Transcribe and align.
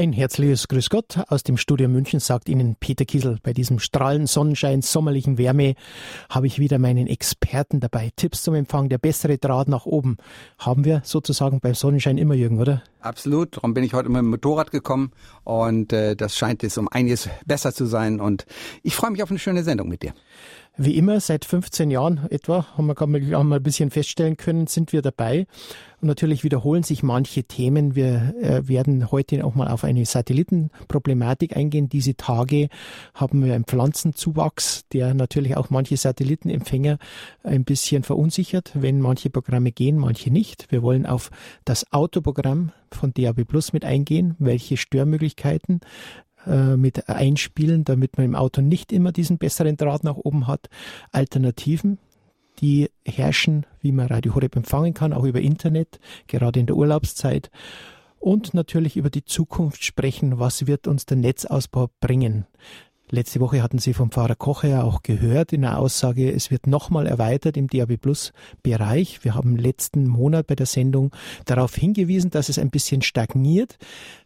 Ein 0.00 0.14
herzliches 0.14 0.66
Grüß 0.68 0.88
Gott 0.88 1.18
aus 1.28 1.42
dem 1.42 1.58
Studio 1.58 1.86
München 1.86 2.20
sagt 2.20 2.48
Ihnen 2.48 2.74
Peter 2.80 3.04
Kiesel. 3.04 3.36
Bei 3.42 3.52
diesem 3.52 3.78
strahlenden 3.78 4.28
Sonnenschein, 4.28 4.80
sommerlichen 4.80 5.36
Wärme 5.36 5.74
habe 6.30 6.46
ich 6.46 6.58
wieder 6.58 6.78
meinen 6.78 7.06
Experten 7.06 7.80
dabei. 7.80 8.10
Tipps 8.16 8.42
zum 8.42 8.54
Empfang, 8.54 8.88
der 8.88 8.96
bessere 8.96 9.36
Draht 9.36 9.68
nach 9.68 9.84
oben. 9.84 10.16
Haben 10.58 10.86
wir 10.86 11.02
sozusagen 11.04 11.60
beim 11.60 11.74
Sonnenschein 11.74 12.16
immer, 12.16 12.32
Jürgen, 12.32 12.58
oder? 12.58 12.82
Absolut. 13.02 13.58
Darum 13.58 13.74
bin 13.74 13.84
ich 13.84 13.92
heute 13.92 14.08
mit 14.08 14.20
dem 14.20 14.30
Motorrad 14.30 14.70
gekommen 14.70 15.12
und 15.44 15.92
äh, 15.92 16.16
das 16.16 16.34
scheint 16.34 16.62
jetzt 16.62 16.78
um 16.78 16.88
einiges 16.88 17.28
besser 17.44 17.74
zu 17.74 17.84
sein 17.84 18.20
und 18.20 18.46
ich 18.82 18.94
freue 18.94 19.10
mich 19.10 19.22
auf 19.22 19.28
eine 19.28 19.38
schöne 19.38 19.64
Sendung 19.64 19.88
mit 19.88 20.02
dir. 20.02 20.14
Wie 20.78 20.96
immer, 20.96 21.20
seit 21.20 21.44
15 21.44 21.90
Jahren 21.90 22.26
etwa, 22.30 22.66
haben 22.78 22.86
wir, 22.86 23.36
haben 23.36 23.48
wir 23.48 23.56
ein 23.56 23.62
bisschen 23.62 23.90
feststellen 23.90 24.38
können, 24.38 24.66
sind 24.66 24.94
wir 24.94 25.02
dabei. 25.02 25.46
Und 26.00 26.08
natürlich 26.08 26.44
wiederholen 26.44 26.82
sich 26.82 27.02
manche 27.02 27.44
Themen. 27.44 27.94
Wir 27.94 28.34
äh, 28.40 28.66
werden 28.66 29.10
heute 29.10 29.44
auch 29.44 29.54
mal 29.54 29.68
auf 29.68 29.84
eine 29.84 30.04
Satellitenproblematik 30.06 31.56
eingehen. 31.56 31.90
Diese 31.90 32.14
Tage 32.14 32.68
haben 33.14 33.44
wir 33.44 33.54
einen 33.54 33.64
Pflanzenzuwachs, 33.64 34.86
der 34.92 35.12
natürlich 35.12 35.56
auch 35.56 35.68
manche 35.68 35.96
Satellitenempfänger 35.96 36.98
ein 37.42 37.64
bisschen 37.64 38.02
verunsichert, 38.02 38.72
wenn 38.74 39.00
manche 39.00 39.28
Programme 39.28 39.72
gehen, 39.72 39.98
manche 39.98 40.30
nicht. 40.30 40.70
Wir 40.70 40.82
wollen 40.82 41.04
auf 41.04 41.30
das 41.66 41.92
Autoprogramm 41.92 42.72
von 42.90 43.12
DAB 43.12 43.44
Plus 43.44 43.72
mit 43.72 43.84
eingehen, 43.84 44.36
welche 44.38 44.78
Störmöglichkeiten 44.78 45.80
äh, 46.46 46.76
mit 46.76 47.10
einspielen, 47.10 47.84
damit 47.84 48.16
man 48.16 48.24
im 48.24 48.34
Auto 48.34 48.62
nicht 48.62 48.92
immer 48.92 49.12
diesen 49.12 49.36
besseren 49.36 49.76
Draht 49.76 50.04
nach 50.04 50.16
oben 50.16 50.46
hat. 50.46 50.70
Alternativen, 51.12 51.98
die 52.60 52.90
herrschen, 53.04 53.66
wie 53.80 53.92
man 53.92 54.06
Radio 54.06 54.34
Horeb 54.34 54.56
empfangen 54.56 54.94
kann, 54.94 55.12
auch 55.12 55.24
über 55.24 55.40
Internet, 55.40 55.98
gerade 56.26 56.60
in 56.60 56.66
der 56.66 56.76
Urlaubszeit. 56.76 57.50
Und 58.18 58.52
natürlich 58.52 58.96
über 58.96 59.10
die 59.10 59.24
Zukunft 59.24 59.82
sprechen, 59.82 60.38
was 60.38 60.66
wird 60.66 60.86
uns 60.86 61.06
der 61.06 61.16
Netzausbau 61.16 61.88
bringen. 62.00 62.46
Letzte 63.12 63.40
Woche 63.40 63.60
hatten 63.60 63.78
Sie 63.78 63.92
vom 63.92 64.12
Pfarrer 64.12 64.36
Kocher 64.36 64.68
ja 64.68 64.82
auch 64.84 65.02
gehört 65.02 65.52
in 65.52 65.62
der 65.62 65.78
Aussage, 65.80 66.30
es 66.30 66.52
wird 66.52 66.68
nochmal 66.68 67.08
erweitert 67.08 67.56
im 67.56 67.66
DAB 67.66 67.96
Plus 67.96 68.32
Bereich. 68.62 69.24
Wir 69.24 69.34
haben 69.34 69.56
letzten 69.56 70.06
Monat 70.06 70.46
bei 70.46 70.54
der 70.54 70.66
Sendung 70.66 71.10
darauf 71.44 71.74
hingewiesen, 71.74 72.30
dass 72.30 72.48
es 72.48 72.58
ein 72.60 72.70
bisschen 72.70 73.02
stagniert. 73.02 73.78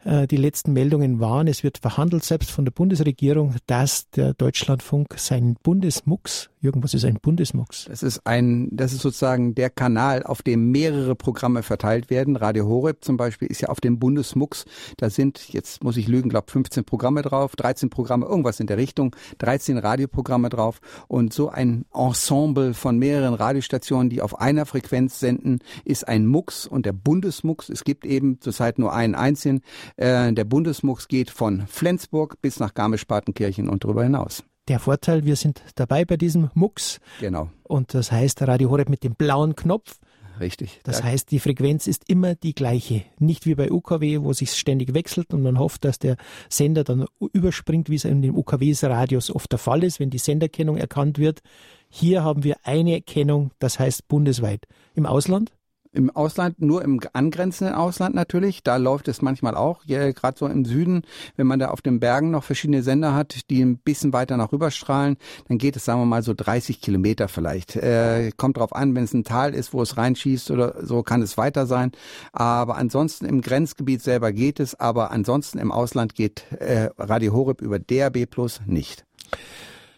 Äh, 0.05 0.27
die 0.27 0.37
letzten 0.37 0.73
Meldungen 0.73 1.21
waren, 1.21 1.49
es 1.49 1.63
wird 1.63 1.79
verhandelt 1.79 2.25
selbst 2.25 2.51
von 2.51 2.65
der 2.65 2.73
Bundesregierung, 2.73 3.57
dass 3.67 4.11
der 4.11 4.35
Deutschlandfunk 4.35 5.15
seinen 5.19 5.55
Bundesmux 5.63 6.51
Jürgen, 6.65 6.83
was 6.83 6.95
ist 6.95 7.05
ein 7.05 7.19
Bundesmux? 7.21 7.85
Das 7.91 8.03
ist 8.03 8.27
ein, 8.27 8.71
das 8.73 8.95
ist 8.95 9.03
sozusagen 9.03 9.55
der 9.55 9.69
Kanal, 9.69 10.23
auf 10.23 10.41
dem 10.41 10.71
mehrere 10.71 11.15
Programme 11.15 11.63
verteilt 11.63 12.09
werden. 12.09 12.37
Radio 12.37 12.67
Horeb 12.67 13.05
zum 13.05 13.19
Beispiel 13.19 13.49
ist 13.49 13.61
ja 13.61 13.69
auf 13.69 13.83
dem 13.83 13.99
Bundesmux. 13.99 14.65
Da 14.97 15.11
sind, 15.11 15.53
jetzt 15.53 15.85
muss 15.85 15.99
ich 15.99 16.09
lügen, 16.09 16.31
glaube 16.31 16.51
15 16.51 16.87
Programme 16.87 17.21
drauf, 17.21 17.55
13 17.55 17.91
Programme, 17.91 18.25
irgendwas 18.25 18.61
in 18.61 18.67
der 18.67 18.79
Richtung, 18.79 19.15
13 19.39 19.77
Radioprogramme 19.77 20.49
drauf 20.49 20.81
und 21.07 21.35
so 21.35 21.51
ein 21.51 21.85
Ensemble 21.93 22.73
von 22.73 22.99
mehreren 22.99 23.35
Radiostationen, 23.35 24.09
die 24.09 24.23
auf 24.23 24.41
einer 24.41 24.65
Frequenz 24.65 25.21
senden, 25.21 25.59
ist 25.85 26.09
ein 26.09 26.27
Mux 26.27 26.67
und 26.67 26.87
der 26.87 26.95
Bundesmux. 26.95 27.69
Es 27.69 27.85
gibt 27.85 28.07
eben 28.07 28.41
zurzeit 28.41 28.79
nur 28.79 28.95
einen 28.95 29.15
einzigen. 29.15 29.61
Äh, 29.97 30.33
der 30.33 30.45
Bundesmux 30.45 31.09
geht 31.09 31.31
von 31.31 31.67
Flensburg 31.67 32.41
bis 32.43 32.61
nach 32.61 32.75
Garmisch-Partenkirchen 32.75 33.69
und 33.69 33.85
darüber 33.85 34.03
hinaus 34.03 34.45
der 34.69 34.79
Vorteil, 34.79 35.25
wir 35.25 35.37
sind 35.37 35.63
dabei 35.75 36.05
bei 36.05 36.17
diesem 36.17 36.51
Mux. 36.55 37.01
Genau. 37.21 37.51
Und 37.65 37.95
das 37.95 38.11
heißt 38.11 38.43
Radio 38.43 38.71
Horeb 38.71 38.89
mit 38.89 39.05
dem 39.05 39.15
blauen 39.15 39.57
Knopf. 39.57 39.99
Richtig. 40.41 40.81
Das 40.83 40.99
da 40.99 41.05
heißt, 41.05 41.31
die 41.31 41.39
Frequenz 41.39 41.87
ist 41.87 42.09
immer 42.09 42.35
die 42.35 42.55
gleiche. 42.55 43.05
Nicht 43.19 43.47
wie 43.47 43.55
bei 43.55 43.71
UKW, 43.71 44.23
wo 44.23 44.33
sich 44.33 44.53
ständig 44.53 44.93
wechselt 44.93 45.33
und 45.33 45.43
man 45.43 45.59
hofft, 45.59 45.85
dass 45.85 46.01
der 46.01 46.17
Sender 46.49 46.83
dann 46.83 47.07
überspringt, 47.33 47.89
wie 47.89 47.95
es 47.95 48.05
in 48.05 48.21
den 48.21 48.35
UKW-Radios 48.35 49.31
oft 49.31 49.53
der 49.53 49.61
Fall 49.61 49.85
ist, 49.85 50.01
wenn 50.01 50.11
die 50.11 50.19
Senderkennung 50.19 50.77
erkannt 50.77 51.19
wird. 51.19 51.41
Hier 51.89 52.25
haben 52.25 52.43
wir 52.43 52.57
eine 52.65 53.01
Kennung, 53.01 53.53
das 53.61 53.79
heißt 53.79 54.09
bundesweit. 54.09 54.67
Im 54.95 55.07
Ausland? 55.07 55.53
Im 55.95 56.11
Ausland, 56.11 56.61
nur 56.61 56.83
im 56.83 57.01
angrenzenden 57.13 57.75
Ausland 57.75 58.15
natürlich, 58.15 58.63
da 58.63 58.77
läuft 58.77 59.09
es 59.09 59.23
manchmal 59.23 59.55
auch, 59.55 59.85
ja, 59.85 60.11
gerade 60.13 60.37
so 60.37 60.47
im 60.47 60.65
Süden, 60.65 61.03
wenn 61.37 61.47
man 61.47 61.59
da 61.59 61.69
auf 61.69 61.83
den 61.83 62.01
Bergen 62.01 62.31
noch 62.31 62.45
verschiedene 62.45 62.83
Sender 62.83 63.15
hat, 63.15 63.49
die 63.49 63.63
ein 63.63 63.79
bisschen 63.79 64.13
weiter 64.13 64.37
nach 64.37 64.53
rüber 64.53 64.71
strahlen, 64.71 65.17
dann 65.49 65.59
geht 65.59 65.77
es, 65.77 65.85
sagen 65.85 66.01
wir 66.01 66.07
mal, 66.07 66.23
so 66.23 66.35
30 66.35 66.81
Kilometer 66.81 67.29
vielleicht. 67.29 67.77
Äh, 67.77 68.33
kommt 68.37 68.57
drauf 68.57 68.75
an, 68.75 68.95
wenn 68.95 69.05
es 69.05 69.15
ein 69.15 69.25
Tal 69.25 69.55
ist, 69.55 69.73
wo 69.73 69.83
es 69.83 69.97
reinschießt 69.97 70.51
oder 70.51 70.85
so, 70.85 71.03
kann 71.03 71.23
es 71.23 71.37
weiter 71.37 71.67
sein. 71.67 71.93
Aber 72.33 72.77
ansonsten 72.77 73.25
im 73.25 73.41
Grenzgebiet 73.41 74.03
selber 74.03 74.33
geht 74.33 74.61
es, 74.61 74.75
aber 74.75 75.11
ansonsten 75.13 75.59
im 75.59 75.71
Ausland 75.71 76.15
geht 76.15 76.45
äh, 76.59 76.91
Radio 76.99 77.33
Horeb 77.33 77.61
über 77.61 77.79
DAB 77.79 78.27
Plus 78.27 78.61
nicht. 78.67 79.05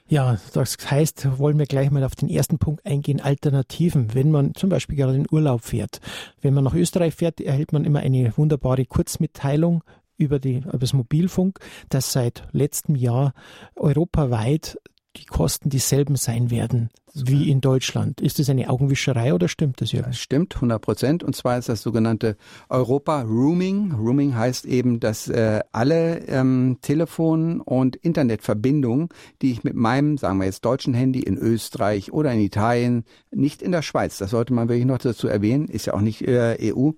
Ja, 0.09 0.39
das 0.53 0.77
heißt, 0.89 1.39
wollen 1.39 1.59
wir 1.59 1.67
gleich 1.67 1.91
mal 1.91 2.05
auf 2.05 2.15
den 2.15 2.29
ersten 2.29 2.59
Punkt 2.59 2.87
eingehen, 2.87 3.21
Alternativen. 3.21 4.15
Wenn 4.15 4.31
man 4.31 4.55
zum 4.55 4.71
Beispiel 4.71 4.97
gerade 4.97 5.17
in 5.17 5.27
Urlaub 5.31 5.63
fährt, 5.63 6.01
wenn 6.41 6.55
man 6.55 6.63
nach 6.63 6.75
Österreich 6.75 7.15
fährt, 7.15 7.41
erhält 7.41 7.73
man 7.73 7.85
immer 7.85 8.01
eine 8.01 8.37
wunderbare 8.37 8.85
Kurzmitteilung 8.85 9.83
über, 10.17 10.39
die, 10.39 10.59
über 10.59 10.79
das 10.79 10.93
Mobilfunk, 10.93 11.59
dass 11.89 12.13
seit 12.13 12.45
letztem 12.53 12.95
Jahr 12.95 13.33
europaweit 13.75 14.79
die 15.17 15.25
Kosten 15.25 15.71
dieselben 15.71 16.15
sein 16.15 16.51
werden 16.51 16.91
wie 17.25 17.51
in 17.51 17.61
Deutschland. 17.61 18.21
Ist 18.21 18.39
das 18.39 18.51
eine 18.51 18.69
Augenwischerei 18.69 19.33
oder 19.33 19.49
stimmt 19.49 19.81
das, 19.81 19.93
Jürgen? 19.93 20.09
Das 20.09 20.19
stimmt, 20.19 20.57
100 20.57 20.81
Prozent. 20.81 21.23
Und 21.23 21.35
zwar 21.35 21.59
ist 21.59 21.69
das 21.69 21.83
sogenannte 21.83 22.37
Europa-Rooming. 22.69 23.93
Rooming 23.93 24.35
heißt 24.35 24.67
eben, 24.67 25.01
dass 25.01 25.29
äh, 25.29 25.61
alle 25.73 26.27
ähm, 26.27 26.79
Telefon- 26.83 27.61
und 27.61 27.97
Internetverbindungen, 27.97 29.09
die 29.43 29.53
ich 29.53 29.65
mit 29.65 29.75
meinem, 29.75 30.19
sagen 30.19 30.39
wir 30.39 30.47
jetzt, 30.47 30.65
deutschen 30.65 30.95
Handy 30.95 31.21
in 31.21 31.39
Österreich 31.39 32.13
oder 32.13 32.33
in 32.33 32.41
Italien, 32.41 33.05
nicht 33.31 33.63
in 33.63 33.73
der 33.73 33.83
Schweiz, 33.83 34.19
das 34.19 34.31
sollte 34.31 34.53
man 34.53 34.69
wirklich 34.69 34.87
noch 34.87 34.99
dazu 34.99 35.29
erwähnen, 35.29 35.69
ist 35.69 35.87
ja 35.87 35.95
auch 35.95 36.01
nicht 36.01 36.23
äh, 36.23 36.73
EU, 36.75 36.91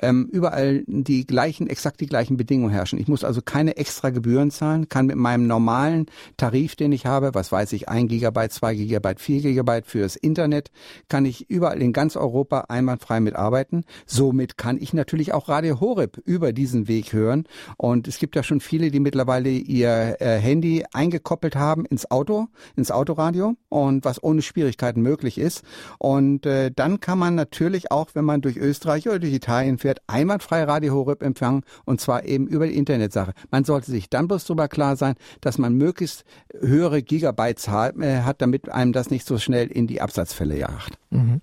ähm, 0.00 0.28
überall 0.32 0.84
die 0.86 1.26
gleichen, 1.26 1.66
exakt 1.66 2.00
die 2.00 2.06
gleichen 2.06 2.36
Bedingungen 2.36 2.72
herrschen. 2.72 2.98
Ich 2.98 3.08
muss 3.08 3.24
also 3.24 3.42
keine 3.42 3.76
extra 3.76 4.10
Gebühren 4.10 4.50
zahlen, 4.50 4.88
kann 4.88 5.06
mit 5.06 5.16
meinem 5.16 5.46
normalen 5.46 6.06
Tarif, 6.36 6.76
den 6.76 6.92
ich 6.92 7.06
habe, 7.06 7.34
was 7.34 7.52
weiß 7.52 7.72
ich, 7.72 7.88
1 7.88 8.08
Gigabyte, 8.08 8.52
2 8.52 8.74
Gigabyte, 8.74 9.20
4 9.20 9.42
Gigabyte, 9.42 9.57
Gigabyte 9.58 9.86
fürs 9.86 10.14
Internet 10.14 10.70
kann 11.08 11.24
ich 11.24 11.50
überall 11.50 11.82
in 11.82 11.92
ganz 11.92 12.16
Europa 12.16 12.66
einwandfrei 12.68 13.18
mitarbeiten. 13.18 13.84
Somit 14.06 14.56
kann 14.56 14.78
ich 14.80 14.92
natürlich 14.92 15.34
auch 15.34 15.48
Radio 15.48 15.80
Horeb 15.80 16.18
über 16.24 16.52
diesen 16.52 16.86
Weg 16.86 17.12
hören. 17.12 17.44
Und 17.76 18.06
es 18.06 18.18
gibt 18.18 18.36
ja 18.36 18.44
schon 18.44 18.60
viele, 18.60 18.92
die 18.92 19.00
mittlerweile 19.00 19.50
ihr 19.50 20.16
äh, 20.20 20.38
Handy 20.38 20.84
eingekoppelt 20.92 21.56
haben 21.56 21.86
ins 21.86 22.08
Auto, 22.08 22.46
ins 22.76 22.92
Autoradio 22.92 23.56
und 23.68 24.04
was 24.04 24.22
ohne 24.22 24.42
Schwierigkeiten 24.42 25.02
möglich 25.02 25.38
ist. 25.38 25.64
Und 25.98 26.46
äh, 26.46 26.70
dann 26.70 27.00
kann 27.00 27.18
man 27.18 27.34
natürlich 27.34 27.90
auch, 27.90 28.10
wenn 28.14 28.24
man 28.24 28.40
durch 28.40 28.56
Österreich 28.58 29.08
oder 29.08 29.18
durch 29.18 29.32
Italien 29.32 29.78
fährt, 29.78 30.02
einwandfrei 30.06 30.62
Radio 30.62 30.94
Horeb 30.94 31.22
empfangen 31.22 31.64
und 31.84 32.00
zwar 32.00 32.24
eben 32.24 32.46
über 32.46 32.68
die 32.68 32.76
Internetsache. 32.76 33.32
Man 33.50 33.64
sollte 33.64 33.90
sich 33.90 34.08
dann 34.08 34.28
bloß 34.28 34.44
darüber 34.44 34.68
klar 34.68 34.94
sein, 34.94 35.16
dass 35.40 35.58
man 35.58 35.74
möglichst 35.74 36.24
höhere 36.60 37.02
Gigabyte-Zahl 37.02 38.00
äh, 38.00 38.22
hat, 38.22 38.40
damit 38.40 38.68
einem 38.68 38.92
das 38.92 39.10
nicht 39.10 39.26
so 39.26 39.37
schnell 39.42 39.68
in 39.68 39.86
die 39.86 40.00
Absatzfälle 40.00 40.58
jagt. 40.58 40.98
Mhm. 41.10 41.40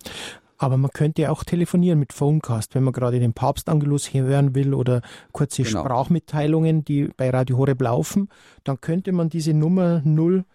Aber 0.58 0.78
man 0.78 0.92
könnte 0.92 1.24
ja 1.24 1.32
auch 1.32 1.44
telefonieren 1.44 2.00
mit 2.00 2.14
Phonecast, 2.14 2.76
wenn 2.76 2.84
man 2.84 2.94
gerade 2.94 3.20
den 3.20 3.34
Papstangelus 3.34 4.14
hören 4.14 4.56
will 4.56 4.74
oder 4.74 5.02
kurze 5.34 5.64
genau. 5.64 5.82
Sprachmitteilungen, 5.82 6.86
die 6.86 7.10
bei 7.18 7.30
Radio 7.30 7.58
Horeb 7.58 7.82
laufen, 7.82 8.30
dann 8.64 8.80
könnte 8.80 9.12
man 9.12 9.30
diese 9.30 9.54
Nummer 9.54 10.02
0 10.06 10.46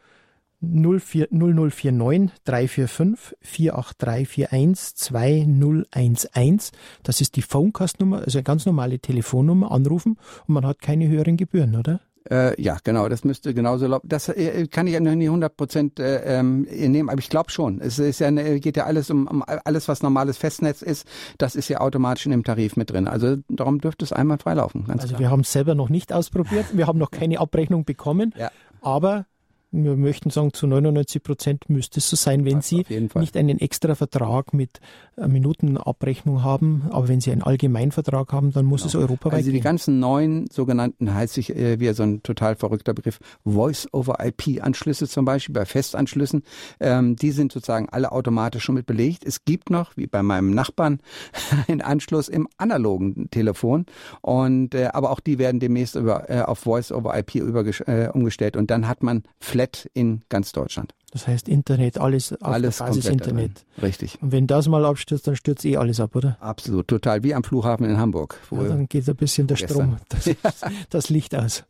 04, 0.62 1.28
0049 1.31 2.31
345 2.45 3.37
48341 3.41 4.95
2011. 4.95 6.71
Das 7.03 7.21
ist 7.21 7.37
die 7.37 7.43
Phonecast-Nummer, 7.43 8.19
also 8.19 8.39
eine 8.39 8.45
ganz 8.45 8.67
normale 8.67 8.99
Telefonnummer, 8.99 9.71
anrufen 9.71 10.19
und 10.47 10.55
man 10.55 10.67
hat 10.67 10.81
keine 10.81 11.09
höheren 11.09 11.37
Gebühren, 11.37 11.77
oder? 11.77 12.01
Äh, 12.28 12.61
ja, 12.61 12.77
genau, 12.84 13.09
das 13.09 13.25
müsste 13.25 13.55
genauso 13.55 13.87
laufen. 13.87 14.07
Das 14.09 14.28
äh, 14.28 14.67
kann 14.67 14.87
ich 14.87 14.93
ja 14.93 15.01
noch 15.01 15.15
nie 15.15 15.27
100 15.27 15.57
Prozent 15.57 15.99
äh, 15.99 16.39
ähm, 16.39 16.63
nehmen, 16.63 17.09
aber 17.09 17.19
ich 17.19 17.31
glaube 17.31 17.51
schon. 17.51 17.81
Es 17.81 17.99
ist 17.99 18.21
ja, 18.21 18.28
eine, 18.28 18.61
geht 18.61 18.77
ja 18.77 18.84
alles 18.84 19.11
um, 19.11 19.27
um 19.27 19.43
alles, 19.47 19.89
was 19.89 20.03
normales 20.03 20.37
Festnetz 20.37 20.83
ist, 20.83 21.07
das 21.39 21.55
ist 21.55 21.69
ja 21.69 21.81
automatisch 21.81 22.27
in 22.27 22.33
dem 22.33 22.45
Tarif 22.45 22.77
mit 22.77 22.91
drin. 22.91 23.09
Also 23.09 23.37
darum 23.49 23.81
dürfte 23.81 24.05
es 24.05 24.13
einmal 24.13 24.39
frei 24.39 24.55
laufen. 24.55 24.84
also 24.89 25.09
klar. 25.09 25.21
wir 25.21 25.31
haben 25.31 25.41
es 25.41 25.53
selber 25.53 25.75
noch 25.75 25.89
nicht 25.89 26.13
ausprobiert, 26.13 26.67
wir 26.72 26.87
haben 26.87 26.99
noch 26.99 27.11
keine 27.11 27.41
Abrechnung 27.41 27.84
bekommen, 27.84 28.34
ja. 28.37 28.51
aber 28.83 29.27
Wir 29.72 29.95
möchten 29.95 30.31
sagen, 30.31 30.53
zu 30.53 30.67
99 30.67 31.22
Prozent 31.22 31.71
müsste 31.71 32.01
es 32.01 32.11
so 32.11 32.17
sein, 32.17 32.45
wenn 32.45 32.61
Sie 32.61 32.84
nicht 33.15 33.37
einen 33.37 33.61
extra 33.61 33.95
Vertrag 33.95 34.53
mit 34.53 34.81
äh, 35.17 35.28
Minutenabrechnung 35.28 36.43
haben, 36.43 36.89
aber 36.91 37.07
wenn 37.07 37.21
Sie 37.21 37.31
einen 37.31 37.43
Allgemeinvertrag 37.43 38.33
haben, 38.33 38.51
dann 38.51 38.65
muss 38.65 38.84
es 38.84 38.97
europaweit 38.97 39.39
Also 39.39 39.51
die 39.51 39.59
gehen. 39.59 39.63
ganzen 39.63 40.01
neuen 40.01 40.49
sogenannten, 40.51 41.15
heißt 41.15 41.34
sich 41.34 41.55
äh, 41.55 41.78
wie 41.78 41.93
so 41.93 42.03
ein 42.03 42.25
total 42.25 42.57
verrückter 42.57 42.95
Begriff, 42.95 43.21
Voice-over-IP-Anschlüsse 43.45 45.07
zum 45.07 45.25
Beispiel 45.25 45.53
bei 45.53 45.65
Festanschlüssen, 45.65 46.43
ähm, 46.81 47.15
die 47.15 47.31
sind 47.31 47.53
sozusagen 47.53 47.89
alle 47.91 48.11
automatisch 48.11 48.65
schon 48.65 48.75
mit 48.75 48.87
belegt. 48.87 49.25
Es 49.25 49.45
gibt 49.45 49.71
noch, 49.71 49.97
wie 49.97 50.09
bei 50.09 50.25
meinem 50.25 50.53
Nachbarn, 50.53 50.99
einen 51.69 51.81
Anschluss 51.81 52.28
im 52.28 52.49
analogen 52.57 53.31
Telefon 53.31 53.87
und 54.21 54.75
äh, 54.75 54.87
aber 54.93 55.11
auch 55.11 55.21
die 55.21 55.39
werden 55.39 55.61
demnächst 55.61 55.95
über, 55.95 56.28
äh, 56.28 56.43
auf 56.43 56.59
Voice-over-IP 56.59 57.37
äh, 57.37 58.09
umgestellt 58.13 58.57
und 58.57 58.72
dann 58.72 58.89
hat 58.89 59.05
man 59.05 59.22
Flat 59.39 59.59
in 59.95 60.22
ganz 60.28 60.53
Deutschland. 60.53 60.95
Das 61.12 61.27
heißt 61.27 61.48
Internet, 61.48 61.98
alles 61.98 62.33
auf 62.41 62.53
alles 62.53 62.78
der 62.78 62.84
Basis 62.84 63.04
komplett 63.07 63.27
Internet. 63.27 63.65
darin. 63.77 63.84
Richtig. 63.84 64.18
Und 64.22 64.30
wenn 64.30 64.47
das 64.47 64.68
mal 64.68 64.84
abstürzt, 64.84 65.27
dann 65.27 65.34
stürzt 65.34 65.65
eh 65.65 65.77
alles 65.77 65.98
ab, 65.98 66.15
oder? 66.15 66.36
Absolut, 66.41 66.86
total. 66.86 67.24
Wie 67.24 67.34
am 67.34 67.42
Flughafen 67.42 67.84
in 67.84 67.98
Hamburg. 67.98 68.39
wo- 68.48 68.62
Ja, 68.62 68.68
dann 68.68 68.89
geht 68.89 69.09
ein 69.09 69.16
bisschen 69.16 69.48
der 69.48 69.57
Strom, 69.57 69.97
Gestern. 70.09 70.36
das, 70.42 70.60
das 70.91 71.10
Licht 71.10 71.34
aus. 71.34 71.65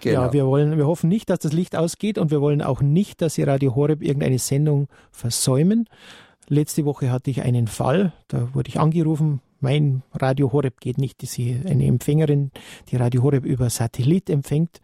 Genau. 0.00 0.26
Ja, 0.26 0.32
wir 0.32 0.46
wollen, 0.46 0.76
wir 0.76 0.86
hoffen 0.86 1.08
nicht, 1.08 1.28
dass 1.28 1.40
das 1.40 1.52
Licht 1.52 1.74
ausgeht 1.74 2.18
und 2.18 2.30
wir 2.30 2.40
wollen 2.40 2.62
auch 2.62 2.80
nicht, 2.82 3.20
dass 3.20 3.34
Sie 3.34 3.42
Radio 3.42 3.74
Horeb 3.74 4.00
irgendeine 4.00 4.38
Sendung 4.38 4.86
versäumen. 5.10 5.88
Letzte 6.48 6.84
Woche 6.84 7.10
hatte 7.10 7.30
ich 7.30 7.42
einen 7.42 7.66
Fall, 7.66 8.12
da 8.28 8.54
wurde 8.54 8.68
ich 8.68 8.78
angerufen. 8.78 9.40
Mein 9.60 10.02
Radio 10.12 10.52
Horeb 10.52 10.78
geht 10.80 10.98
nicht, 10.98 11.22
das 11.22 11.38
ist 11.38 11.66
eine 11.66 11.86
Empfängerin, 11.86 12.50
die 12.90 12.96
Radio 12.96 13.22
Horeb 13.22 13.44
über 13.46 13.70
Satellit 13.70 14.28
empfängt. 14.30 14.80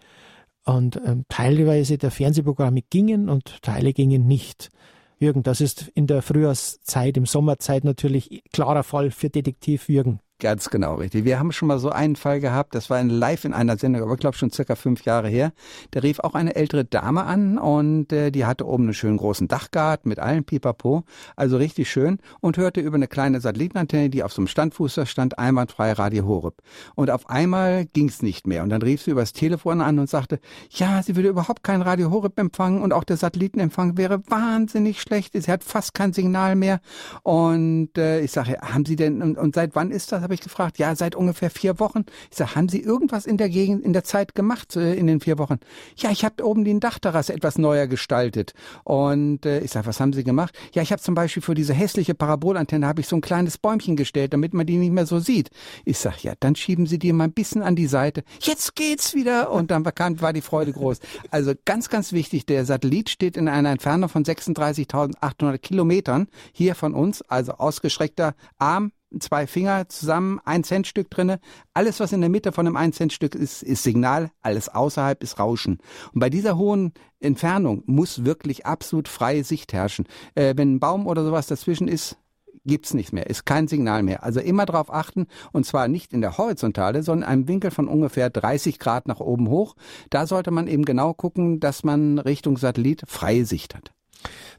Und 0.70 1.00
ähm, 1.04 1.24
teilweise 1.28 1.98
der 1.98 2.12
Fernsehprogramme 2.12 2.82
gingen 2.82 3.28
und 3.28 3.60
Teile 3.60 3.92
gingen 3.92 4.28
nicht. 4.28 4.70
Jürgen, 5.18 5.42
das 5.42 5.60
ist 5.60 5.88
in 5.96 6.06
der 6.06 6.22
Frühjahrszeit, 6.22 7.16
im 7.16 7.26
Sommerzeit 7.26 7.82
natürlich 7.82 8.44
klarer 8.52 8.84
Fall 8.84 9.10
für 9.10 9.30
Detektiv 9.30 9.88
Jürgen. 9.88 10.20
Ganz 10.40 10.70
genau, 10.70 10.94
richtig. 10.94 11.26
Wir 11.26 11.38
haben 11.38 11.52
schon 11.52 11.68
mal 11.68 11.78
so 11.78 11.90
einen 11.90 12.16
Fall 12.16 12.40
gehabt, 12.40 12.74
das 12.74 12.88
war 12.88 12.96
ein 12.96 13.10
live 13.10 13.44
in 13.44 13.52
einer 13.52 13.76
Sendung, 13.76 14.02
aber 14.02 14.14
ich 14.14 14.20
glaube 14.20 14.38
schon 14.38 14.50
circa 14.50 14.74
fünf 14.74 15.04
Jahre 15.04 15.28
her. 15.28 15.52
Da 15.90 16.00
rief 16.00 16.18
auch 16.18 16.32
eine 16.32 16.56
ältere 16.56 16.86
Dame 16.86 17.24
an 17.24 17.58
und 17.58 18.10
äh, 18.10 18.30
die 18.30 18.46
hatte 18.46 18.66
oben 18.66 18.84
einen 18.84 18.94
schönen 18.94 19.18
großen 19.18 19.48
Dachgarten 19.48 20.08
mit 20.08 20.18
allen 20.18 20.44
Pipapo, 20.44 21.04
also 21.36 21.58
richtig 21.58 21.90
schön 21.90 22.20
und 22.40 22.56
hörte 22.56 22.80
über 22.80 22.94
eine 22.94 23.06
kleine 23.06 23.42
Satellitenantenne, 23.42 24.08
die 24.08 24.22
auf 24.22 24.32
so 24.32 24.40
einem 24.40 24.46
Standfuß 24.46 24.94
da 24.94 25.04
stand, 25.04 25.38
einwandfrei 25.38 25.92
Radio 25.92 26.26
Horeb. 26.26 26.54
Und 26.94 27.10
auf 27.10 27.28
einmal 27.28 27.84
ging's 27.84 28.22
nicht 28.22 28.46
mehr 28.46 28.62
und 28.62 28.70
dann 28.70 28.80
rief 28.80 29.02
sie 29.02 29.10
übers 29.10 29.34
Telefon 29.34 29.82
an 29.82 29.98
und 29.98 30.08
sagte, 30.08 30.40
ja, 30.70 31.02
sie 31.02 31.16
würde 31.16 31.28
überhaupt 31.28 31.62
kein 31.62 31.82
Radio 31.82 32.10
Horeb 32.10 32.38
empfangen 32.38 32.80
und 32.80 32.94
auch 32.94 33.04
der 33.04 33.18
Satellitenempfang 33.18 33.98
wäre 33.98 34.22
wahnsinnig 34.30 35.02
schlecht, 35.02 35.34
sie 35.34 35.52
hat 35.52 35.64
fast 35.64 35.92
kein 35.92 36.14
Signal 36.14 36.56
mehr 36.56 36.80
und 37.24 37.90
äh, 37.98 38.20
ich 38.20 38.32
sage, 38.32 38.56
haben 38.62 38.86
Sie 38.86 38.96
denn, 38.96 39.20
und, 39.20 39.36
und 39.36 39.54
seit 39.54 39.74
wann 39.74 39.90
ist 39.90 40.12
das, 40.12 40.29
habe 40.30 40.36
ich 40.36 40.40
gefragt, 40.42 40.78
ja, 40.78 40.94
seit 40.94 41.16
ungefähr 41.16 41.50
vier 41.50 41.80
Wochen. 41.80 42.04
Ich 42.30 42.36
sage, 42.36 42.54
haben 42.54 42.68
Sie 42.68 42.80
irgendwas 42.80 43.26
in 43.26 43.36
der 43.36 43.48
Gegend, 43.48 43.84
in 43.84 43.92
der 43.92 44.04
Zeit 44.04 44.36
gemacht 44.36 44.76
äh, 44.76 44.94
in 44.94 45.08
den 45.08 45.18
vier 45.18 45.38
Wochen? 45.38 45.58
Ja, 45.96 46.12
ich 46.12 46.24
habe 46.24 46.44
oben 46.44 46.64
den 46.64 46.78
Dachterrasse 46.78 47.34
etwas 47.34 47.58
neuer 47.58 47.88
gestaltet. 47.88 48.54
Und 48.84 49.44
äh, 49.44 49.58
ich 49.58 49.72
sage, 49.72 49.88
was 49.88 49.98
haben 49.98 50.12
Sie 50.12 50.22
gemacht? 50.22 50.56
Ja, 50.72 50.82
ich 50.82 50.92
habe 50.92 51.02
zum 51.02 51.16
Beispiel 51.16 51.42
für 51.42 51.54
diese 51.54 51.74
hässliche 51.74 52.14
Parabolantenne 52.14 52.86
habe 52.86 53.00
ich 53.00 53.08
so 53.08 53.16
ein 53.16 53.22
kleines 53.22 53.58
Bäumchen 53.58 53.96
gestellt, 53.96 54.32
damit 54.32 54.54
man 54.54 54.66
die 54.66 54.76
nicht 54.76 54.92
mehr 54.92 55.04
so 55.04 55.18
sieht. 55.18 55.50
Ich 55.84 55.98
sage, 55.98 56.18
ja, 56.20 56.34
dann 56.38 56.54
schieben 56.54 56.86
Sie 56.86 57.00
die 57.00 57.12
mal 57.12 57.24
ein 57.24 57.32
bisschen 57.32 57.62
an 57.62 57.74
die 57.74 57.88
Seite. 57.88 58.22
Jetzt 58.40 58.76
geht's 58.76 59.12
wieder. 59.14 59.50
Und 59.50 59.72
dann 59.72 59.84
war, 59.84 59.92
war 59.96 60.32
die 60.32 60.42
Freude 60.42 60.72
groß. 60.72 61.00
Also 61.32 61.54
ganz, 61.64 61.88
ganz 61.88 62.12
wichtig, 62.12 62.46
der 62.46 62.64
Satellit 62.64 63.10
steht 63.10 63.36
in 63.36 63.48
einer 63.48 63.70
Entfernung 63.70 64.08
von 64.08 64.24
36.800 64.24 65.58
Kilometern 65.58 66.28
hier 66.52 66.76
von 66.76 66.94
uns, 66.94 67.20
also 67.22 67.54
ausgestreckter 67.54 68.36
Arm, 68.58 68.92
zwei 69.18 69.46
Finger 69.46 69.88
zusammen, 69.88 70.40
ein 70.44 70.64
Centstück 70.64 71.10
drinne. 71.10 71.40
Alles, 71.74 72.00
was 72.00 72.12
in 72.12 72.20
der 72.20 72.30
Mitte 72.30 72.52
von 72.52 72.66
einem 72.66 72.76
ein 72.76 72.92
Centstück 72.92 73.34
ist, 73.34 73.62
ist 73.62 73.82
Signal. 73.82 74.30
Alles 74.42 74.68
außerhalb 74.68 75.22
ist 75.22 75.38
Rauschen. 75.38 75.78
Und 76.12 76.20
bei 76.20 76.30
dieser 76.30 76.56
hohen 76.56 76.92
Entfernung 77.18 77.82
muss 77.86 78.24
wirklich 78.24 78.66
absolut 78.66 79.08
freie 79.08 79.44
Sicht 79.44 79.72
herrschen. 79.72 80.06
Äh, 80.34 80.54
wenn 80.56 80.74
ein 80.74 80.80
Baum 80.80 81.06
oder 81.06 81.24
sowas 81.24 81.46
dazwischen 81.46 81.88
ist, 81.88 82.16
gibt's 82.64 82.94
nichts 82.94 83.12
mehr, 83.12 83.28
ist 83.28 83.46
kein 83.46 83.68
Signal 83.68 84.02
mehr. 84.02 84.22
Also 84.22 84.40
immer 84.40 84.66
darauf 84.66 84.92
achten 84.92 85.26
und 85.52 85.64
zwar 85.64 85.88
nicht 85.88 86.12
in 86.12 86.20
der 86.20 86.38
Horizontale, 86.38 87.02
sondern 87.02 87.28
einem 87.28 87.48
Winkel 87.48 87.70
von 87.70 87.88
ungefähr 87.88 88.30
30 88.30 88.78
Grad 88.78 89.08
nach 89.08 89.20
oben 89.20 89.48
hoch. 89.48 89.76
Da 90.10 90.26
sollte 90.26 90.50
man 90.50 90.66
eben 90.66 90.84
genau 90.84 91.14
gucken, 91.14 91.60
dass 91.60 91.84
man 91.84 92.18
Richtung 92.18 92.56
Satellit 92.56 93.02
freie 93.06 93.44
Sicht 93.44 93.74
hat. 93.74 93.92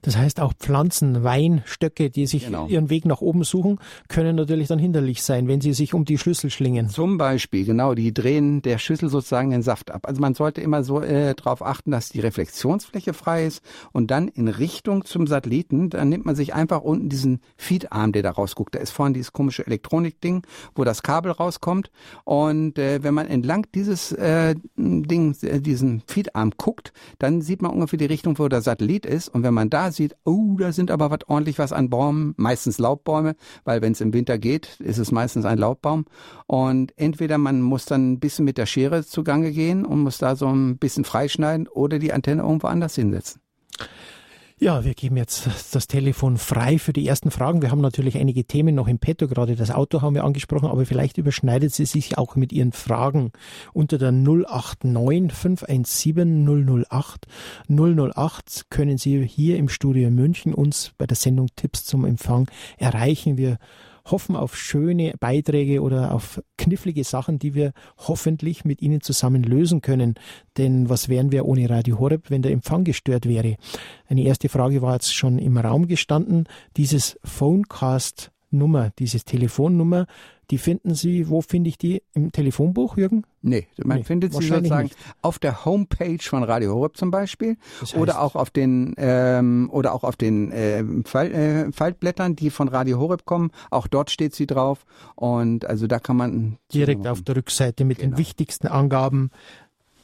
Das 0.01 0.17
heißt, 0.17 0.39
auch 0.39 0.53
Pflanzen, 0.53 1.23
Weinstöcke, 1.23 2.09
die 2.09 2.25
sich 2.25 2.45
Genau. 2.45 2.67
ihren 2.67 2.89
Weg 2.89 3.05
nach 3.05 3.21
oben 3.21 3.43
suchen, 3.43 3.79
können 4.07 4.35
natürlich 4.35 4.67
dann 4.67 4.79
hinderlich 4.79 5.21
sein, 5.21 5.47
wenn 5.47 5.61
sie 5.61 5.73
sich 5.73 5.93
um 5.93 6.05
die 6.05 6.17
Schlüssel 6.17 6.49
schlingen. 6.49 6.89
Zum 6.89 7.17
Beispiel, 7.17 7.65
genau, 7.65 7.93
die 7.93 8.13
drehen 8.13 8.61
der 8.63 8.77
Schüssel 8.79 9.09
sozusagen 9.09 9.51
den 9.51 9.61
Saft 9.61 9.91
ab. 9.91 10.07
Also 10.07 10.19
man 10.19 10.33
sollte 10.33 10.61
immer 10.61 10.83
so 10.83 11.01
äh, 11.01 11.35
darauf 11.35 11.61
achten, 11.63 11.91
dass 11.91 12.09
die 12.09 12.19
Reflexionsfläche 12.19 13.13
frei 13.13 13.45
ist 13.45 13.61
und 13.91 14.09
dann 14.11 14.27
in 14.27 14.47
Richtung 14.47 15.05
zum 15.05 15.27
Satelliten, 15.27 15.89
dann 15.91 16.09
nimmt 16.09 16.25
man 16.25 16.35
sich 16.35 16.53
einfach 16.53 16.81
unten 16.81 17.09
diesen 17.09 17.39
Feedarm, 17.57 18.11
der 18.11 18.23
da 18.23 18.31
rausguckt. 18.31 18.73
Da 18.75 18.79
ist 18.79 18.91
vorne 18.91 19.13
dieses 19.13 19.33
komische 19.33 19.65
Elektronikding, 19.67 20.41
wo 20.75 20.83
das 20.83 21.03
Kabel 21.03 21.31
rauskommt. 21.31 21.91
Und 22.23 22.79
äh, 22.79 23.03
wenn 23.03 23.13
man 23.13 23.27
entlang 23.27 23.67
dieses 23.75 24.11
äh, 24.13 24.55
Ding, 24.77 25.35
äh, 25.43 25.59
diesen 25.61 26.01
Feedarm 26.07 26.51
guckt, 26.57 26.91
dann 27.19 27.41
sieht 27.41 27.61
man 27.61 27.71
ungefähr 27.71 27.99
die 27.99 28.05
Richtung, 28.05 28.37
wo 28.39 28.47
der 28.47 28.61
Satellit 28.61 29.05
ist. 29.05 29.29
Und 29.29 29.43
wenn 29.43 29.50
man 29.53 29.69
da 29.69 29.91
sieht, 29.91 30.15
oh, 30.25 30.57
da 30.57 30.71
sind 30.71 30.91
aber 30.91 31.11
was 31.11 31.27
ordentlich 31.27 31.59
was 31.59 31.71
an 31.73 31.89
Bäumen, 31.89 32.33
meistens 32.37 32.77
Laubbäume, 32.77 33.35
weil 33.63 33.81
wenn 33.81 33.93
es 33.93 34.01
im 34.01 34.13
Winter 34.13 34.37
geht, 34.37 34.79
ist 34.79 34.97
es 34.97 35.11
meistens 35.11 35.45
ein 35.45 35.57
Laubbaum. 35.57 36.05
Und 36.47 36.93
entweder 36.97 37.37
man 37.37 37.61
muss 37.61 37.85
dann 37.85 38.13
ein 38.13 38.19
bisschen 38.19 38.45
mit 38.45 38.57
der 38.57 38.65
Schere 38.65 39.05
zugange 39.05 39.51
gehen 39.51 39.85
und 39.85 39.99
muss 39.99 40.17
da 40.17 40.35
so 40.35 40.47
ein 40.47 40.77
bisschen 40.77 41.05
freischneiden 41.05 41.67
oder 41.67 41.99
die 41.99 42.13
Antenne 42.13 42.41
irgendwo 42.41 42.67
anders 42.67 42.95
hinsetzen. 42.95 43.41
Ja, 44.63 44.85
wir 44.85 44.93
geben 44.93 45.17
jetzt 45.17 45.49
das 45.73 45.87
Telefon 45.87 46.37
frei 46.37 46.77
für 46.77 46.93
die 46.93 47.07
ersten 47.07 47.31
Fragen. 47.31 47.63
Wir 47.63 47.71
haben 47.71 47.81
natürlich 47.81 48.19
einige 48.19 48.45
Themen 48.45 48.75
noch 48.75 48.87
im 48.87 48.99
Petto, 48.99 49.27
gerade 49.27 49.55
das 49.55 49.71
Auto 49.71 50.03
haben 50.03 50.13
wir 50.13 50.23
angesprochen, 50.23 50.69
aber 50.69 50.85
vielleicht 50.85 51.17
überschneidet 51.17 51.73
sie 51.73 51.85
sich 51.85 52.19
auch 52.19 52.35
mit 52.35 52.53
Ihren 52.53 52.71
Fragen 52.71 53.31
unter 53.73 53.97
der 53.97 54.11
089 54.11 55.35
517 55.35 56.85
008 56.85 57.25
008 57.69 58.69
können 58.69 58.99
Sie 58.99 59.25
hier 59.25 59.57
im 59.57 59.67
Studio 59.67 60.11
München 60.11 60.53
uns 60.53 60.91
bei 60.95 61.07
der 61.07 61.17
Sendung 61.17 61.47
Tipps 61.55 61.83
zum 61.83 62.05
Empfang 62.05 62.47
erreichen. 62.77 63.39
Wir 63.39 63.57
hoffen 64.05 64.35
auf 64.35 64.55
schöne 64.55 65.13
Beiträge 65.19 65.81
oder 65.81 66.13
auf 66.13 66.41
knifflige 66.57 67.03
Sachen, 67.03 67.39
die 67.39 67.53
wir 67.53 67.73
hoffentlich 67.97 68.65
mit 68.65 68.81
Ihnen 68.81 69.01
zusammen 69.01 69.43
lösen 69.43 69.81
können. 69.81 70.15
Denn 70.57 70.89
was 70.89 71.09
wären 71.09 71.31
wir 71.31 71.45
ohne 71.45 71.69
Radio 71.69 71.99
Horeb, 71.99 72.29
wenn 72.29 72.41
der 72.41 72.51
Empfang 72.51 72.83
gestört 72.83 73.27
wäre? 73.27 73.55
Eine 74.07 74.23
erste 74.23 74.49
Frage 74.49 74.81
war 74.81 74.93
jetzt 74.93 75.13
schon 75.13 75.39
im 75.39 75.57
Raum 75.57 75.87
gestanden. 75.87 76.45
Dieses 76.77 77.19
Phonecast 77.23 78.31
Nummer, 78.51 78.91
diese 78.99 79.19
Telefonnummer, 79.21 80.05
die 80.49 80.57
finden 80.57 80.93
Sie, 80.95 81.29
wo 81.29 81.41
finde 81.41 81.69
ich 81.69 81.77
die? 81.77 82.03
Im 82.13 82.31
Telefonbuch, 82.31 82.97
Jürgen? 82.97 83.23
Nee, 83.41 83.67
man 83.83 83.99
Nee, 83.99 84.03
findet 84.03 84.33
sie 84.33 84.45
sozusagen 84.47 84.83
nicht. 84.83 84.97
auf 85.21 85.39
der 85.39 85.63
Homepage 85.65 86.17
von 86.21 86.43
Radio 86.43 86.73
Horeb 86.75 86.97
zum 86.97 87.09
Beispiel 87.09 87.55
Das 87.79 87.93
heißt- 87.95 87.97
oder 87.99 88.21
auch 88.21 88.35
auf 88.35 88.49
den 88.49 88.93
ähm, 88.97 89.69
oder 89.71 89.93
auch 89.93 90.03
auf 90.03 90.17
den 90.17 90.51
ähm, 90.53 91.05
Fall, 91.05 91.31
äh, 91.31 91.71
Faltblättern, 91.71 92.35
die 92.35 92.49
von 92.49 92.67
Radio 92.67 92.99
Horeb 92.99 93.25
kommen. 93.25 93.51
Auch 93.69 93.87
dort 93.87 94.11
steht 94.11 94.35
sie 94.35 94.45
drauf 94.45 94.85
und 95.15 95.65
also 95.65 95.87
da 95.87 95.99
kann 95.99 96.17
man 96.17 96.57
Direkt 96.73 97.07
auf 97.07 97.21
der 97.21 97.37
Rückseite 97.37 97.85
mit 97.85 97.99
Genau. 97.99 98.11
den 98.11 98.17
wichtigsten 98.17 98.67
Angaben 98.67 99.31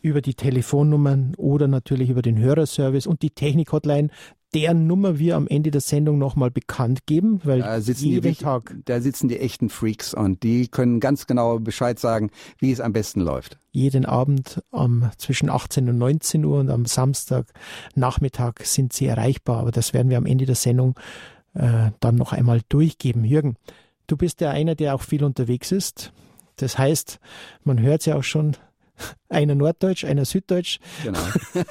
über 0.01 0.21
die 0.21 0.35
Telefonnummern 0.35 1.33
oder 1.37 1.67
natürlich 1.67 2.09
über 2.09 2.21
den 2.21 2.37
Hörerservice 2.39 3.07
und 3.07 3.21
die 3.21 3.31
Technik-Hotline, 3.31 4.09
deren 4.53 4.87
Nummer 4.87 5.19
wir 5.19 5.35
am 5.35 5.47
Ende 5.47 5.71
der 5.71 5.81
Sendung 5.81 6.17
nochmal 6.17 6.49
bekannt 6.51 7.05
geben, 7.05 7.41
weil 7.43 7.59
da 7.59 7.81
sitzen 7.81 8.05
die 8.05 8.11
jeden 8.11 8.23
wich- 8.23 8.37
Tag, 8.39 8.73
da 8.85 9.01
sitzen 9.01 9.27
die 9.27 9.39
echten 9.39 9.69
Freaks 9.69 10.13
und 10.13 10.43
die 10.43 10.67
können 10.69 10.99
ganz 10.99 11.27
genau 11.27 11.59
Bescheid 11.59 11.99
sagen, 11.99 12.31
wie 12.59 12.71
es 12.71 12.79
am 12.79 12.93
besten 12.93 13.21
läuft. 13.21 13.57
jeden 13.71 14.05
Abend 14.05 14.63
um, 14.71 15.09
zwischen 15.17 15.49
18 15.49 15.89
und 15.89 15.97
19 15.97 16.43
Uhr 16.45 16.59
und 16.59 16.69
am 16.69 16.85
Samstag 16.85 17.45
Nachmittag 17.95 18.65
sind 18.65 18.93
sie 18.93 19.05
erreichbar. 19.05 19.59
Aber 19.59 19.71
das 19.71 19.93
werden 19.93 20.09
wir 20.09 20.17
am 20.17 20.25
Ende 20.25 20.45
der 20.45 20.55
Sendung 20.55 20.95
äh, 21.53 21.91
dann 21.99 22.15
noch 22.15 22.31
einmal 22.33 22.61
durchgeben. 22.69 23.25
Jürgen, 23.25 23.55
du 24.07 24.15
bist 24.17 24.39
ja 24.41 24.49
einer, 24.51 24.75
der 24.75 24.95
auch 24.95 25.01
viel 25.01 25.23
unterwegs 25.23 25.71
ist. 25.71 26.13
Das 26.55 26.77
heißt, 26.77 27.19
man 27.63 27.79
hört 27.81 28.05
ja 28.05 28.15
auch 28.15 28.23
schon, 28.23 28.55
Einer 29.29 29.55
Norddeutsch, 29.55 30.05
einer 30.05 30.25
Süddeutsch. 30.25 30.79
Genau. 31.03 31.19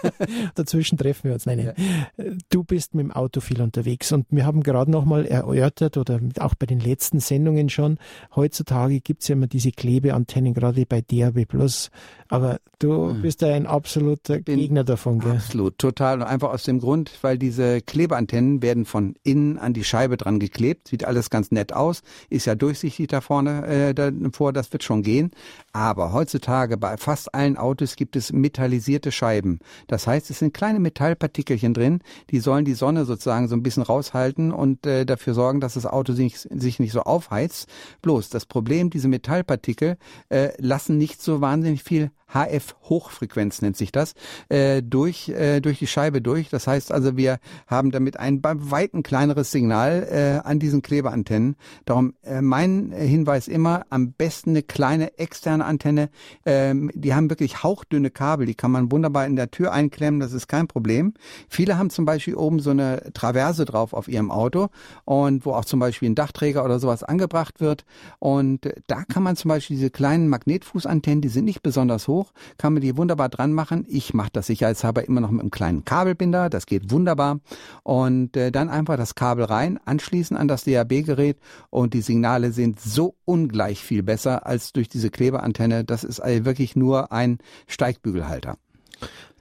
Dazwischen 0.54 0.98
treffen 0.98 1.24
wir 1.24 1.34
uns. 1.34 1.46
Nein, 1.46 1.58
nein. 1.58 1.74
Ja. 2.16 2.24
Du 2.50 2.64
bist 2.64 2.94
mit 2.94 3.04
dem 3.04 3.12
Auto 3.12 3.40
viel 3.40 3.62
unterwegs 3.62 4.12
und 4.12 4.26
wir 4.30 4.44
haben 4.44 4.62
gerade 4.62 4.90
nochmal 4.90 5.26
erörtert 5.26 5.96
oder 5.96 6.20
auch 6.38 6.54
bei 6.54 6.66
den 6.66 6.80
letzten 6.80 7.20
Sendungen 7.20 7.68
schon, 7.68 7.98
heutzutage 8.34 9.00
gibt 9.00 9.22
es 9.22 9.28
ja 9.28 9.34
immer 9.34 9.46
diese 9.46 9.72
Klebeantennen, 9.72 10.54
gerade 10.54 10.84
bei 10.86 11.00
DAB 11.00 11.46
Plus. 11.46 11.90
Aber 12.28 12.58
du 12.78 13.10
hm. 13.10 13.22
bist 13.22 13.42
ja 13.42 13.54
ein 13.54 13.66
absoluter 13.66 14.38
Bin 14.38 14.58
Gegner 14.58 14.84
davon. 14.84 15.20
Gell? 15.20 15.32
Absolut, 15.32 15.78
total. 15.78 16.20
Und 16.20 16.26
einfach 16.26 16.50
aus 16.50 16.64
dem 16.64 16.80
Grund, 16.80 17.12
weil 17.22 17.38
diese 17.38 17.80
Klebeantennen 17.80 18.62
werden 18.62 18.84
von 18.84 19.14
innen 19.22 19.58
an 19.58 19.72
die 19.72 19.84
Scheibe 19.84 20.16
dran 20.16 20.40
geklebt. 20.40 20.88
Sieht 20.88 21.04
alles 21.04 21.30
ganz 21.30 21.50
nett 21.50 21.72
aus. 21.72 22.02
Ist 22.28 22.46
ja 22.46 22.54
durchsichtig 22.54 23.06
da 23.08 23.20
vorne 23.20 23.66
äh, 23.66 23.94
davor, 23.94 24.52
das 24.52 24.72
wird 24.72 24.82
schon 24.82 25.02
gehen. 25.02 25.30
Aber 25.72 26.12
heutzutage 26.12 26.76
bei 26.76 26.96
fast 26.96 27.34
allen 27.34 27.45
allen 27.46 27.56
Autos 27.56 27.94
gibt 27.94 28.16
es 28.16 28.32
metallisierte 28.32 29.12
Scheiben. 29.12 29.60
Das 29.86 30.06
heißt, 30.06 30.30
es 30.30 30.40
sind 30.40 30.52
kleine 30.52 30.80
Metallpartikelchen 30.80 31.74
drin, 31.74 32.00
die 32.30 32.40
sollen 32.40 32.64
die 32.64 32.74
Sonne 32.74 33.04
sozusagen 33.04 33.46
so 33.46 33.54
ein 33.54 33.62
bisschen 33.62 33.84
raushalten 33.84 34.52
und 34.52 34.84
äh, 34.84 35.06
dafür 35.06 35.34
sorgen, 35.34 35.60
dass 35.60 35.74
das 35.74 35.86
Auto 35.86 36.12
sich, 36.12 36.38
sich 36.38 36.80
nicht 36.80 36.92
so 36.92 37.02
aufheizt. 37.02 37.68
Bloß 38.02 38.30
das 38.30 38.46
Problem, 38.46 38.90
diese 38.90 39.08
Metallpartikel 39.08 39.96
äh, 40.28 40.50
lassen 40.58 40.98
nicht 40.98 41.22
so 41.22 41.40
wahnsinnig 41.40 41.84
viel 41.84 42.10
HF-Hochfrequenz 42.28 43.62
nennt 43.62 43.76
sich 43.76 43.92
das, 43.92 44.14
äh, 44.48 44.82
durch, 44.82 45.28
äh, 45.28 45.60
durch 45.60 45.78
die 45.78 45.86
Scheibe 45.86 46.20
durch. 46.20 46.48
Das 46.48 46.66
heißt 46.66 46.90
also, 46.92 47.16
wir 47.16 47.38
haben 47.66 47.92
damit 47.92 48.18
ein 48.18 48.40
bei 48.40 48.54
weitem 48.56 49.02
kleineres 49.02 49.52
Signal 49.52 50.06
äh, 50.10 50.46
an 50.46 50.58
diesen 50.58 50.82
Klebeantennen. 50.82 51.56
Darum 51.84 52.14
äh, 52.22 52.42
mein 52.42 52.92
Hinweis 52.92 53.46
immer, 53.48 53.86
am 53.90 54.12
besten 54.12 54.50
eine 54.50 54.62
kleine 54.62 55.18
externe 55.18 55.64
Antenne. 55.64 56.10
Ähm, 56.44 56.90
die 56.94 57.14
haben 57.14 57.28
wirklich 57.36 57.62
hauchdünne 57.62 58.10
Kabel, 58.10 58.46
die 58.46 58.54
kann 58.54 58.70
man 58.70 58.90
wunderbar 58.90 59.26
in 59.26 59.36
der 59.36 59.50
Tür 59.50 59.72
einklemmen, 59.72 60.20
das 60.20 60.32
ist 60.32 60.48
kein 60.48 60.68
Problem. 60.68 61.12
Viele 61.48 61.76
haben 61.76 61.90
zum 61.90 62.06
Beispiel 62.06 62.34
oben 62.34 62.60
so 62.60 62.70
eine 62.70 63.12
Traverse 63.12 63.66
drauf 63.66 63.92
auf 63.92 64.08
ihrem 64.08 64.30
Auto 64.30 64.68
und 65.04 65.44
wo 65.44 65.52
auch 65.52 65.66
zum 65.66 65.80
Beispiel 65.80 66.08
ein 66.08 66.14
Dachträger 66.14 66.64
oder 66.64 66.78
sowas 66.78 67.04
angebracht 67.04 67.60
wird. 67.60 67.84
Und 68.18 68.70
da 68.86 69.04
kann 69.04 69.22
man 69.22 69.36
zum 69.36 69.50
Beispiel 69.50 69.76
diese 69.76 69.90
kleinen 69.90 70.28
Magnetfußantennen, 70.28 71.20
die 71.20 71.28
sind 71.28 71.44
nicht 71.44 71.62
besonders 71.62 72.08
hoch, 72.08 72.32
kann 72.56 72.72
man 72.72 72.80
die 72.80 72.96
wunderbar 72.96 73.28
dran 73.28 73.52
machen. 73.52 73.84
Ich 73.88 74.14
mache 74.14 74.30
das 74.32 74.46
sicherheitshalber 74.46 75.06
immer 75.06 75.20
noch 75.20 75.30
mit 75.30 75.42
einem 75.42 75.50
kleinen 75.50 75.84
Kabelbinder, 75.84 76.48
das 76.48 76.64
geht 76.64 76.90
wunderbar. 76.90 77.40
Und 77.82 78.34
äh, 78.36 78.50
dann 78.50 78.70
einfach 78.70 78.96
das 78.96 79.14
Kabel 79.14 79.44
rein, 79.44 79.78
anschließen 79.84 80.36
an 80.36 80.48
das 80.48 80.64
DAB-Gerät 80.64 81.36
und 81.68 81.92
die 81.92 82.00
Signale 82.00 82.52
sind 82.52 82.80
so 82.80 83.14
ungleich 83.26 83.82
viel 83.82 84.02
besser 84.02 84.46
als 84.46 84.72
durch 84.72 84.88
diese 84.88 85.10
Klebeantenne. 85.10 85.84
Das 85.84 86.02
ist 86.02 86.20
also 86.20 86.46
wirklich 86.46 86.76
nur 86.76 87.12
ein 87.12 87.25
Steigbügelhalter. 87.66 88.56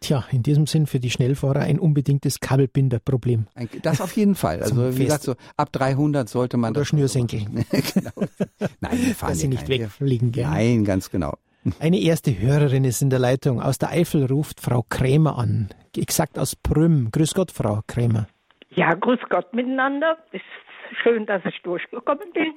Tja, 0.01 0.25
in 0.31 0.43
diesem 0.43 0.67
Sinn 0.67 0.85
für 0.85 0.99
die 0.99 1.09
Schnellfahrer 1.09 1.61
ein 1.61 1.79
unbedingtes 1.79 2.39
Kabelbinderproblem. 2.39 3.47
Das 3.81 4.01
auf 4.01 4.15
jeden 4.15 4.35
Fall. 4.35 4.61
Also 4.61 4.97
wie 4.97 5.05
gesagt, 5.05 5.23
so 5.23 5.35
ab 5.57 5.71
300 5.71 6.27
sollte 6.27 6.57
man 6.57 6.71
Oder 6.71 6.81
das 6.81 6.89
Schnürsenkel. 6.89 7.39
genau. 7.93 8.11
Nein, 8.81 8.99
wir 8.99 9.15
fahren 9.15 9.29
Dass 9.31 9.39
sie 9.39 9.47
nicht 9.47 9.67
wegfliegen. 9.67 10.31
Gell? 10.31 10.43
Nein, 10.43 10.83
ganz 10.83 11.09
genau. 11.09 11.37
Eine 11.79 11.99
erste 11.99 12.37
Hörerin 12.37 12.83
ist 12.83 13.01
in 13.01 13.09
der 13.09 13.19
Leitung. 13.19 13.61
Aus 13.61 13.77
der 13.77 13.89
Eifel 13.89 14.25
ruft 14.25 14.61
Frau 14.61 14.85
Krämer 14.87 15.37
an. 15.37 15.69
Exakt 15.95 16.37
aus 16.37 16.55
Prüm. 16.55 17.09
Grüß 17.11 17.33
Gott, 17.33 17.51
Frau 17.51 17.81
Krämer. 17.87 18.27
Ja, 18.75 18.93
grüß 18.93 19.19
Gott 19.29 19.53
miteinander. 19.53 20.17
Ist 20.31 20.43
schön, 21.01 21.25
dass 21.25 21.43
ich 21.45 21.61
durchgekommen 21.61 22.31
bin. 22.33 22.53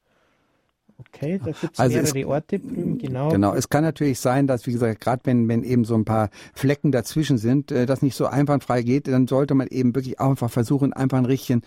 Okay, 0.99 1.39
da 1.45 1.51
gibt 1.53 1.79
also 1.79 1.99
es 1.99 2.15
mehrere 2.15 2.31
Orte, 2.31 2.59
genau. 2.59 3.29
Genau, 3.29 3.55
es 3.55 3.69
kann 3.69 3.85
natürlich 3.85 4.19
sein, 4.19 4.47
dass, 4.47 4.67
wie 4.67 4.73
gesagt, 4.73 5.01
gerade 5.01 5.21
wenn, 5.25 5.47
wenn 5.47 5.63
eben 5.63 5.85
so 5.85 5.95
ein 5.95 6.07
paar 6.07 6.31
Flecken 6.55 6.91
dazwischen 6.91 7.37
sind, 7.37 7.71
äh, 7.71 7.85
das 7.85 8.01
nicht 8.01 8.15
so 8.15 8.27
einwandfrei 8.27 8.83
geht, 8.83 9.07
dann 9.07 9.27
sollte 9.27 9.55
man 9.55 9.67
eben 9.67 9.95
wirklich 9.95 10.19
auch 10.21 10.31
einfach 10.31 10.51
versuchen, 10.51 10.95
einfach 10.95 11.19
einen 11.19 11.27
richtigen 11.27 11.63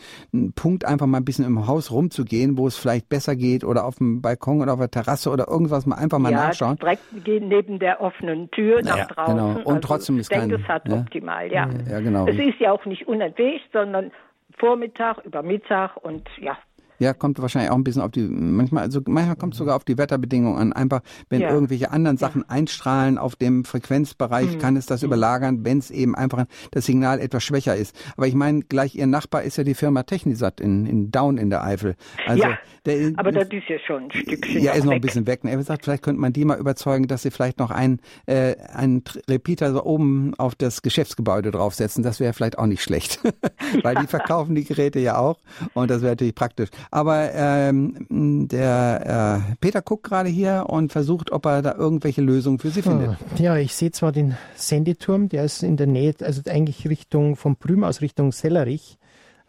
Punkt 0.55 0.83
einfach 0.83 1.05
mal 1.05 1.17
ein 1.17 1.25
bisschen 1.25 1.45
im 1.45 1.67
Haus 1.67 1.91
rumzugehen, 1.91 2.57
wo 2.57 2.65
es 2.65 2.75
vielleicht 2.75 3.07
besser 3.07 3.35
geht 3.35 3.63
oder 3.63 3.85
auf 3.85 3.97
dem 3.97 4.21
Balkon 4.21 4.61
oder 4.61 4.73
auf 4.73 4.79
der 4.79 4.89
Terrasse 4.89 5.29
oder 5.29 5.47
irgendwas 5.47 5.85
mal 5.85 5.95
einfach 5.95 6.17
mal 6.17 6.31
ja, 6.31 6.47
nachschauen. 6.47 6.77
direkt 6.77 7.03
gehen 7.23 7.49
neben 7.49 7.77
der 7.77 8.01
offenen 8.01 8.49
Tür 8.49 8.81
nach 8.81 9.07
draußen. 9.07 9.35
Genau. 9.35 9.59
Und 9.59 9.67
also 9.67 9.79
trotzdem 9.79 10.19
ist 10.19 10.29
kein... 10.29 10.41
Ich 10.41 10.47
denke, 10.47 10.63
es 10.63 10.67
hat 10.67 10.87
ja? 10.87 11.01
optimal, 11.01 11.51
ja. 11.51 11.69
Ja, 11.87 11.99
genau. 11.99 12.27
Es 12.27 12.37
ist 12.37 12.59
ja 12.59 12.71
auch 12.71 12.85
nicht 12.85 13.07
unentwegt, 13.07 13.65
sondern 13.73 14.11
Vormittag, 14.57 15.23
über 15.25 15.43
Mittag 15.43 15.97
und 15.97 16.27
ja, 16.39 16.57
ja, 16.99 17.13
kommt 17.13 17.41
wahrscheinlich 17.41 17.71
auch 17.71 17.75
ein 17.75 17.83
bisschen 17.83 18.01
auf 18.01 18.11
die, 18.11 18.21
manchmal, 18.21 18.83
also 18.83 19.01
manchmal 19.07 19.35
kommt 19.35 19.53
es 19.53 19.57
sogar 19.57 19.75
auf 19.75 19.83
die 19.83 19.97
Wetterbedingungen 19.97 20.59
an. 20.59 20.73
Einfach, 20.73 21.01
wenn 21.29 21.41
ja. 21.41 21.51
irgendwelche 21.51 21.91
anderen 21.91 22.17
Sachen 22.17 22.41
ja. 22.41 22.49
einstrahlen 22.49 23.17
auf 23.17 23.35
dem 23.35 23.63
Frequenzbereich, 23.65 24.55
mhm. 24.55 24.59
kann 24.59 24.75
es 24.75 24.85
das 24.85 25.01
mhm. 25.01 25.07
überlagern, 25.07 25.65
wenn 25.65 25.79
es 25.79 25.91
eben 25.91 26.15
einfach 26.15 26.45
das 26.71 26.85
Signal 26.85 27.19
etwas 27.19 27.43
schwächer 27.43 27.75
ist. 27.75 27.95
Aber 28.17 28.27
ich 28.27 28.35
meine, 28.35 28.61
gleich 28.63 28.95
Ihr 28.95 29.07
Nachbar 29.07 29.43
ist 29.43 29.57
ja 29.57 29.63
die 29.63 29.73
Firma 29.73 30.03
Technisat 30.03 30.59
in, 30.59 30.85
in 30.85 31.11
Down 31.11 31.37
in 31.37 31.49
der 31.49 31.63
Eifel. 31.63 31.95
Also, 32.27 32.43
ja, 32.43 32.57
der, 32.85 33.13
aber 33.15 33.31
das 33.31 33.47
ist 33.49 33.69
ja 33.69 33.77
schon 33.79 34.03
ein 34.03 34.11
Stückchen 34.11 34.61
Ja, 34.61 34.73
ist 34.73 34.85
noch 34.85 34.93
ein 34.93 35.01
bisschen 35.01 35.25
weg. 35.25 35.41
Er 35.43 35.57
gesagt, 35.57 35.85
vielleicht 35.85 36.03
könnte 36.03 36.19
man 36.19 36.33
die 36.33 36.45
mal 36.45 36.59
überzeugen, 36.59 37.07
dass 37.07 37.21
sie 37.21 37.31
vielleicht 37.31 37.59
noch 37.59 37.71
einen, 37.71 37.99
äh, 38.25 38.55
einen 38.73 39.03
Repeater 39.29 39.71
so 39.71 39.83
oben 39.83 40.33
auf 40.37 40.55
das 40.55 40.81
Geschäftsgebäude 40.81 41.51
draufsetzen. 41.51 42.03
Das 42.03 42.19
wäre 42.19 42.33
vielleicht 42.33 42.57
auch 42.57 42.65
nicht 42.65 42.81
schlecht. 42.81 43.21
Weil 43.83 43.95
die 43.95 44.07
verkaufen 44.07 44.55
die 44.55 44.65
Geräte 44.65 44.99
ja 44.99 45.17
auch 45.17 45.37
und 45.73 45.89
das 45.89 46.01
wäre 46.01 46.13
natürlich 46.13 46.35
praktisch. 46.35 46.69
Aber 46.91 47.33
ähm, 47.33 48.47
der 48.47 49.43
äh, 49.49 49.55
Peter 49.61 49.81
guckt 49.81 50.03
gerade 50.03 50.29
hier 50.29 50.65
und 50.69 50.91
versucht, 50.91 51.31
ob 51.31 51.45
er 51.45 51.61
da 51.61 51.75
irgendwelche 51.75 52.21
Lösungen 52.21 52.59
für 52.59 52.69
Sie 52.69 52.81
findet. 52.81 53.17
Ja, 53.37 53.57
ich 53.57 53.75
sehe 53.75 53.91
zwar 53.91 54.11
den 54.11 54.37
Sendeturm, 54.55 55.29
der 55.29 55.43
ist 55.43 55.63
in 55.63 55.77
der 55.77 55.87
Nähe, 55.87 56.13
also 56.21 56.41
eigentlich 56.49 56.87
Richtung 56.87 57.35
vom 57.35 57.55
Prüm 57.55 57.83
aus 57.83 58.01
Richtung 58.01 58.31
Sellerich 58.31 58.98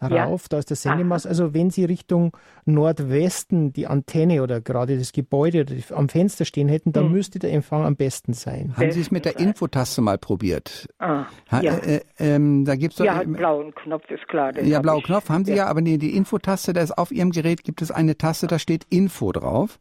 rauf, 0.01 0.43
ja. 0.43 0.49
da 0.51 0.59
ist 0.59 0.71
der 0.71 0.77
Sendemast. 0.77 1.27
Also 1.27 1.55
wenn 1.55 1.71
Sie 1.71 1.85
Richtung 1.85 2.37
Nordwesten 2.65 3.73
die 3.73 3.87
Antenne 3.87 4.43
oder 4.43 4.61
gerade 4.61 4.99
das 4.99 5.13
Gebäude 5.13 5.67
am 5.95 6.09
Fenster 6.09 6.45
stehen 6.45 6.69
hätten, 6.69 6.93
dann 6.93 7.05
hm. 7.05 7.13
müsste 7.13 7.39
der 7.39 7.53
Empfang 7.53 7.85
am 7.85 7.97
besten 7.97 8.33
sein. 8.33 8.75
Haben 8.77 8.93
Sie 8.93 9.01
es 9.01 9.11
mit 9.11 9.25
der 9.25 9.39
Infotaste 9.39 10.01
mal 10.01 10.19
probiert? 10.19 10.89
Ah, 10.99 11.27
ha, 11.51 11.61
ja. 11.63 11.75
Äh, 11.77 11.97
äh, 11.97 12.01
ähm, 12.19 12.65
da 12.65 12.77
gibt's 12.77 12.99
ja, 12.99 13.19
einen 13.19 13.35
blauen 13.35 13.75
Knopf 13.75 14.11
ist 14.11 14.27
klar. 14.29 14.59
Ja, 14.63 14.81
blauen 14.81 15.03
Knopf 15.03 15.29
haben 15.29 15.45
Sie 15.45 15.53
ja, 15.53 15.59
ja 15.59 15.67
aber 15.67 15.81
nee, 15.81 15.99
die 15.99 16.17
Infotaste, 16.17 16.73
da 16.73 16.81
ist 16.81 16.97
auf 16.97 17.13
Ihrem 17.13 17.31
Gerät 17.31 17.65
gibt 17.65 17.83
es 17.83 17.91
eine 17.91 18.17
Taste, 18.17 18.47
da 18.47 18.59
steht 18.59 18.87
Info 18.91 19.33
drauf. 19.33 19.79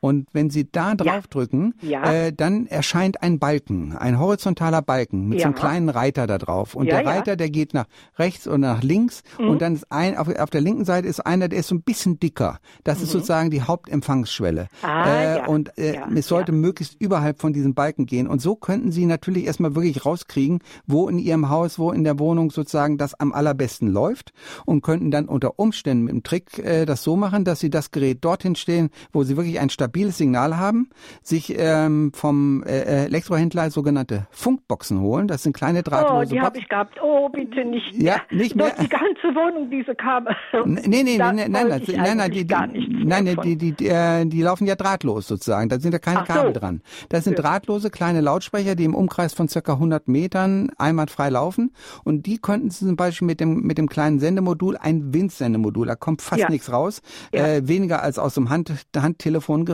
Und 0.00 0.28
wenn 0.32 0.50
Sie 0.50 0.70
da 0.70 0.94
draufdrücken, 0.94 1.74
ja. 1.82 2.10
äh, 2.10 2.32
dann 2.32 2.66
erscheint 2.66 3.22
ein 3.22 3.38
Balken, 3.38 3.96
ein 3.96 4.18
horizontaler 4.18 4.82
Balken 4.82 5.28
mit 5.28 5.38
ja. 5.38 5.42
so 5.42 5.46
einem 5.46 5.54
kleinen 5.54 5.88
Reiter 5.88 6.26
da 6.26 6.38
drauf. 6.38 6.74
Und 6.74 6.86
ja, 6.86 7.02
der 7.02 7.06
Reiter, 7.06 7.36
der 7.36 7.50
geht 7.50 7.74
nach 7.74 7.86
rechts 8.18 8.46
und 8.46 8.60
nach 8.60 8.82
links. 8.82 9.22
Mhm. 9.38 9.48
Und 9.48 9.62
dann 9.62 9.74
ist 9.74 9.90
ein, 9.90 10.16
auf, 10.16 10.28
auf, 10.28 10.50
der 10.50 10.60
linken 10.60 10.84
Seite 10.84 11.08
ist 11.08 11.20
einer, 11.20 11.48
der 11.48 11.58
ist 11.58 11.68
so 11.68 11.74
ein 11.74 11.82
bisschen 11.82 12.20
dicker. 12.20 12.58
Das 12.84 12.98
mhm. 12.98 13.04
ist 13.04 13.10
sozusagen 13.10 13.50
die 13.50 13.62
Hauptempfangsschwelle. 13.62 14.68
Ah, 14.82 15.36
äh, 15.36 15.48
und 15.48 15.76
äh, 15.78 15.98
es 16.14 16.28
sollte 16.28 16.52
möglichst 16.52 17.00
überhalb 17.00 17.40
von 17.40 17.52
diesem 17.52 17.74
Balken 17.74 18.06
gehen. 18.06 18.28
Und 18.28 18.40
so 18.40 18.54
könnten 18.54 18.92
Sie 18.92 19.06
natürlich 19.06 19.46
erstmal 19.46 19.74
wirklich 19.74 20.04
rauskriegen, 20.04 20.60
wo 20.86 21.08
in 21.08 21.18
Ihrem 21.18 21.48
Haus, 21.48 21.78
wo 21.78 21.90
in 21.90 22.04
der 22.04 22.18
Wohnung 22.18 22.50
sozusagen 22.50 22.98
das 22.98 23.14
am 23.14 23.32
allerbesten 23.32 23.88
läuft 23.88 24.32
und 24.64 24.82
könnten 24.82 25.10
dann 25.10 25.26
unter 25.26 25.58
Umständen 25.58 26.04
mit 26.04 26.12
dem 26.12 26.22
Trick 26.22 26.58
äh, 26.58 26.86
das 26.86 27.02
so 27.02 27.16
machen, 27.16 27.44
dass 27.44 27.60
Sie 27.60 27.70
das 27.70 27.90
Gerät 27.90 28.24
dorthin 28.24 28.54
stehen, 28.54 28.90
wo 29.12 29.24
Sie 29.24 29.36
wirklich 29.36 29.58
ein 29.58 29.70
stabiles 29.70 29.87
stabiles 29.88 30.18
Signal 30.18 30.58
haben, 30.58 30.90
sich 31.22 31.54
ähm, 31.58 32.12
vom 32.14 32.62
äh, 32.64 33.04
Elektrohändler 33.06 33.70
sogenannte 33.70 34.26
Funkboxen 34.30 35.00
holen. 35.00 35.28
Das 35.28 35.42
sind 35.42 35.54
kleine 35.54 35.82
drahtlose 35.82 36.26
Oh, 36.26 36.30
die 36.34 36.40
habe 36.40 36.58
ich 36.58 36.68
gehabt. 36.68 36.98
Oh, 37.02 37.28
bitte 37.30 37.64
nicht 37.64 37.94
Ja, 37.94 38.16
nicht 38.30 38.54
mehr. 38.54 38.66
Durch 38.70 38.80
die 38.80 38.88
ganze 38.88 39.34
Wohnung 39.34 39.70
diese 39.70 39.94
Kabel. 39.94 40.34
Nee, 40.66 40.80
nee, 40.86 41.02
nee, 41.04 41.18
Da 41.18 41.32
nee, 41.32 41.48
nein, 41.48 41.80
ich 41.82 41.96
nein, 41.96 42.16
nein, 42.18 42.30
die, 42.30 42.46
die, 42.46 42.54
nein, 42.54 43.26
von. 43.34 43.42
die, 43.44 43.56
die, 43.56 43.72
die, 43.72 43.86
äh, 43.88 44.26
die 44.26 44.42
laufen 44.42 44.66
ja 44.66 44.74
drahtlos 44.76 45.26
sozusagen. 45.26 45.68
Da 45.70 45.80
sind 45.80 45.92
ja 45.92 45.98
keine 45.98 46.20
Ach 46.20 46.26
so. 46.26 46.32
Kabel 46.34 46.52
dran. 46.52 46.82
Das 47.08 47.24
sind 47.24 47.38
Ja. 47.38 47.42
drahtlose 47.44 47.88
kleine 47.90 48.20
Lautsprecher, 48.20 48.74
die 48.74 48.84
im 48.84 48.94
Umkreis 48.94 49.32
von 49.32 49.48
circa 49.48 49.72
100 49.74 50.06
Metern 50.08 50.70
einwandfrei 50.76 51.30
laufen. 51.30 51.72
Und 52.04 52.26
die 52.26 52.38
könnten 52.38 52.68
Sie 52.70 52.84
zum 52.84 52.96
Beispiel 52.96 53.26
mit 53.26 53.40
dem, 53.40 53.62
mit 53.62 53.78
dem 53.78 53.88
kleinen 53.88 54.18
Sendemodul, 54.20 54.76
ein 54.76 55.14
Windsendemodul, 55.14 55.86
da 55.86 55.94
kommt 55.94 56.20
fast 56.20 56.42
Ja. 56.42 56.50
nichts 56.50 56.70
raus, 56.70 57.00
Ja. 57.32 57.46
äh, 57.46 57.68
weniger 57.68 58.02
als 58.02 58.18
aus 58.18 58.34
dem 58.34 58.50
Hand, 58.50 58.72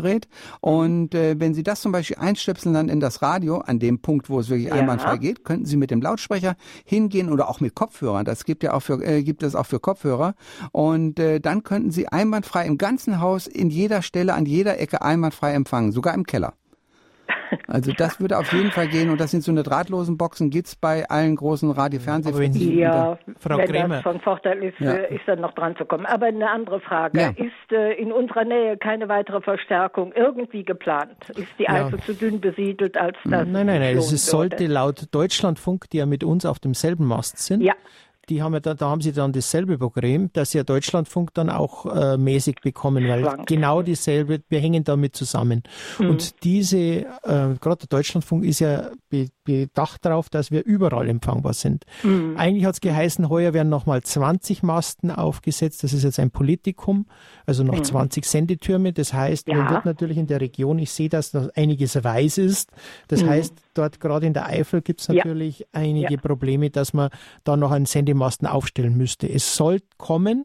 Handtelefongerät. 0.05 0.29
Und 0.61 1.15
äh, 1.15 1.39
wenn 1.39 1.55
Sie 1.55 1.63
das 1.63 1.81
zum 1.81 1.93
Beispiel 1.93 2.17
einstöpseln 2.19 2.75
dann 2.75 2.89
in 2.89 3.01
das 3.01 3.23
Radio, 3.23 3.59
an 3.59 3.79
dem 3.79 3.99
Punkt, 4.01 4.29
wo 4.29 4.41
es 4.41 4.49
wirklich 4.49 4.69
Ja. 4.69 4.75
einwandfrei 4.75 5.17
geht, 5.19 5.45
könnten 5.45 5.67
Sie 5.67 5.77
mit 5.77 5.91
dem 5.91 6.01
Lautsprecher 6.01 6.57
hingehen 6.85 7.31
oder 7.31 7.49
auch 7.49 7.61
mit 7.61 7.75
Kopfhörern. 7.75 8.25
Das 8.25 8.45
gibt 8.45 8.63
ja 8.63 8.73
auch 8.75 8.81
für, 8.81 9.03
äh, 9.03 9.23
gibt 9.23 9.43
es 9.43 9.55
auch 9.55 9.67
für 9.67 9.81
Kopfhörer. 9.81 10.35
Und 10.73 11.19
äh, 11.19 11.41
dann 11.41 11.63
könnten 11.63 11.91
Sie 11.91 12.09
einwandfrei 12.09 12.67
im 12.67 12.79
ganzen 12.79 13.21
Haus, 13.21 13.47
in 13.47 13.71
jeder 13.71 14.03
Stelle, 14.03 14.35
an 14.35 14.47
jeder 14.47 14.79
Ecke 14.81 15.03
einwandfrei 15.03 15.53
empfangen, 15.55 15.93
sogar 15.93 16.15
im 16.15 16.25
Keller. 16.25 16.55
Also 17.69 17.93
das 17.93 18.21
würde 18.21 18.39
auf 18.39 18.53
jeden 18.53 18.71
Fall 18.71 18.89
gehen 18.89 19.11
und 19.11 19.21
das 19.21 19.31
sind 19.31 19.43
so 19.43 19.51
eine 19.53 19.63
drahtlosen 19.63 20.17
Boxen, 20.17 20.51
gibt's 20.51 20.77
bei 20.77 21.09
allen 21.09 21.37
großen 21.37 21.71
Radio-Fernsehfrequenzen. 21.71 22.61
Sie- 22.61 22.79
Ja, 22.79 23.19
Frau 23.39 23.59
wenn 23.59 23.67
Krämer. 23.67 23.95
das 23.97 24.03
von 24.03 24.21
Vorteil 24.21 24.63
ist, 24.63 24.79
Ja. 24.81 24.93
äh, 24.95 25.15
ist 25.15 25.23
dann 25.27 25.41
noch 25.41 25.53
dran 25.55 25.77
zu 25.77 25.85
kommen. 25.85 26.07
Aber 26.07 26.27
eine 26.27 26.51
andere 26.51 26.81
Frage. 26.81 27.21
Ja. 27.21 27.29
Ist 27.31 27.73
äh, 27.73 27.93
in 27.95 28.13
unserer 28.13 28.45
Nähe 28.45 28.77
keine 28.77 29.09
weitere 29.09 29.41
Verstärkung 29.41 30.13
irgendwie 30.15 30.65
geplant? 30.65 31.11
Ist 31.31 31.49
die 31.59 31.65
Ja. 31.65 31.87
Eifel 31.87 32.01
zu 32.01 32.15
dünn 32.15 32.41
besiedelt, 32.41 32.97
als 32.97 33.17
das 33.25 33.31
Nein, 33.31 33.53
nein, 33.53 33.67
nein. 33.67 33.97
Es 33.97 34.27
sollte 34.27 34.67
laut 34.67 35.07
Deutschlandfunk, 35.13 35.89
die 35.91 35.99
ja 35.99 36.07
mit 36.07 36.25
uns 36.25 36.45
auf 36.47 36.59
demselben 36.59 37.07
Mast 37.07 37.39
sind, 37.39 37.61
Ja, 37.63 37.75
die 38.29 38.43
haben 38.43 38.55
ja 38.55 38.61
da, 38.61 38.75
da 38.75 38.89
haben 38.89 39.01
sie 39.01 39.13
dann 39.13 39.33
dasselbe 39.33 39.79
Problem, 39.79 40.31
dass 40.33 40.51
sie 40.51 40.59
ja 40.59 40.65
Deutschlandfunk 40.65 41.35
dann 41.35 41.51
auch 41.51 41.87
äh, 41.87 42.17
mäßig 42.17 42.57
bekommen, 42.63 43.09
weil 43.09 43.23
Schwankt. 43.23 43.47
genau 43.47 43.83
dieselbe, 43.83 44.41
wir 44.49 44.61
hängen 44.61 44.85
damit 44.85 45.17
zusammen. 45.17 45.63
Mhm. 45.99 46.11
Und 46.11 46.45
diese, 46.45 46.79
äh, 46.79 47.05
gerade 47.23 47.79
der 47.81 47.89
Deutschlandfunk 47.89 48.45
ist 48.45 48.61
ja 48.61 48.91
be, 49.09 49.29
bedacht 49.45 50.05
darauf, 50.05 50.29
dass 50.29 50.51
wir 50.51 50.65
überall 50.65 51.09
empfangbar 51.09 51.53
sind. 51.53 51.85
Mhm. 52.03 52.35
Eigentlich 52.37 52.65
hat 52.65 52.75
es 52.75 52.81
geheißen, 52.81 53.29
heuer 53.29 53.53
werden 53.53 53.69
nochmal 53.69 54.03
20 54.03 54.63
Masten 54.63 55.11
aufgesetzt. 55.11 55.85
Das 55.85 55.93
ist 55.93 56.03
jetzt 56.03 56.19
ein 56.19 56.31
Politikum, 56.31 57.07
also 57.47 57.63
noch 57.65 57.81
20 57.81 58.25
Sendetürme. 58.25 58.93
Das 58.93 59.13
heißt, 59.13 59.49
man 59.49 59.57
Mhm. 59.59 59.65
Ja. 59.65 59.71
wird 59.73 59.85
natürlich 59.85 60.19
in 60.19 60.27
der 60.27 60.41
Region, 60.41 60.79
ich 60.79 60.91
sehe, 60.91 61.09
dass 61.09 61.33
noch 61.33 61.49
einiges 61.55 62.03
weiß 62.03 62.39
ist. 62.39 62.71
Das 63.09 63.25
heißt, 63.25 63.55
dort 63.75 64.01
gerade 64.01 64.27
in 64.27 64.33
der 64.35 64.47
Eifel 64.47 64.83
gibt 64.83 65.01
es 65.01 65.09
Mhm. 65.09 65.15
Ja. 65.15 65.25
natürlich 65.25 65.67
einige 65.73 66.15
Ja. 66.15 66.21
Probleme, 66.21 66.71
dass 66.71 66.93
man 66.95 67.11
da 67.45 67.57
noch 67.57 67.71
einen 67.71 67.87
Sendemasten 67.87 68.47
aufstellen 68.47 68.97
müsste. 68.97 69.29
Es 69.29 69.57
soll 69.57 69.81
kommen. 69.99 70.45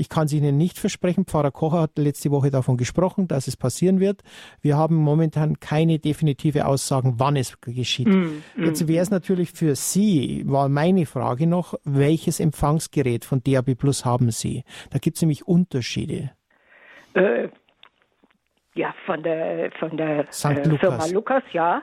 Ich 0.00 0.08
kann 0.08 0.26
es 0.26 0.32
Ihnen 0.32 0.56
nicht 0.56 0.78
versprechen. 0.78 1.24
Pfarrer 1.24 1.50
Kocher 1.50 1.80
hat 1.80 1.98
letzte 1.98 2.30
Woche 2.30 2.50
davon 2.52 2.76
gesprochen, 2.76 3.26
dass 3.26 3.48
es 3.48 3.56
passieren 3.56 3.98
wird. 3.98 4.22
Wir 4.60 4.76
haben 4.76 4.94
momentan 4.94 5.58
keine 5.58 5.98
definitive 5.98 6.66
Aussagen, 6.66 7.14
wann 7.16 7.34
es 7.34 7.60
geschieht. 7.60 8.06
Mhm. 8.06 8.42
Jetzt 8.56 8.86
wäre 8.86 9.02
es 9.02 9.10
natürlich 9.10 9.50
für 9.50 9.74
Sie, 9.74 10.44
war 10.46 10.68
meine 10.68 11.04
Frage 11.04 11.48
noch, 11.48 11.74
welches 11.82 12.38
Empfangsgerät 12.38 13.24
von 13.24 13.42
DAB 13.42 13.74
Plus 13.74 14.04
haben 14.04 14.30
Sie? 14.30 14.62
Da 14.90 14.98
gibt 15.00 15.16
es 15.16 15.22
nämlich 15.22 15.48
Unterschiede. 15.48 16.30
Äh, 17.18 17.48
ja 18.74 18.94
von 19.06 19.22
der, 19.22 19.70
von 19.78 19.96
der 19.96 20.20
äh, 20.20 20.24
Firma 20.32 21.06
Lukas. 21.06 21.12
Lukas, 21.12 21.42
ja. 21.52 21.82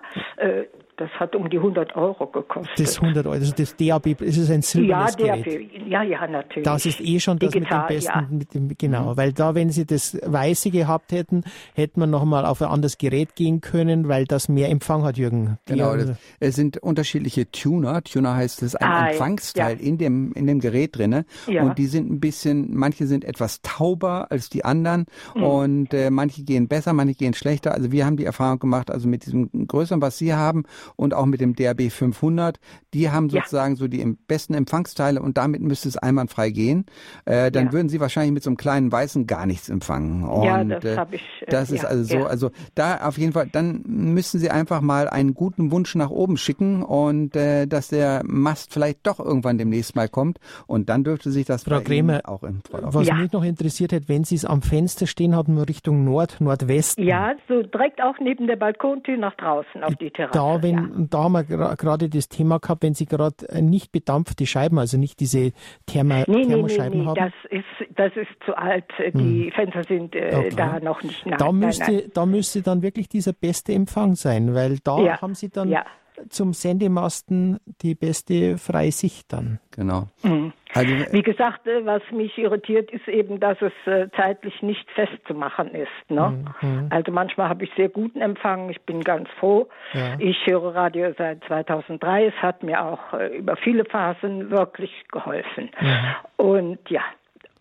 Das 0.97 1.09
hat 1.19 1.35
um 1.35 1.49
die 1.49 1.57
100 1.57 1.93
Euro 1.97 2.25
gekostet. 2.27 2.79
Das 2.79 2.99
100 3.01 3.25
Euro, 3.25 3.33
also 3.35 3.51
das 3.53 3.75
DAB, 3.75 4.15
es 4.21 4.37
ist 4.37 4.49
ein 4.49 4.61
ja, 4.61 4.61
silbernes 4.61 5.15
der, 5.17 5.37
Gerät. 5.41 5.71
ja, 5.87 6.03
ja, 6.03 6.25
natürlich. 6.25 6.63
Das 6.63 6.85
ist 6.85 7.01
eh 7.01 7.19
schon 7.19 7.37
das 7.37 7.51
Digital, 7.51 7.81
mit 7.81 7.89
dem 7.89 7.95
besten, 7.97 8.11
Ja. 8.17 8.21
Mhm. 8.29 8.37
mit 8.37 8.53
dem, 8.53 8.77
genau, 8.77 9.17
weil 9.17 9.33
da, 9.33 9.55
wenn 9.55 9.69
sie 9.71 9.85
das 9.85 10.17
Weiße 10.25 10.71
gehabt 10.71 11.11
hätten, 11.11 11.43
hätte 11.73 11.99
man 11.99 12.09
nochmal 12.09 12.45
auf 12.45 12.61
ein 12.61 12.69
anderes 12.69 12.97
Gerät 12.97 13.35
gehen 13.35 13.59
können, 13.59 14.07
weil 14.07 14.23
das 14.25 14.47
mehr 14.47 14.69
Empfang 14.69 15.03
hat, 15.03 15.17
Jürgen. 15.17 15.57
Genau, 15.65 15.97
das, 15.97 16.11
es 16.39 16.55
sind 16.55 16.77
unterschiedliche 16.77 17.51
Tuner. 17.51 18.01
Tuner 18.01 18.33
heißt 18.35 18.63
es 18.63 18.75
ein 18.75 18.87
Ah, 18.89 19.09
Empfangsteil 19.09 19.77
ja. 19.77 19.85
in 19.85 19.97
dem 19.97 20.31
in 20.31 20.47
dem 20.47 20.59
Gerät 20.61 20.97
drinne 20.97 21.25
Ja. 21.47 21.63
und 21.63 21.77
die 21.77 21.87
sind 21.87 22.09
ein 22.09 22.21
bisschen, 22.21 22.73
manche 22.73 23.05
sind 23.05 23.25
etwas 23.25 23.61
tauber 23.61 24.27
als 24.31 24.49
die 24.49 24.63
anderen 24.63 25.07
Mhm. 25.35 25.43
und 25.43 25.93
äh, 25.93 26.09
manche 26.09 26.43
gehen 26.43 26.69
besser, 26.69 26.93
manche 26.93 27.15
gehen 27.15 27.33
schlechter. 27.33 27.73
Also 27.73 27.91
wir 27.91 28.05
haben 28.05 28.15
die 28.15 28.23
Erfahrung 28.25 28.59
gemacht, 28.59 28.89
also 28.91 29.09
mit 29.09 29.25
diesem 29.25 29.49
größeren, 29.67 30.01
was 30.01 30.17
Sie 30.17 30.33
haben 30.33 30.63
und 30.95 31.13
auch 31.13 31.25
mit 31.25 31.41
dem 31.41 31.55
DAB 31.55 31.89
500, 31.89 32.59
die 32.93 33.09
haben 33.09 33.29
Ja. 33.29 33.41
sozusagen 33.41 33.75
so 33.75 33.87
die 33.87 34.03
besten 34.27 34.53
Empfangsteile 34.53 35.21
und 35.21 35.37
damit 35.37 35.61
müsste 35.61 35.89
es 35.89 35.97
einwandfrei 35.97 36.49
gehen. 36.51 36.85
Äh, 37.25 37.51
dann 37.51 37.67
Ja. 37.67 37.73
würden 37.73 37.89
Sie 37.89 37.99
wahrscheinlich 37.99 38.33
mit 38.33 38.43
so 38.43 38.49
einem 38.49 38.57
kleinen 38.57 38.91
weißen 38.91 39.27
gar 39.27 39.45
nichts 39.45 39.69
empfangen. 39.69 40.23
Und, 40.23 40.43
Ja, 40.43 40.63
das 40.63 40.83
äh, 40.85 40.97
hab 40.97 41.13
ich, 41.13 41.21
äh, 41.41 41.45
Das 41.51 41.71
ist 41.71 41.83
ja, 41.83 41.89
also 41.89 42.03
so, 42.03 42.17
ja. 42.19 42.25
also 42.25 42.51
da 42.75 42.97
auf 43.07 43.17
jeden 43.17 43.33
Fall, 43.33 43.47
dann 43.51 43.83
müssen 43.85 44.39
Sie 44.39 44.49
einfach 44.49 44.81
mal 44.81 45.07
einen 45.09 45.33
guten 45.33 45.71
Wunsch 45.71 45.95
nach 45.95 46.09
oben 46.09 46.37
schicken 46.37 46.83
und 46.83 47.35
äh, 47.35 47.65
dass 47.67 47.89
der 47.89 48.21
Mast 48.25 48.73
vielleicht 48.73 49.05
doch 49.07 49.19
irgendwann 49.19 49.57
demnächst 49.57 49.95
mal 49.95 50.09
kommt 50.09 50.39
und 50.67 50.89
dann 50.89 51.03
dürfte 51.03 51.31
sich 51.31 51.45
das 51.45 51.63
Frau 51.63 51.75
bei 51.77 51.81
Krämer, 51.81 52.13
Ihnen 52.13 52.25
auch 52.25 52.41
Voll 52.41 52.81
Was 52.83 53.07
Ja. 53.07 53.15
mich 53.15 53.31
noch 53.31 53.43
interessiert 53.43 53.91
hätte, 53.91 54.07
wenn 54.09 54.23
Sie 54.23 54.35
es 54.35 54.45
am 54.45 54.61
Fenster 54.61 55.07
stehen 55.07 55.35
hatten, 55.35 55.57
Richtung 55.57 56.03
Nord, 56.03 56.39
Nordwesten. 56.39 57.03
Ja, 57.05 57.33
so 57.47 57.63
direkt 57.63 58.01
auch 58.01 58.15
neben 58.19 58.47
der 58.47 58.55
Balkontür 58.55 59.17
nach 59.17 59.35
draußen 59.35 59.83
auf 59.83 59.95
die 59.95 60.11
Terrasse. 60.11 60.37
Da, 60.37 60.61
wenn, 60.61 60.74
ja. 60.75 60.89
da 61.09 61.23
haben 61.23 61.31
wir 61.33 61.43
gerade 61.43 62.09
das 62.09 62.29
Thema 62.29 62.59
gehabt, 62.59 62.83
wenn 62.83 62.93
Sie 62.93 63.05
gerade 63.05 63.47
äh, 63.49 63.61
nicht 63.61 63.91
bedampfte 63.91 64.45
Scheiben, 64.45 64.77
also 64.79 64.97
nicht 64.97 65.19
diese 65.19 65.51
Therma 65.85 66.19
Nee, 66.19 66.23
nee, 66.27 66.37
nee, 66.37 66.45
Thermoscheiben 66.47 66.99
nee, 66.99 67.05
haben. 67.05 67.15
das 67.15 67.33
ist, 67.49 67.89
das 67.95 68.11
ist 68.15 68.29
zu 68.45 68.57
alt. 68.57 68.85
Die 69.13 69.51
Fenster 69.55 69.83
sind 69.83 70.15
äh, 70.15 70.33
Okay. 70.35 70.53
da 70.55 70.79
noch 70.79 71.01
nicht 71.03 71.25
nein, 71.25 71.37
da, 71.37 71.45
nein, 71.45 71.55
müsste, 71.59 71.91
nein. 71.91 72.11
da 72.13 72.25
müsste 72.25 72.61
dann 72.61 72.81
wirklich 72.81 73.09
dieser 73.09 73.33
beste 73.33 73.73
Empfang 73.73 74.15
sein, 74.15 74.53
weil 74.53 74.77
da 74.83 74.99
Ja, 74.99 75.21
haben 75.21 75.35
Sie 75.35 75.49
dann 75.49 75.69
ja. 75.69 75.85
Zum 76.29 76.53
Sendemasten 76.53 77.59
die 77.81 77.95
beste 77.95 78.57
freie 78.57 78.91
Sicht 78.91 79.31
dann. 79.33 79.59
Genau. 79.71 80.07
Mhm. 80.23 80.53
Also 80.73 80.91
Wie 81.11 81.21
gesagt, 81.21 81.67
äh, 81.67 81.85
was 81.85 82.01
mich 82.11 82.37
irritiert, 82.37 82.91
ist 82.91 83.07
eben, 83.07 83.39
dass 83.39 83.57
es 83.61 83.71
äh, 83.85 84.09
zeitlich 84.15 84.61
nicht 84.61 84.89
festzumachen 84.91 85.69
ist. 85.73 86.09
Ne? 86.09 86.45
Mhm. 86.61 86.87
Also 86.89 87.11
manchmal 87.11 87.49
habe 87.49 87.63
ich 87.63 87.71
sehr 87.77 87.89
guten 87.89 88.21
Empfang, 88.21 88.69
ich 88.69 88.81
bin 88.81 89.01
ganz 89.01 89.29
froh. 89.39 89.69
Ja. 89.93 90.17
Ich 90.19 90.37
höre 90.45 90.75
Radio 90.75 91.13
seit 91.17 91.43
2003, 91.45 92.27
es 92.27 92.33
hat 92.41 92.63
mir 92.63 92.83
auch 92.83 93.13
äh, 93.13 93.37
über 93.37 93.55
viele 93.55 93.85
Phasen 93.85 94.51
wirklich 94.51 94.91
geholfen. 95.11 95.69
Mhm. 95.79 96.45
Und 96.45 96.89
ja, 96.89 97.01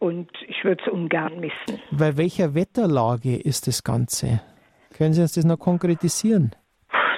und 0.01 0.29
ich 0.49 0.65
würde 0.65 0.83
es 0.85 0.93
ungern 0.93 1.41
missen. 1.41 1.81
Bei 1.93 2.17
welcher 2.17 2.55
Wetterlage 2.55 3.37
ist 3.37 3.69
das 3.69 3.83
Ganze? 3.85 4.41
Können 4.97 5.13
Sie 5.13 5.23
uns 5.23 5.33
das 5.33 5.45
noch 5.45 5.59
konkretisieren? 5.59 6.51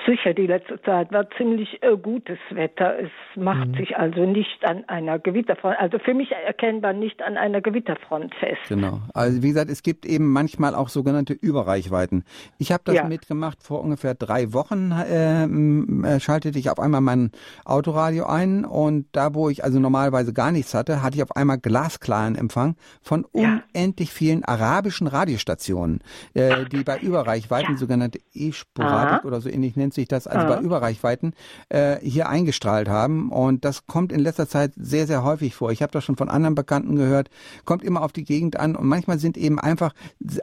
Sicher, 0.06 0.34
die 0.34 0.46
letzte 0.46 0.80
Zeit 0.82 1.10
war 1.10 1.28
ziemlich 1.36 1.82
äh, 1.82 1.96
gutes 1.96 2.38
Wetter. 2.50 2.96
Es 3.00 3.10
macht 3.34 3.74
sich 3.76 3.96
also 3.96 4.24
nicht 4.24 4.64
an 4.64 4.84
einer 4.86 5.18
Gewitterfront, 5.18 5.76
also 5.80 5.98
für 5.98 6.14
mich 6.14 6.30
erkennbar 6.30 6.92
nicht 6.92 7.20
an 7.22 7.36
einer 7.36 7.60
Gewitterfront 7.60 8.32
fest. 8.36 8.60
Genau. 8.68 9.00
Also 9.14 9.42
wie 9.42 9.48
gesagt, 9.48 9.68
es 9.68 9.82
gibt 9.82 10.06
eben 10.06 10.32
manchmal 10.32 10.76
auch 10.76 10.90
sogenannte 10.90 11.32
Überreichweiten. 11.32 12.22
Ich 12.58 12.70
habe 12.70 12.82
das 12.84 12.94
Ja. 12.94 13.04
mitgemacht 13.04 13.62
vor 13.64 13.80
ungefähr 13.82 14.14
drei 14.14 14.52
Wochen. 14.52 14.92
ähm, 15.08 16.04
äh, 16.04 16.20
schaltete 16.20 16.58
ich 16.58 16.70
auf 16.70 16.78
einmal 16.78 17.00
mein 17.00 17.32
Autoradio 17.64 18.26
ein 18.26 18.64
und 18.64 19.06
da, 19.12 19.34
wo 19.34 19.48
ich 19.48 19.64
also 19.64 19.80
normalerweise 19.80 20.32
gar 20.32 20.52
nichts 20.52 20.72
hatte, 20.74 21.02
hatte 21.02 21.16
ich 21.16 21.22
auf 21.22 21.34
einmal 21.34 21.58
glasklaren 21.58 22.36
Empfang 22.36 22.76
von 23.02 23.26
Ja. 23.34 23.60
unendlich 23.74 24.12
vielen 24.12 24.44
arabischen 24.44 25.08
Radiostationen, 25.08 26.00
äh, 26.34 26.64
die 26.66 26.84
bei 26.84 26.98
Überreichweiten, 26.98 27.76
sogenannte 27.76 28.20
E-Sporadik 28.32 29.24
oder 29.24 29.40
so 29.40 29.48
ähnlich 29.48 29.74
nennt 29.74 29.95
sich 29.96 30.08
das, 30.08 30.26
also 30.26 30.46
Aha. 30.46 30.56
bei 30.56 30.62
Überreichweiten 30.62 31.34
äh, 31.68 31.96
hier 32.00 32.28
eingestrahlt 32.28 32.88
haben. 32.88 33.30
Und 33.30 33.64
das 33.64 33.86
kommt 33.86 34.12
in 34.12 34.20
letzter 34.20 34.48
Zeit 34.48 34.72
sehr, 34.76 35.06
sehr 35.06 35.24
häufig 35.24 35.54
vor. 35.54 35.72
Ich 35.72 35.82
habe 35.82 35.92
das 35.92 36.04
schon 36.04 36.16
von 36.16 36.28
anderen 36.28 36.54
Bekannten 36.54 36.96
gehört. 36.96 37.28
Kommt 37.64 37.82
immer 37.82 38.02
auf 38.02 38.12
die 38.12 38.24
Gegend 38.24 38.58
an. 38.58 38.76
Und 38.76 38.86
manchmal 38.86 39.18
sind 39.18 39.36
eben 39.36 39.58
einfach 39.58 39.92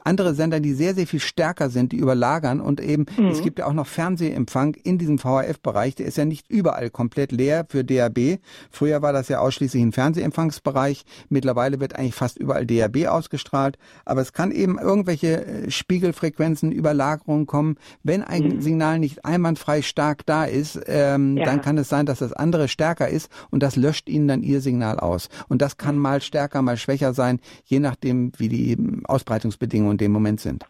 andere 0.03 0.33
Sender, 0.33 0.59
die 0.59 0.73
sehr, 0.73 0.93
sehr 0.93 1.07
viel 1.07 1.19
stärker 1.19 1.69
sind, 1.69 1.91
die 1.91 1.97
überlagern. 1.97 2.59
Und 2.59 2.81
eben, 2.81 3.05
es 3.31 3.41
gibt 3.41 3.59
ja 3.59 3.65
auch 3.65 3.73
noch 3.73 3.87
Fernsehempfang 3.87 4.75
in 4.75 4.97
diesem 4.97 5.17
VHF-Bereich. 5.17 5.95
Der 5.95 6.05
ist 6.05 6.17
ja 6.17 6.25
nicht 6.25 6.49
überall 6.49 6.89
komplett 6.89 7.31
leer 7.31 7.65
für 7.69 7.83
DAB. 7.83 8.39
Früher 8.69 9.01
war 9.01 9.13
das 9.13 9.29
ja 9.29 9.39
ausschließlich 9.39 9.81
ein 9.81 9.91
Fernsehempfangsbereich. 9.91 11.05
Mittlerweile 11.29 11.79
wird 11.79 11.95
eigentlich 11.95 12.15
fast 12.15 12.37
überall 12.37 12.65
DAB 12.65 13.07
ausgestrahlt. 13.07 13.77
Aber 14.05 14.21
es 14.21 14.33
kann 14.33 14.51
eben 14.51 14.79
irgendwelche 14.79 15.45
äh, 15.45 15.71
Spiegelfrequenzen, 15.71 16.71
Überlagerungen 16.71 17.45
kommen. 17.45 17.77
Wenn 18.03 18.23
ein 18.23 18.61
Signal 18.61 18.99
nicht 18.99 19.25
einwandfrei 19.43 19.81
stark 19.81 20.25
da 20.25 20.45
ist, 20.45 20.79
ähm, 20.87 21.37
Ja. 21.37 21.45
dann 21.45 21.61
kann 21.61 21.77
es 21.77 21.89
sein, 21.89 22.05
dass 22.05 22.19
das 22.19 22.33
andere 22.33 22.67
stärker 22.67 23.07
ist 23.09 23.29
und 23.51 23.61
das 23.61 23.75
löscht 23.75 24.07
ihnen 24.09 24.27
dann 24.27 24.41
ihr 24.43 24.61
Signal 24.61 24.99
aus. 24.99 25.29
Und 25.49 25.61
das 25.61 25.77
kann 25.77 25.97
mal 25.97 26.21
stärker, 26.21 26.61
mal 26.61 26.77
schwächer 26.77 27.13
sein, 27.13 27.39
je 27.65 27.79
nachdem, 27.79 28.31
wie 28.37 28.49
die 28.49 28.77
Ausbreitungsbedingungen 29.05 29.93
in 29.93 29.97
dem 29.97 30.11
Moment 30.11 30.39
sind. 30.39 30.65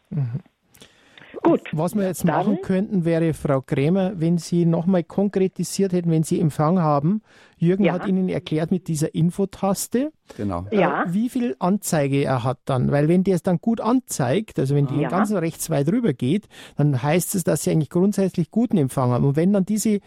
Gut. 1.43 1.61
Was 1.73 1.93
wir 1.93 2.03
jetzt 2.03 2.23
machen 2.23 2.59
könnten, 2.61 3.03
wäre, 3.03 3.33
Frau 3.33 3.61
Krämer, 3.61 4.13
wenn 4.15 4.37
Sie 4.37 4.65
nochmal 4.65 5.03
konkretisiert 5.03 5.91
hätten, 5.91 6.09
wenn 6.09 6.23
Sie 6.23 6.39
Empfang 6.39 6.79
haben. 6.79 7.21
Jürgen 7.57 7.83
ja. 7.83 7.93
hat 7.93 8.07
Ihnen 8.07 8.29
erklärt 8.29 8.71
mit 8.71 8.87
dieser 8.87 9.13
Infotaste, 9.13 10.13
genau. 10.37 10.65
Äh, 10.71 10.79
ja. 10.79 11.03
wie 11.07 11.29
viel 11.29 11.55
Anzeige 11.59 12.23
er 12.23 12.45
hat 12.45 12.59
dann. 12.65 12.91
Weil 12.91 13.09
wenn 13.09 13.25
der 13.25 13.35
es 13.35 13.43
dann 13.43 13.59
gut 13.59 13.81
anzeigt, 13.81 14.57
also 14.57 14.73
wenn 14.73 14.87
die 14.87 15.01
ja. 15.01 15.09
ganz 15.09 15.31
rechts 15.33 15.69
weit 15.69 15.89
rüber 15.89 16.13
geht, 16.13 16.47
dann 16.77 17.03
heißt 17.03 17.35
es, 17.35 17.43
dass 17.43 17.63
Sie 17.63 17.71
eigentlich 17.71 17.89
grundsätzlich 17.89 18.49
guten 18.49 18.77
Empfang 18.77 19.11
haben. 19.11 19.25
Und 19.25 19.35
wenn 19.35 19.51
dann 19.51 19.65
diese, 19.65 19.99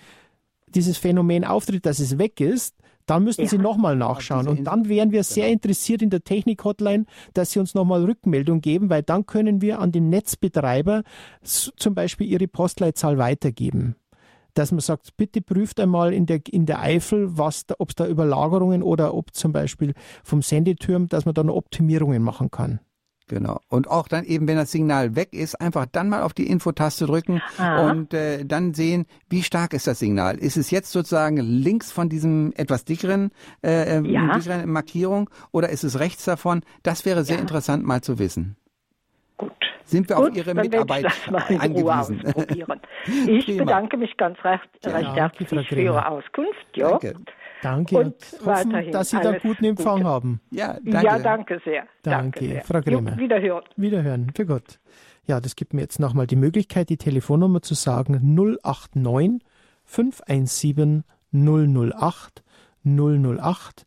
dieses 0.69 0.97
Phänomen 0.97 1.45
auftritt, 1.45 1.85
dass 1.85 1.99
es 1.99 2.19
weg 2.19 2.41
ist, 2.41 2.77
dann 3.07 3.25
müssten 3.25 3.43
ja. 3.43 3.49
Sie 3.49 3.59
nochmal 3.59 3.97
nachschauen. 3.97 4.49
Und 4.49 4.65
dann 4.65 4.89
wären 4.89 5.13
wir 5.13 5.25
sehr 5.25 5.45
genau. 5.45 5.55
interessiert 5.55 6.03
in 6.03 6.11
der 6.11 6.25
Technik-Hotline, 6.25 7.07
dass 7.35 7.53
Sie 7.53 7.59
uns 7.59 7.75
nochmal 7.75 8.05
Rückmeldung 8.05 8.61
geben, 8.61 8.91
weil 8.91 9.03
dann 9.03 9.27
können 9.27 9.61
wir 9.61 9.81
an 9.81 9.93
den 9.93 10.11
Netzbetreiber 10.11 11.03
zum 11.43 11.95
Beispiel 11.95 12.27
Ihre 12.27 12.49
Postleitzahl 12.49 13.19
weitergeben 13.19 13.97
dass 14.57 14.73
man 14.73 14.81
sagt, 14.81 15.19
bitte 15.19 15.43
prüft 15.43 15.79
einmal 15.81 16.15
in 16.15 16.25
der, 16.25 16.41
in 16.51 16.65
der 16.65 16.81
Eifel, 16.81 17.31
ob 17.37 17.91
es 17.91 17.95
da 17.95 18.07
Überlagerungen 18.07 18.83
oder 18.83 19.13
ob 19.13 19.35
zum 19.35 19.53
Beispiel 19.53 19.93
vom 20.25 20.41
Sendeturm, 20.41 21.09
dass 21.09 21.27
man 21.27 21.35
da 21.35 21.45
noch 21.45 21.57
Optimierungen 21.57 22.23
machen 22.23 22.51
kann. 22.51 22.81
Genau. 23.29 23.61
Und 23.69 23.89
auch 23.89 24.07
dann 24.07 24.25
eben, 24.25 24.47
wenn 24.47 24.57
das 24.57 24.71
Signal 24.71 25.17
weg 25.17 25.33
ist, 25.33 25.61
einfach 25.61 25.87
dann 25.91 26.09
mal 26.09 26.23
auf 26.23 26.33
die 26.33 26.47
Infotaste 26.47 27.07
drücken 27.07 27.43
Aha. 27.59 27.91
und 27.91 28.15
äh, 28.15 28.45
dann 28.45 28.73
sehen, 28.73 29.07
wie 29.29 29.43
stark 29.43 29.75
ist 29.75 29.89
das 29.89 29.99
Signal. 29.99 30.37
Ist 30.39 30.57
es 30.57 30.71
jetzt 30.71 30.93
sozusagen 30.93 31.37
links 31.39 31.91
von 31.91 32.09
diesem 32.09 32.53
etwas 32.57 32.85
dickeren, 32.85 33.33
äh, 33.63 33.97
ähm, 33.97 34.05
ja. 34.05 34.39
dickeren 34.39 34.71
Markierung 34.71 35.29
oder 35.51 35.71
ist 35.71 35.83
es 35.83 35.99
rechts 35.99 36.25
davon? 36.25 36.63
Das 36.85 37.05
wäre 37.05 37.25
sehr 37.25 37.37
ja. 37.37 37.43
interessant 37.43 37.85
mal 37.85 38.01
zu 38.01 38.21
wissen. 38.21 38.57
Gut. 39.37 39.53
Sind 39.85 40.09
wir 40.09 40.17
Gut, 40.17 40.31
auf 40.31 40.37
Ihre 40.37 40.55
Mitarbeit 40.55 41.07
angewiesen? 41.61 42.23
ich 43.07 43.47
bedanke 43.59 43.97
mich 43.97 44.17
ganz 44.17 44.39
recht, 44.45 44.69
recht 44.85 45.15
herzlich 45.15 45.49
für 45.69 45.81
Ihre 45.81 46.09
Auskunft. 46.09 46.67
Ja. 46.75 46.91
Danke. 46.91 47.15
Danke 47.63 47.97
und, 47.99 48.07
und 48.07 48.47
hoffen, 48.47 48.93
dass 48.93 49.11
Sie 49.11 49.21
da 49.21 49.39
guten 49.39 49.65
Empfang 49.65 49.99
Gute. 49.99 50.09
haben. 50.09 50.41
Ja, 50.51 50.75
danke. 50.75 51.05
Ja, 51.05 51.19
danke 51.19 51.61
sehr. 51.65 51.87
Danke, 52.03 52.41
danke 52.41 52.47
sehr. 52.47 52.63
Frau 52.63 52.81
Grimmer. 52.81 53.17
Wiederhören. 53.17 53.65
Wiederhören, 53.77 54.33
für 54.35 54.47
Gott. 54.47 54.79
Ja, 55.27 55.41
das 55.41 55.57
gibt 55.57 55.75
mir 55.75 55.81
jetzt 55.81 55.99
nochmal 55.99 56.27
die 56.27 56.37
Möglichkeit, 56.37 56.89
die 56.89 56.99
Telefonnummer 56.99 57.63
zu 57.63 57.75
sagen 57.75 58.35
089 58.35 59.43
517 59.85 61.05
008 61.33 62.45
008 62.85 63.87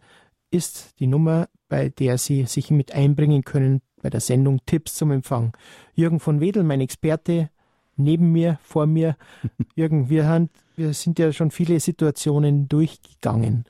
ist 0.51 0.99
die 0.99 1.07
Nummer, 1.07 1.47
bei 1.69 1.89
der 1.89 2.17
Sie 2.17 2.45
sich 2.45 2.71
mit 2.71 2.93
einbringen 2.93 3.43
können 3.43 3.81
bei 4.01 4.09
der 4.09 4.19
Sendung 4.19 4.59
Tipps 4.65 4.95
zum 4.95 5.11
Empfang. 5.11 5.55
Jürgen 5.93 6.19
von 6.19 6.39
Wedel, 6.39 6.63
mein 6.63 6.81
Experte, 6.81 7.49
neben 7.95 8.31
mir, 8.31 8.59
vor 8.61 8.87
mir. 8.87 9.15
Jürgen, 9.75 10.09
wir, 10.09 10.27
haben, 10.27 10.49
wir 10.79 10.93
sind 10.93 11.19
ja 11.19 11.31
schon 11.31 11.51
viele 11.51 11.79
Situationen 11.79 12.67
durchgegangen. 12.67 13.65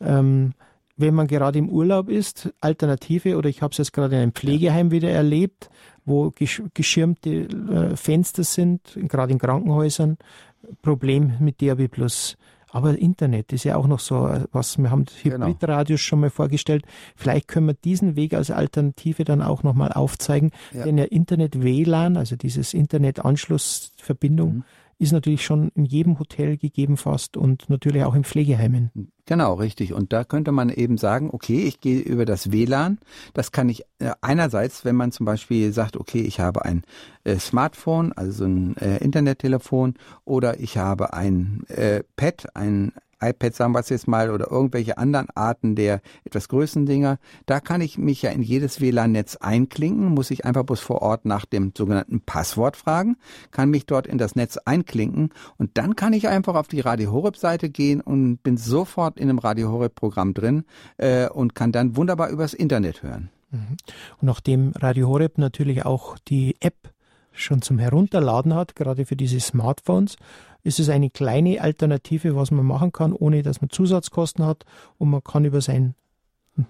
Ähm, 0.00 0.54
wenn 0.96 1.14
man 1.14 1.26
gerade 1.26 1.58
im 1.58 1.68
Urlaub 1.68 2.08
ist, 2.08 2.54
Alternative, 2.60 3.36
oder 3.36 3.48
ich 3.48 3.62
habe 3.62 3.72
es 3.72 3.78
jetzt 3.78 3.92
gerade 3.92 4.14
in 4.14 4.22
einem 4.22 4.32
Pflegeheim 4.32 4.90
wieder 4.90 5.10
erlebt, 5.10 5.68
wo 6.04 6.32
geschirmte 6.72 7.30
äh, 7.30 7.96
Fenster 7.96 8.44
sind, 8.44 8.80
gerade 8.94 9.32
in 9.32 9.38
Krankenhäusern, 9.38 10.16
Problem 10.82 11.34
mit 11.40 11.60
DAB 11.60 11.88
Plus. 11.88 12.36
Aber 12.70 12.98
Internet 12.98 13.52
ist 13.52 13.64
ja 13.64 13.76
auch 13.76 13.86
noch 13.86 14.00
so 14.00 14.26
äh, 14.26 14.44
was. 14.50 14.78
Wir 14.78 14.90
haben 14.90 15.04
genau. 15.22 15.46
Hybridradios 15.46 16.00
schon 16.00 16.20
mal 16.20 16.30
vorgestellt. 16.30 16.84
Vielleicht 17.14 17.48
können 17.48 17.66
wir 17.66 17.74
diesen 17.74 18.16
Weg 18.16 18.34
als 18.34 18.50
Alternative 18.50 19.24
dann 19.24 19.42
auch 19.42 19.62
nochmal 19.62 19.92
aufzeigen. 19.92 20.50
Ja. 20.72 20.84
Denn 20.84 20.98
ja 20.98 21.04
Internet-WLAN, 21.04 22.16
also 22.16 22.36
dieses 22.36 22.74
Internet-Anschlussverbindung, 22.74 24.56
mhm 24.56 24.64
ist 24.98 25.12
natürlich 25.12 25.44
schon 25.44 25.70
in 25.74 25.84
jedem 25.84 26.18
Hotel 26.18 26.56
gegeben 26.56 26.96
fast 26.96 27.36
und 27.36 27.68
natürlich 27.68 28.04
auch 28.04 28.14
in 28.14 28.24
Pflegeheimen. 28.24 28.90
Genau, 29.26 29.54
richtig. 29.54 29.94
Und 29.94 30.12
da 30.12 30.24
könnte 30.24 30.52
man 30.52 30.68
eben 30.68 30.98
sagen, 30.98 31.30
okay, 31.32 31.62
ich 31.62 31.80
gehe 31.80 32.00
über 32.00 32.26
das 32.26 32.52
WLAN. 32.52 32.98
Das 33.32 33.52
kann 33.52 33.70
ich 33.70 33.82
äh, 33.98 34.10
einerseits, 34.20 34.84
wenn 34.84 34.96
man 34.96 35.12
zum 35.12 35.24
Beispiel 35.24 35.72
sagt, 35.72 35.96
okay, 35.96 36.20
ich 36.20 36.40
habe 36.40 36.64
ein 36.64 36.82
äh, 37.24 37.38
Smartphone, 37.38 38.12
also 38.12 38.44
ein 38.44 38.76
äh, 38.76 38.98
Internettelefon, 38.98 39.94
oder 40.26 40.60
ich 40.60 40.76
habe 40.76 41.14
ein 41.14 41.64
äh, 41.68 42.02
Pad, 42.16 42.54
ein 42.54 42.92
iPad, 43.28 43.54
sagen 43.54 43.72
wir 43.72 43.80
es 43.80 43.88
jetzt 43.88 44.08
mal, 44.08 44.30
oder 44.30 44.50
irgendwelche 44.50 44.98
anderen 44.98 45.28
Arten 45.34 45.74
der 45.74 46.00
etwas 46.24 46.48
größeren 46.48 46.86
Dinger, 46.86 47.18
da 47.46 47.60
kann 47.60 47.80
ich 47.80 47.98
mich 47.98 48.22
ja 48.22 48.30
in 48.30 48.42
jedes 48.42 48.80
WLAN-Netz 48.80 49.36
einklinken, 49.36 50.06
muss 50.06 50.30
ich 50.30 50.44
einfach 50.44 50.64
bloß 50.64 50.80
vor 50.80 51.02
Ort 51.02 51.24
nach 51.24 51.44
dem 51.44 51.72
sogenannten 51.76 52.20
Passwort 52.20 52.76
fragen, 52.76 53.16
kann 53.50 53.70
mich 53.70 53.86
dort 53.86 54.06
in 54.06 54.18
das 54.18 54.36
Netz 54.36 54.56
einklinken 54.56 55.30
und 55.56 55.78
dann 55.78 55.96
kann 55.96 56.12
ich 56.12 56.28
einfach 56.28 56.54
auf 56.54 56.68
die 56.68 56.80
Radio 56.80 57.12
Horeb 57.12 57.36
Seite 57.36 57.70
gehen 57.70 58.00
und 58.00 58.42
bin 58.42 58.56
sofort 58.56 59.18
in 59.18 59.28
einem 59.28 59.38
Radio 59.38 59.70
Horeb 59.70 59.94
Programm 59.94 60.34
drin 60.34 60.64
äh, 60.96 61.28
und 61.28 61.54
kann 61.54 61.72
dann 61.72 61.96
wunderbar 61.96 62.30
übers 62.30 62.54
Internet 62.54 63.02
hören. 63.02 63.30
Mhm. 63.50 63.76
Und 64.20 64.26
nachdem 64.26 64.72
Radio 64.76 65.08
Horeb 65.08 65.38
natürlich 65.38 65.84
auch 65.84 66.18
die 66.18 66.56
App 66.60 66.93
schon 67.34 67.62
zum 67.62 67.78
Herunterladen 67.78 68.54
hat, 68.54 68.76
gerade 68.76 69.06
für 69.06 69.16
diese 69.16 69.40
Smartphones, 69.40 70.16
ist 70.62 70.80
es 70.80 70.88
eine 70.88 71.10
kleine 71.10 71.60
Alternative, 71.60 72.36
was 72.36 72.50
man 72.50 72.64
machen 72.64 72.92
kann, 72.92 73.12
ohne 73.12 73.42
dass 73.42 73.60
man 73.60 73.70
Zusatzkosten 73.70 74.44
hat 74.44 74.64
und 74.98 75.10
man 75.10 75.22
kann 75.22 75.44
über 75.44 75.60
sein 75.60 75.94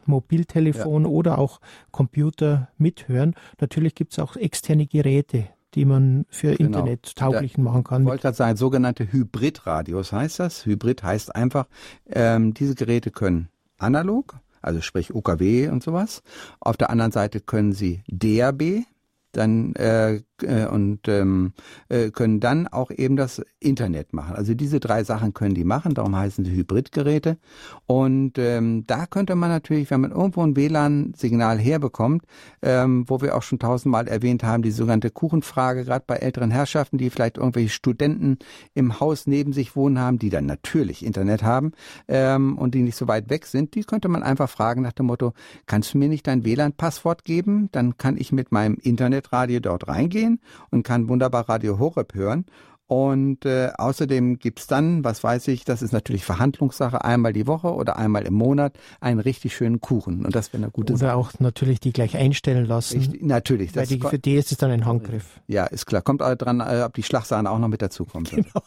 Mobiltelefon 0.07 1.05
ja. 1.05 1.09
oder 1.09 1.39
auch 1.39 1.61
Computer 1.91 2.69
mithören. 2.79 3.35
Natürlich 3.61 3.95
gibt 3.95 4.13
es 4.13 4.19
auch 4.19 4.37
externe 4.37 4.87
Geräte, 4.87 5.47
die 5.75 5.85
man 5.85 6.25
für 6.29 6.55
genau. 6.55 6.79
Internet-tauglichen 6.79 7.63
machen 7.63 7.85
kann. 7.85 8.03
Ich 8.03 8.09
wollte 8.09 8.23
gerade 8.23 8.37
sagen, 8.37 8.57
sogenannte 8.57 9.13
Hybridradios 9.13 10.13
heißt 10.13 10.41
das. 10.41 10.67
Hybrid 10.67 11.03
heißt 11.03 11.35
einfach, 11.35 11.67
ähm, 12.07 12.55
diese 12.55 12.75
Geräte 12.75 13.11
können 13.11 13.49
analog, 13.79 14.37
also 14.63 14.81
sprich 14.81 15.15
UKW 15.15 15.69
und 15.69 15.83
sowas. 15.83 16.23
Auf 16.61 16.77
der 16.77 16.91
anderen 16.91 17.13
Seite 17.13 17.41
können 17.41 17.73
sie 17.73 18.03
DAB, 18.09 18.85
dann 19.33 19.75
äh, 19.75 20.23
äh, 20.45 20.67
und 20.71 21.09
ähm, 21.09 21.53
äh, 21.89 22.11
können 22.11 22.41
dann 22.41 22.67
auch 22.67 22.91
eben 22.91 23.17
das 23.17 23.43
Internet 23.61 24.13
machen. 24.13 24.37
Also 24.37 24.55
diese 24.55 24.81
drei 24.81 25.05
Sachen 25.05 25.35
können 25.35 25.55
die 25.55 25.65
machen, 25.65 25.95
darum 25.95 26.17
heißen 26.17 26.45
sie 26.45 26.53
Hybridgeräte. 26.53 27.39
Und 27.87 28.39
ähm, 28.39 28.85
da 28.87 29.07
könnte 29.07 29.35
man 29.35 29.51
natürlich, 29.51 29.91
wenn 29.91 30.01
man 30.01 30.13
irgendwo 30.13 30.43
ein 30.43 30.57
WLAN-Signal 30.57 31.59
herbekommt, 31.59 32.25
ähm, 32.63 33.05
wo 33.09 33.21
wir 33.21 33.37
auch 33.37 33.43
schon 33.43 33.59
tausendmal 33.59 34.09
erwähnt 34.09 34.45
haben, 34.45 34.63
die 34.63 34.71
sogenannte 34.71 35.11
Kuchenfrage, 35.11 35.85
gerade 35.85 36.05
bei 36.07 36.17
älteren 36.17 36.51
Herrschaften, 36.51 36.99
die 36.99 37.11
vielleicht 37.11 37.39
irgendwelche 37.39 37.71
Studenten 37.71 38.39
im 38.75 39.01
Haus 39.01 39.27
neben 39.27 39.53
sich 39.53 39.77
wohnen 39.77 39.99
haben, 39.99 40.19
die 40.19 40.31
dann 40.31 40.47
natürlich 40.47 41.05
Internet 41.05 41.43
haben 41.43 41.73
ähm, 42.09 42.59
und 42.59 42.75
die 42.75 42.83
nicht 42.83 42.97
so 42.97 43.09
weit 43.09 43.31
weg 43.31 43.47
sind, 43.47 43.75
die 43.75 43.85
könnte 43.85 44.09
man 44.09 44.23
einfach 44.23 44.49
fragen 44.49 44.83
nach 44.83 44.93
dem 44.93 45.07
Motto, 45.07 45.33
kannst 45.67 45.95
du 45.95 45.99
mir 45.99 46.09
nicht 46.09 46.27
dein 46.27 46.45
WLAN-Passwort 46.45 47.25
geben? 47.25 47.69
Dann 47.73 47.97
kann 47.97 48.17
ich 48.17 48.33
mit 48.33 48.53
meinem 48.53 48.77
Internetradio 48.77 49.61
dort 49.61 49.89
reingehen 49.89 50.34
und 50.71 50.83
kann 50.83 51.09
wunderbar 51.09 51.49
Radio 51.49 51.79
Horeb 51.79 52.15
hören. 52.15 52.47
Und 52.87 53.47
äh, 53.47 53.71
außerdem 53.79 54.39
gibt's 54.39 54.67
dann, 54.67 55.05
was 55.05 55.25
weiß 55.25 55.49
ich, 55.49 55.65
das 55.65 55.81
ist 55.81 55.93
natürlich 55.93 56.25
Verhandlungssache, 56.25 57.03
einmal 57.03 57.33
die 57.33 57.47
Woche 57.47 57.73
oder 57.73 57.97
einmal 57.97 58.27
im 58.27 58.35
Monat 58.35 58.79
einen 59.01 59.21
richtig 59.21 59.57
schönen 59.57 59.81
Kuchen. 59.81 60.27
Und 60.27 60.35
das 60.35 60.53
wäre 60.53 60.63
eine 60.63 60.71
gute 60.71 60.93
oder 60.93 60.99
Sache. 61.01 61.11
Oder 61.13 61.19
auch 61.19 61.33
natürlich 61.41 61.81
die 61.81 61.95
gleich 61.95 62.17
einstellen 62.17 62.67
lassen. 62.67 62.99
Richtig, 62.99 63.23
natürlich. 63.23 63.75
Weil 63.75 63.87
die, 63.87 64.01
für 64.01 64.19
die 64.19 64.35
ist 64.35 64.53
es 64.53 64.59
dann 64.59 64.71
ein 64.71 64.85
Handgriff. 64.85 65.41
Ja, 65.47 65.65
ist 65.65 65.87
klar. 65.87 66.03
Kommt 66.03 66.21
aber 66.21 66.37
dran, 66.37 66.61
äh, 66.61 66.83
ob 66.85 66.93
die 66.93 67.03
Schlagsahne 67.03 67.51
auch 67.51 67.59
noch 67.59 67.69
mit 67.69 67.81
dazu 67.81 68.05
kommt. 68.05 68.31
Genau. 68.31 68.63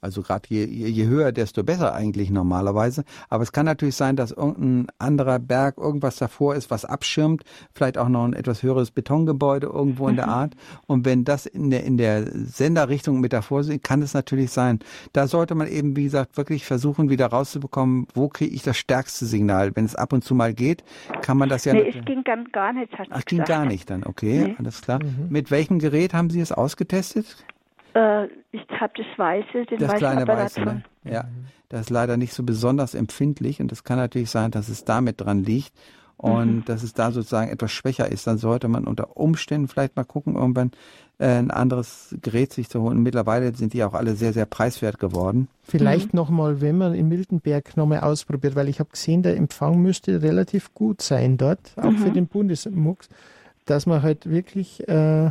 Also 0.00 0.22
gerade 0.22 0.48
je, 0.48 0.64
je 0.64 1.06
höher, 1.06 1.30
desto 1.32 1.62
besser 1.62 1.94
eigentlich 1.94 2.30
normalerweise. 2.30 3.04
Aber 3.28 3.42
es 3.42 3.52
kann 3.52 3.66
natürlich 3.66 3.96
sein, 3.96 4.16
dass 4.16 4.30
irgendein 4.30 4.86
anderer 4.98 5.38
Berg 5.38 5.76
irgendwas 5.76 6.16
davor 6.16 6.54
ist, 6.54 6.70
was 6.70 6.84
abschirmt. 6.86 7.42
Vielleicht 7.74 7.98
auch 7.98 8.08
noch 8.08 8.24
ein 8.24 8.32
etwas 8.32 8.62
höheres 8.62 8.90
Betongebäude 8.90 9.66
irgendwo 9.66 10.08
in 10.08 10.16
der 10.16 10.26
mhm. 10.26 10.32
Art. 10.32 10.54
Und 10.86 11.04
wenn 11.04 11.24
das 11.24 11.44
in 11.44 11.70
der, 11.70 11.84
in 11.84 11.98
der 11.98 12.26
Senderrichtung 12.32 13.20
mit 13.20 13.32
davor 13.32 13.60
ist, 13.60 13.82
kann 13.82 14.00
es 14.00 14.14
natürlich 14.14 14.50
sein. 14.52 14.78
Da 15.12 15.26
sollte 15.26 15.54
man 15.54 15.68
eben, 15.68 15.96
wie 15.96 16.04
gesagt, 16.04 16.36
wirklich 16.38 16.64
versuchen, 16.64 17.10
wieder 17.10 17.26
rauszubekommen, 17.26 18.06
wo 18.14 18.28
kriege 18.28 18.54
ich 18.54 18.62
das 18.62 18.78
stärkste 18.78 19.26
Signal. 19.26 19.76
Wenn 19.76 19.84
es 19.84 19.96
ab 19.96 20.12
und 20.12 20.24
zu 20.24 20.34
mal 20.34 20.54
geht, 20.54 20.82
kann 21.20 21.36
man 21.36 21.50
das 21.50 21.64
ja 21.66 21.74
nee, 21.74 21.92
es 21.94 22.04
ging 22.06 22.24
dann 22.24 22.46
gar 22.52 22.72
nicht. 22.72 22.90
Ach, 23.10 23.24
ging 23.26 23.44
gar 23.44 23.66
nicht 23.66 23.90
dann, 23.90 24.04
okay, 24.04 24.44
nee. 24.48 24.54
alles 24.58 24.80
klar. 24.80 25.02
Mhm. 25.02 25.26
Mit 25.28 25.50
welchem 25.50 25.78
Gerät 25.78 26.14
haben 26.14 26.30
Sie 26.30 26.40
es 26.40 26.52
ausgetestet? 26.52 27.44
Äh, 27.94 28.26
ich 28.52 28.66
habe 28.80 28.92
das 28.96 29.06
Weiße, 29.16 29.66
den 29.66 29.78
das 29.78 29.94
kleine 29.94 30.26
Weiße, 30.26 30.60
ne? 30.60 30.82
Ja, 31.04 31.24
das 31.68 31.82
ist 31.82 31.90
leider 31.90 32.16
nicht 32.16 32.32
so 32.32 32.42
besonders 32.42 32.94
empfindlich 32.94 33.60
und 33.60 33.72
es 33.72 33.84
kann 33.84 33.98
natürlich 33.98 34.30
sein, 34.30 34.50
dass 34.50 34.68
es 34.68 34.84
damit 34.84 35.20
dran 35.20 35.44
liegt 35.44 35.72
und 36.16 36.56
mhm. 36.56 36.64
dass 36.66 36.82
es 36.82 36.92
da 36.92 37.12
sozusagen 37.12 37.50
etwas 37.50 37.72
schwächer 37.72 38.10
ist. 38.10 38.26
Dann 38.26 38.36
sollte 38.36 38.68
man 38.68 38.86
unter 38.86 39.16
Umständen 39.16 39.68
vielleicht 39.68 39.96
mal 39.96 40.04
gucken, 40.04 40.36
irgendwann 40.36 40.72
äh, 41.18 41.26
ein 41.26 41.50
anderes 41.50 42.14
Gerät 42.20 42.52
sich 42.52 42.68
zu 42.68 42.82
holen. 42.82 43.02
Mittlerweile 43.02 43.54
sind 43.54 43.72
die 43.72 43.82
auch 43.84 43.94
alle 43.94 44.14
sehr, 44.14 44.32
sehr 44.34 44.46
preiswert 44.46 44.98
geworden. 44.98 45.48
Vielleicht 45.62 46.12
mhm. 46.12 46.18
nochmal, 46.18 46.60
wenn 46.60 46.76
man 46.76 46.92
in 46.92 47.08
Miltenberg 47.08 47.76
nochmal 47.76 48.00
ausprobiert, 48.00 48.54
weil 48.54 48.68
ich 48.68 48.80
habe 48.80 48.90
gesehen, 48.90 49.22
der 49.22 49.36
Empfang 49.36 49.80
müsste 49.80 50.22
relativ 50.22 50.74
gut 50.74 51.00
sein 51.00 51.38
dort, 51.38 51.72
auch 51.76 51.90
mhm. 51.90 51.98
für 51.98 52.10
den 52.10 52.26
Bundesmux, 52.26 53.08
dass 53.64 53.86
man 53.86 54.02
halt 54.02 54.28
wirklich 54.28 54.86
äh, 54.88 55.30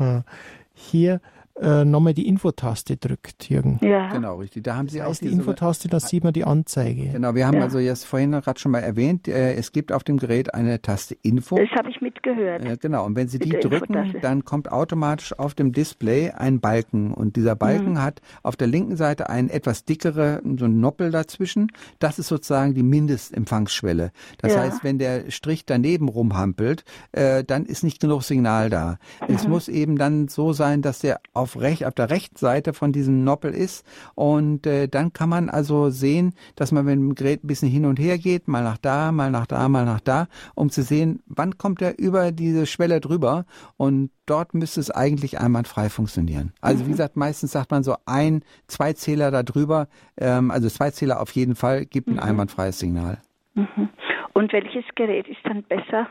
hier 0.74 1.20
äh, 1.60 1.84
nochmal 1.84 2.14
die 2.14 2.26
Infotaste 2.26 2.96
drückt, 2.96 3.48
Jürgen. 3.50 3.78
Ja. 3.82 4.08
Genau, 4.08 4.36
richtig. 4.36 4.64
Da 4.64 4.76
haben 4.76 4.88
Sie 4.88 4.98
das 4.98 5.06
auch 5.06 5.10
heißt, 5.10 5.22
die 5.22 5.28
Infotaste, 5.28 5.88
da 5.88 6.00
sieht 6.00 6.24
man 6.24 6.32
die 6.32 6.44
Anzeige. 6.44 7.10
Genau, 7.12 7.34
wir 7.34 7.46
haben 7.46 7.58
ja. 7.58 7.62
also 7.62 7.78
jetzt 7.78 8.04
vorhin 8.04 8.32
gerade 8.32 8.58
schon 8.58 8.72
mal 8.72 8.80
erwähnt, 8.80 9.28
äh, 9.28 9.54
es 9.54 9.72
gibt 9.72 9.92
auf 9.92 10.02
dem 10.02 10.18
Gerät 10.18 10.54
eine 10.54 10.80
Taste 10.80 11.16
Info. 11.22 11.56
Das 11.56 11.70
habe 11.70 11.90
ich 11.90 12.00
mitgehört. 12.20 12.64
Äh, 12.64 12.76
genau, 12.76 13.04
und 13.06 13.16
wenn 13.16 13.28
Sie 13.28 13.38
die 13.38 13.50
drücken, 13.50 14.14
dann 14.20 14.44
kommt 14.44 14.70
automatisch 14.70 15.38
auf 15.38 15.54
dem 15.54 15.72
Display 15.72 16.30
ein 16.30 16.60
Balken 16.60 17.12
und 17.12 17.36
dieser 17.36 17.56
Balken 17.56 17.92
mhm. 17.92 18.02
hat 18.02 18.20
auf 18.42 18.56
der 18.56 18.66
linken 18.66 18.96
Seite 18.96 19.28
einen 19.28 19.48
etwas 19.48 19.84
dickere, 19.84 20.40
so 20.58 20.66
ein 20.66 20.80
Noppel 20.80 21.10
dazwischen. 21.10 21.72
Das 21.98 22.18
ist 22.18 22.28
sozusagen 22.28 22.74
die 22.74 22.82
Mindestempfangsschwelle. 22.82 24.12
Das 24.38 24.54
ja. 24.54 24.60
heißt, 24.60 24.84
wenn 24.84 24.98
der 24.98 25.30
Strich 25.30 25.64
daneben 25.64 26.08
rumhampelt, 26.08 26.84
äh, 27.12 27.44
dann 27.44 27.66
ist 27.66 27.82
nicht 27.82 28.00
genug 28.00 28.22
Signal 28.22 28.70
da. 28.70 28.98
Mhm. 29.26 29.34
Es 29.34 29.48
muss 29.48 29.68
eben 29.68 29.96
dann 29.96 30.28
so 30.28 30.52
sein, 30.52 30.82
dass 30.82 31.00
der 31.00 31.20
auf 31.32 31.58
recht, 31.58 31.84
auf 31.86 31.94
der 31.94 32.10
rechten 32.10 32.36
Seite 32.36 32.72
von 32.72 32.92
diesem 32.92 33.24
Noppel 33.24 33.52
ist. 33.52 33.84
Und 34.14 34.66
äh, 34.66 34.88
dann 34.88 35.12
kann 35.12 35.28
man 35.28 35.48
also 35.48 35.90
sehen, 35.90 36.34
dass 36.56 36.72
man 36.72 36.84
mit 36.84 36.94
dem 36.94 37.14
Gerät 37.14 37.44
ein 37.44 37.48
bisschen 37.48 37.68
hin 37.68 37.86
und 37.86 37.98
her 37.98 38.18
geht, 38.18 38.48
mal 38.48 38.62
nach 38.62 38.78
da, 38.78 39.12
mal 39.12 39.30
nach 39.30 39.46
da, 39.46 39.68
mal 39.68 39.84
nach 39.84 40.00
da, 40.00 40.28
um 40.54 40.70
zu 40.70 40.82
sehen, 40.82 41.22
wann 41.26 41.58
kommt 41.58 41.82
er 41.82 41.98
über 42.10 42.32
diese 42.32 42.66
Schwelle 42.66 43.00
drüber. 43.00 43.46
Und 43.76 44.10
dort 44.26 44.54
müsste 44.54 44.80
es 44.80 44.90
eigentlich 44.90 45.38
einwandfrei 45.38 45.88
funktionieren. 45.88 46.52
Also 46.60 46.84
wie 46.84 46.88
mhm. 46.88 46.92
gesagt, 46.92 47.16
meistens 47.16 47.52
sagt 47.52 47.70
man 47.70 47.82
so 47.82 47.96
ein, 48.06 48.42
zwei 48.66 48.92
Zähler 48.92 49.30
da 49.30 49.42
drüber, 49.42 49.88
ähm, 50.18 50.50
also 50.50 50.68
zwei 50.68 50.90
Zähler 50.90 51.20
auf 51.20 51.30
jeden 51.32 51.54
Fall, 51.54 51.86
gibt 51.86 52.08
ein 52.08 52.14
mhm. 52.14 52.20
einwandfreies 52.20 52.78
Signal. 52.78 53.18
Mhm. 53.54 53.88
Und 54.34 54.52
welches 54.52 54.84
Gerät 54.94 55.28
ist 55.28 55.40
dann 55.44 55.62
besser? 55.62 56.08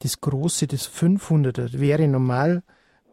Das 0.00 0.20
große, 0.20 0.66
das 0.66 0.88
500er 0.88 1.80
wäre 1.80 2.06
normal 2.06 2.62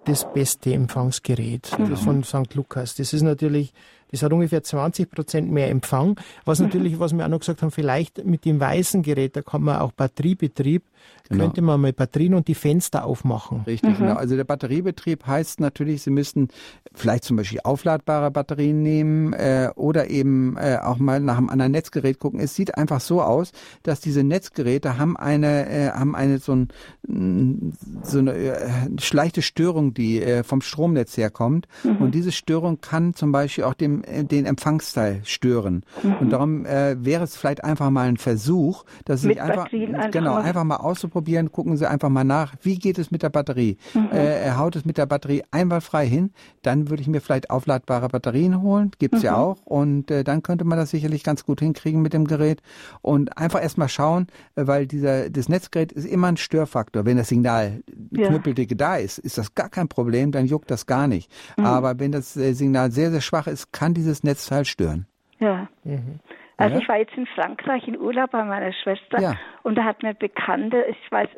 das 0.06 0.32
beste 0.34 0.72
Empfangsgerät, 0.74 1.72
mhm. 1.80 1.96
von 1.96 2.24
St. 2.24 2.54
Lukas. 2.54 2.96
Das 2.96 3.12
ist 3.12 3.24
natürlich 3.24 3.74
das 4.12 4.24
hat 4.24 4.32
ungefähr 4.32 4.64
20 4.64 5.10
Prozent 5.12 5.52
mehr 5.52 5.70
Empfang. 5.70 6.20
Was 6.46 6.60
mhm. 6.60 6.68
natürlich, 6.68 7.00
was 7.00 7.14
wir 7.14 7.26
auch 7.26 7.30
noch 7.30 7.40
gesagt 7.40 7.62
haben, 7.62 7.72
vielleicht 7.72 8.24
mit 8.26 8.46
dem 8.46 8.60
weißen 8.60 9.04
Gerät, 9.04 9.36
da 9.36 9.42
kann 9.42 9.62
man 9.62 9.78
auch 9.78 9.92
Batteriebetrieb, 9.92 10.84
genau. 11.30 11.44
könnte 11.44 11.62
man 11.62 11.82
mal 11.82 11.94
Batterien 11.94 12.34
und 12.34 12.48
die 12.48 12.56
Fenster 12.56 13.06
aufmachen. 13.06 13.62
Richtig, 13.68 14.00
mhm. 14.00 14.04
genau. 14.04 14.16
Also 14.16 14.36
der 14.36 14.44
Batteriebetrieb 14.44 15.26
heißt 15.26 15.60
natürlich, 15.60 16.04
Sie 16.04 16.12
müssten 16.12 16.50
vielleicht 16.94 17.24
zum 17.24 17.38
Beispiel 17.38 17.60
aufladbare 17.64 18.32
Batterien 18.32 18.82
nehmen 18.82 19.34
äh, 19.34 19.70
oder 19.76 20.10
eben 20.10 20.58
äh, 20.58 20.78
auch 20.82 20.98
mal 20.98 21.20
nach 21.20 21.38
einem 21.38 21.50
anderen 21.50 21.72
Netzgerät 21.72 22.20
gucken. 22.20 22.40
Es 22.40 22.56
sieht 22.56 22.78
einfach 22.78 23.02
so 23.02 23.22
aus, 23.22 23.52
dass 23.84 24.00
diese 24.00 24.24
Netzgeräte 24.24 24.98
haben 24.98 25.18
eine, 25.18 25.70
äh, 25.70 25.92
haben 25.92 26.16
eine 26.16 26.40
so, 26.40 26.54
ein, 26.54 27.74
so 28.04 28.20
eine 28.20 28.34
äh, 28.34 28.60
schleichte 29.00 29.42
Störung, 29.42 29.94
die 29.94 30.22
äh, 30.22 30.44
vom 30.44 30.62
Stromnetz 30.62 31.18
herkommt. 31.18 31.68
Mhm. 31.84 31.98
Und 31.98 32.16
diese 32.16 32.32
Störung 32.32 32.82
kann 32.82 33.14
zum 33.14 33.32
Beispiel 33.32 33.64
auch 33.64 33.74
dem 33.74 34.04
äh, 34.04 34.24
den 34.24 34.46
Empfangsteil 34.46 35.22
stören. 35.24 35.84
Mhm. 36.04 36.16
Und 36.18 36.30
darum 36.32 36.66
äh, 36.66 37.04
wäre 37.04 37.24
es 37.24 37.36
vielleicht 37.36 37.64
einfach 37.64 37.90
mal 37.90 38.08
ein 38.08 38.18
Versuch, 38.18 38.84
dass 39.06 39.22
Sie 39.22 39.40
einfach, 39.40 39.72
einfach 39.72 40.12
genau 40.12 40.36
einfach 40.36 40.64
mal 40.64 40.78
auszuprobieren. 40.96 41.52
Gucken 41.52 41.76
Sie 41.78 41.90
einfach 41.90 42.10
mal 42.10 42.24
nach, 42.24 42.54
wie 42.62 42.78
geht 42.80 42.98
es 42.98 43.12
mit 43.12 43.22
der 43.22 43.30
Batterie? 43.30 43.78
Mhm. 43.94 44.10
Äh, 44.12 44.42
er 44.42 44.58
haut 44.58 44.76
es 44.76 44.86
mit 44.86 44.98
der 44.98 45.06
Batterie 45.06 45.44
einwandfrei 45.52 46.08
hin. 46.08 46.32
Dann 46.62 46.90
würde 46.90 47.02
ich 47.02 47.08
mir 47.08 47.20
vielleicht 47.20 47.50
aufladbare 47.50 48.08
Batterien 48.08 48.62
holen, 48.62 48.92
gibt's 48.98 49.20
mhm. 49.20 49.26
ja 49.26 49.36
auch. 49.36 49.58
Und 49.66 50.10
äh, 50.10 50.24
dann 50.24 50.42
könnte 50.42 50.64
man 50.64 50.78
das 50.78 50.92
sicherlich 50.92 51.24
ganz 51.24 51.46
gut 51.46 51.60
hinkriegen 51.60 52.02
mit 52.02 52.14
dem 52.14 52.26
Gerät. 52.26 52.62
Und 53.02 53.38
einfach 53.38 53.62
erstmal 53.62 53.90
schauen, 53.90 54.28
äh, 54.56 54.66
weil 54.68 54.88
dieser 54.88 55.30
das 55.30 55.50
Netzgerät 55.50 55.92
ist 55.92 56.06
immer 56.06 56.28
ein 56.28 56.38
Störfaktor. 56.38 57.06
Wenn 57.06 57.18
das 57.18 57.28
Signal 57.28 57.84
ja. 58.12 58.28
knüppeldicke 58.28 58.76
da 58.76 58.96
ist, 58.96 59.18
ist 59.18 59.38
das 59.38 59.54
gar 59.54 59.70
kein 59.70 59.88
Problem, 59.88 60.32
dann 60.32 60.46
juckt 60.46 60.72
das 60.72 60.86
gar 60.86 61.08
nicht. 61.08 61.30
Mhm. 61.58 61.66
Aber 61.66 62.00
wenn 62.00 62.12
das 62.12 62.38
äh, 62.38 62.54
Signal 62.54 62.92
sehr, 62.92 63.12
sehr 63.12 63.22
schwach 63.22 63.48
ist, 63.48 63.74
kann 63.74 63.94
dieses 63.94 64.24
Netzteil 64.24 64.66
stören. 64.66 65.08
Ja. 65.40 65.68
Mhm. 65.84 66.20
Also 66.58 66.76
ja? 66.76 66.82
ich 66.82 66.88
war 66.88 66.98
jetzt 66.98 67.16
in 67.16 67.26
Frankreich 67.28 67.88
in 67.88 68.00
Urlaub 68.00 68.32
bei 68.32 68.44
meiner 68.44 68.72
Schwester 68.72 69.20
ja. 69.20 69.36
und 69.64 69.76
da 69.76 69.84
hat 69.84 70.04
mir 70.04 70.14
Bekannte, 70.14 70.86
ich 70.90 71.12
weiß, 71.12 71.30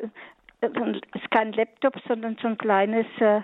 es 0.60 0.70
ist 1.14 1.30
kein 1.30 1.52
Laptop, 1.52 1.94
sondern 2.06 2.36
so 2.40 2.48
ein 2.48 2.58
kleines, 2.58 3.06
äh, 3.20 3.40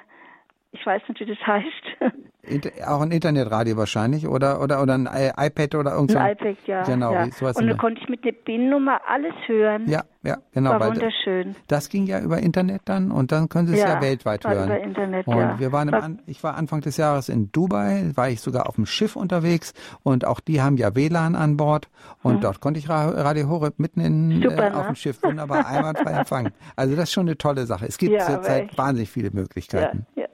ich 0.73 0.85
weiß 0.85 1.03
nicht, 1.09 1.21
wie 1.21 1.27
das 1.27 1.47
heißt. 1.47 2.87
auch 2.87 3.01
ein 3.01 3.11
Internetradio 3.11 3.77
wahrscheinlich 3.77 4.27
oder 4.27 4.61
oder 4.61 4.83
oder 4.83 4.95
ein 4.95 5.07
iPad 5.07 5.75
oder 5.77 5.93
irgendwas. 5.93 6.17
Ein 6.17 6.33
iPad, 6.33 6.57
ja. 6.67 6.83
Genau. 6.83 7.13
Ja. 7.13 7.23
Und 7.23 7.67
dann 7.67 7.79
konnte 7.79 8.01
ich 8.03 8.09
mit 8.09 8.25
der 8.25 8.33
PIN-Nummer 8.33 9.01
alles 9.09 9.35
hören. 9.47 9.89
Ja, 9.89 10.03
ja, 10.25 10.39
genau. 10.53 10.71
War 10.71 10.89
wunderschön. 10.89 11.55
Das 11.69 11.91
ging 11.91 12.07
ja 12.07 12.19
über 12.21 12.39
Internet 12.39 12.83
dann 12.87 13.11
und 13.11 13.31
dann 13.31 13.49
können 13.51 13.69
Sie 13.69 13.75
es 13.75 13.81
ja, 13.81 13.95
ja 13.95 14.01
weltweit 14.01 14.45
hören. 14.45 14.69
Über 14.69 14.81
Internet, 14.81 15.27
und 15.27 15.37
ja. 15.37 15.61
wir 15.61 15.71
waren 15.71 15.89
im 15.89 15.95
An 15.95 16.23
ich 16.27 16.43
war 16.43 16.57
Anfang 16.57 16.81
des 16.81 16.97
Jahres 16.97 17.29
in 17.29 17.53
Dubai, 17.53 18.11
war 18.15 18.31
ich 18.31 18.41
sogar 18.41 18.69
auf 18.69 18.77
dem 18.77 18.87
Schiff 18.87 19.17
unterwegs 19.17 19.75
und 20.03 20.25
auch 20.25 20.41
die 20.41 20.63
haben 20.63 20.79
ja 20.79 20.95
WLAN 20.95 21.35
an 21.35 21.59
Bord 21.59 21.89
und 22.23 22.35
hm. 22.35 22.41
dort 22.41 22.61
konnte 22.61 22.81
ich 22.81 22.89
Radio 22.89 23.49
Horeb 23.49 23.79
mitten 23.79 24.01
in, 24.01 24.43
Super, 24.43 24.71
äh, 24.71 24.73
auf 24.73 24.87
dem 24.87 24.95
Schiff 24.95 25.23
wunderbar 25.23 25.67
einwandfrei 25.67 26.13
empfangen. 26.13 26.53
Also 26.77 26.97
das 26.97 27.05
ist 27.05 27.13
schon 27.13 27.27
eine 27.27 27.37
tolle 27.37 27.67
Sache. 27.67 27.87
Es 27.87 27.99
gibt 27.99 28.13
ja, 28.13 28.27
zurzeit 28.27 28.77
wahnsinnig 28.77 29.11
viele 29.11 29.31
Möglichkeiten. 29.31 30.07
Ja, 30.17 30.23
ja. 30.23 30.29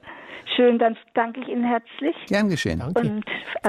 Schön, 0.55 0.79
dann 0.79 0.97
danke 1.13 1.41
ich 1.41 1.47
Ihnen 1.47 1.63
herzlich. 1.63 2.15
Gern 2.27 2.49
geschehen. 2.49 2.79
Danke. 2.93 3.21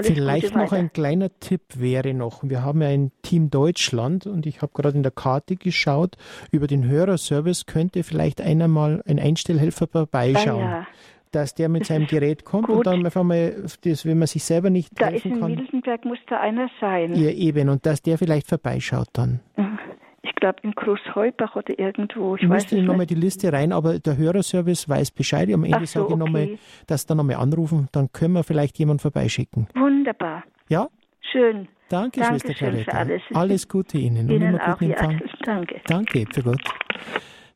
Vielleicht 0.03 0.55
noch 0.55 0.73
ein 0.73 0.93
kleiner 0.93 1.29
Tipp 1.41 1.63
wäre 1.77 2.15
noch, 2.15 2.43
wir 2.43 2.63
haben 2.63 2.83
ja 2.83 2.89
ein 2.89 3.13
Team 3.23 3.51
Deutschland 3.51 4.27
und 4.27 4.47
ich 4.47 4.63
habe 4.63 4.73
gerade 4.75 4.97
in 4.97 5.03
der 5.03 5.13
Karte 5.13 5.57
geschaut, 5.57 6.17
über 6.51 6.67
den 6.67 6.89
Hörerservice 6.89 7.67
könnte 7.67 8.03
vielleicht 8.03 8.41
einer 8.41 8.69
mal 8.69 9.03
ein 9.07 9.19
Einstellhelfer 9.19 9.87
vorbeischauen. 9.87 10.61
Ja, 10.61 10.71
ja 10.71 10.87
dass 11.31 11.55
der 11.55 11.71
mit 11.71 11.87
seinem 11.87 12.07
Gerät 12.07 12.45
kommt 12.45 12.67
Gut. 12.67 12.77
und 12.77 12.87
dann 12.87 13.07
einfach 13.07 13.23
mal, 13.23 13.65
das, 13.85 14.05
wenn 14.05 14.19
man 14.19 14.29
sich 14.29 14.45
selber 14.45 14.69
nicht 14.69 14.91
da 15.01 15.07
helfen 15.07 15.41
kann. 15.41 15.41
Da 15.41 15.47
ist 15.47 15.53
in 15.53 15.57
Miltenberg 15.57 16.05
muss 16.05 16.19
da 16.29 16.41
einer 16.41 16.69
sein. 16.79 17.15
Ja, 17.15 17.31
eben. 17.31 17.71
Und 17.71 17.87
dass 17.87 18.03
der 18.03 18.19
vielleicht 18.19 18.47
vorbeischaut 18.47 19.09
dann. 19.15 19.41
Mhm 19.57 19.79
ich 20.23 20.35
glaube 20.37 20.61
in 20.63 20.73
Großheubach 20.73 21.57
oder 21.57 21.79
irgendwo. 21.79 22.37
Ich, 22.37 22.43
ich 22.43 22.49
müsste 22.49 22.81
nochmal 22.81 23.07
die 23.07 23.17
Liste 23.17 23.53
rein, 23.53 23.73
aber 23.73 23.99
der 23.99 24.17
Hörerservice 24.17 24.89
weiß 24.89 25.11
Bescheid. 25.11 25.53
Am 25.53 25.65
Ende 25.65 25.87
so, 25.87 26.01
sage 26.01 26.07
ich 26.07 26.13
okay. 26.13 26.25
nochmal, 26.25 26.59
dass 26.87 27.07
da 27.07 27.15
nochmal 27.15 27.37
anrufen, 27.37 27.89
dann 27.93 28.11
können 28.13 28.35
wir 28.35 28.45
vielleicht 28.45 28.79
jemanden 28.79 29.01
vorbeischicken. 29.01 29.69
Wunderbar. 29.75 30.45
Ja? 30.69 30.89
Schön. 31.21 31.69
Danke, 31.89 32.21
Danke 32.21 32.41
Schwester 32.41 32.55
Claretta. 32.55 32.93
Alles. 32.97 33.23
alles 33.35 33.69
Gute 33.69 33.99
Ihnen. 33.99 34.31
Ihnen 34.31 34.59
auch, 34.61 34.81
ja. 34.81 34.97
Danke. 35.45 35.81
Danke, 35.87 36.25
für 36.33 36.43
Gott. 36.43 36.63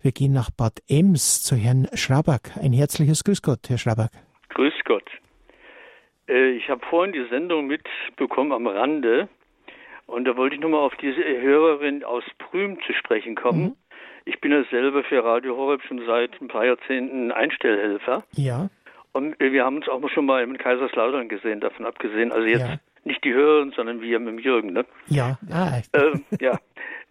Wir 0.02 0.12
gehen 0.12 0.32
nach 0.32 0.50
Bad 0.50 0.82
Ems 0.88 1.42
zu 1.42 1.56
Herrn 1.56 1.88
Schraback. 1.94 2.52
Ein 2.60 2.72
herzliches 2.72 3.24
Grüß 3.24 3.42
Gott, 3.42 3.60
Herr 3.68 3.78
Schraback. 3.78 4.10
Grüß 4.50 4.74
Gott. 4.84 5.08
Äh, 6.28 6.50
ich 6.50 6.68
habe 6.68 6.80
vorhin 6.90 7.12
die 7.12 7.26
Sendung 7.30 7.66
mitbekommen 7.68 8.52
am 8.52 8.66
Rande 8.66 9.28
und 10.06 10.24
da 10.24 10.36
wollte 10.36 10.56
ich 10.56 10.60
nochmal 10.60 10.80
auf 10.80 10.94
diese 10.96 11.22
Hörerin 11.22 12.04
aus 12.04 12.24
Prüm 12.38 12.78
zu 12.86 12.92
sprechen 12.92 13.34
kommen. 13.34 13.62
Mhm. 13.62 13.76
Ich 14.24 14.40
bin 14.40 14.52
ja 14.52 14.64
selber 14.70 15.04
für 15.04 15.22
Radio 15.22 15.56
Horeb 15.56 15.82
schon 15.82 16.04
seit 16.06 16.40
ein 16.40 16.48
paar 16.48 16.64
Jahrzehnten 16.64 17.30
Einstellhelfer. 17.30 18.24
Ja. 18.32 18.68
Und 19.12 19.38
wir 19.38 19.64
haben 19.64 19.76
uns 19.76 19.88
auch 19.88 20.06
schon 20.10 20.26
mal 20.26 20.42
in 20.42 20.58
Kaiserslautern 20.58 21.28
gesehen, 21.28 21.60
davon 21.60 21.86
abgesehen. 21.86 22.32
Also 22.32 22.46
jetzt 22.46 22.68
ja. 22.68 22.76
nicht 23.04 23.24
die 23.24 23.32
Hörerin, 23.32 23.72
sondern 23.74 24.02
wir 24.02 24.18
mit 24.18 24.28
dem 24.28 24.38
Jürgen, 24.38 24.72
ne? 24.72 24.84
Ja. 25.06 25.38
Ah. 25.50 25.80
Ähm, 25.92 26.24
ja. 26.40 26.58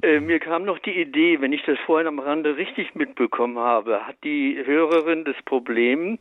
Äh, 0.01 0.19
mir 0.19 0.39
kam 0.39 0.65
noch 0.65 0.77
die 0.79 1.01
Idee, 1.01 1.41
wenn 1.41 1.53
ich 1.53 1.63
das 1.63 1.79
vorhin 1.85 2.07
am 2.07 2.19
Rande 2.19 2.57
richtig 2.57 2.95
mitbekommen 2.95 3.57
habe, 3.57 4.05
hat 4.05 4.17
die 4.23 4.61
Hörerin 4.63 5.23
das 5.23 5.37
Problem, 5.45 6.19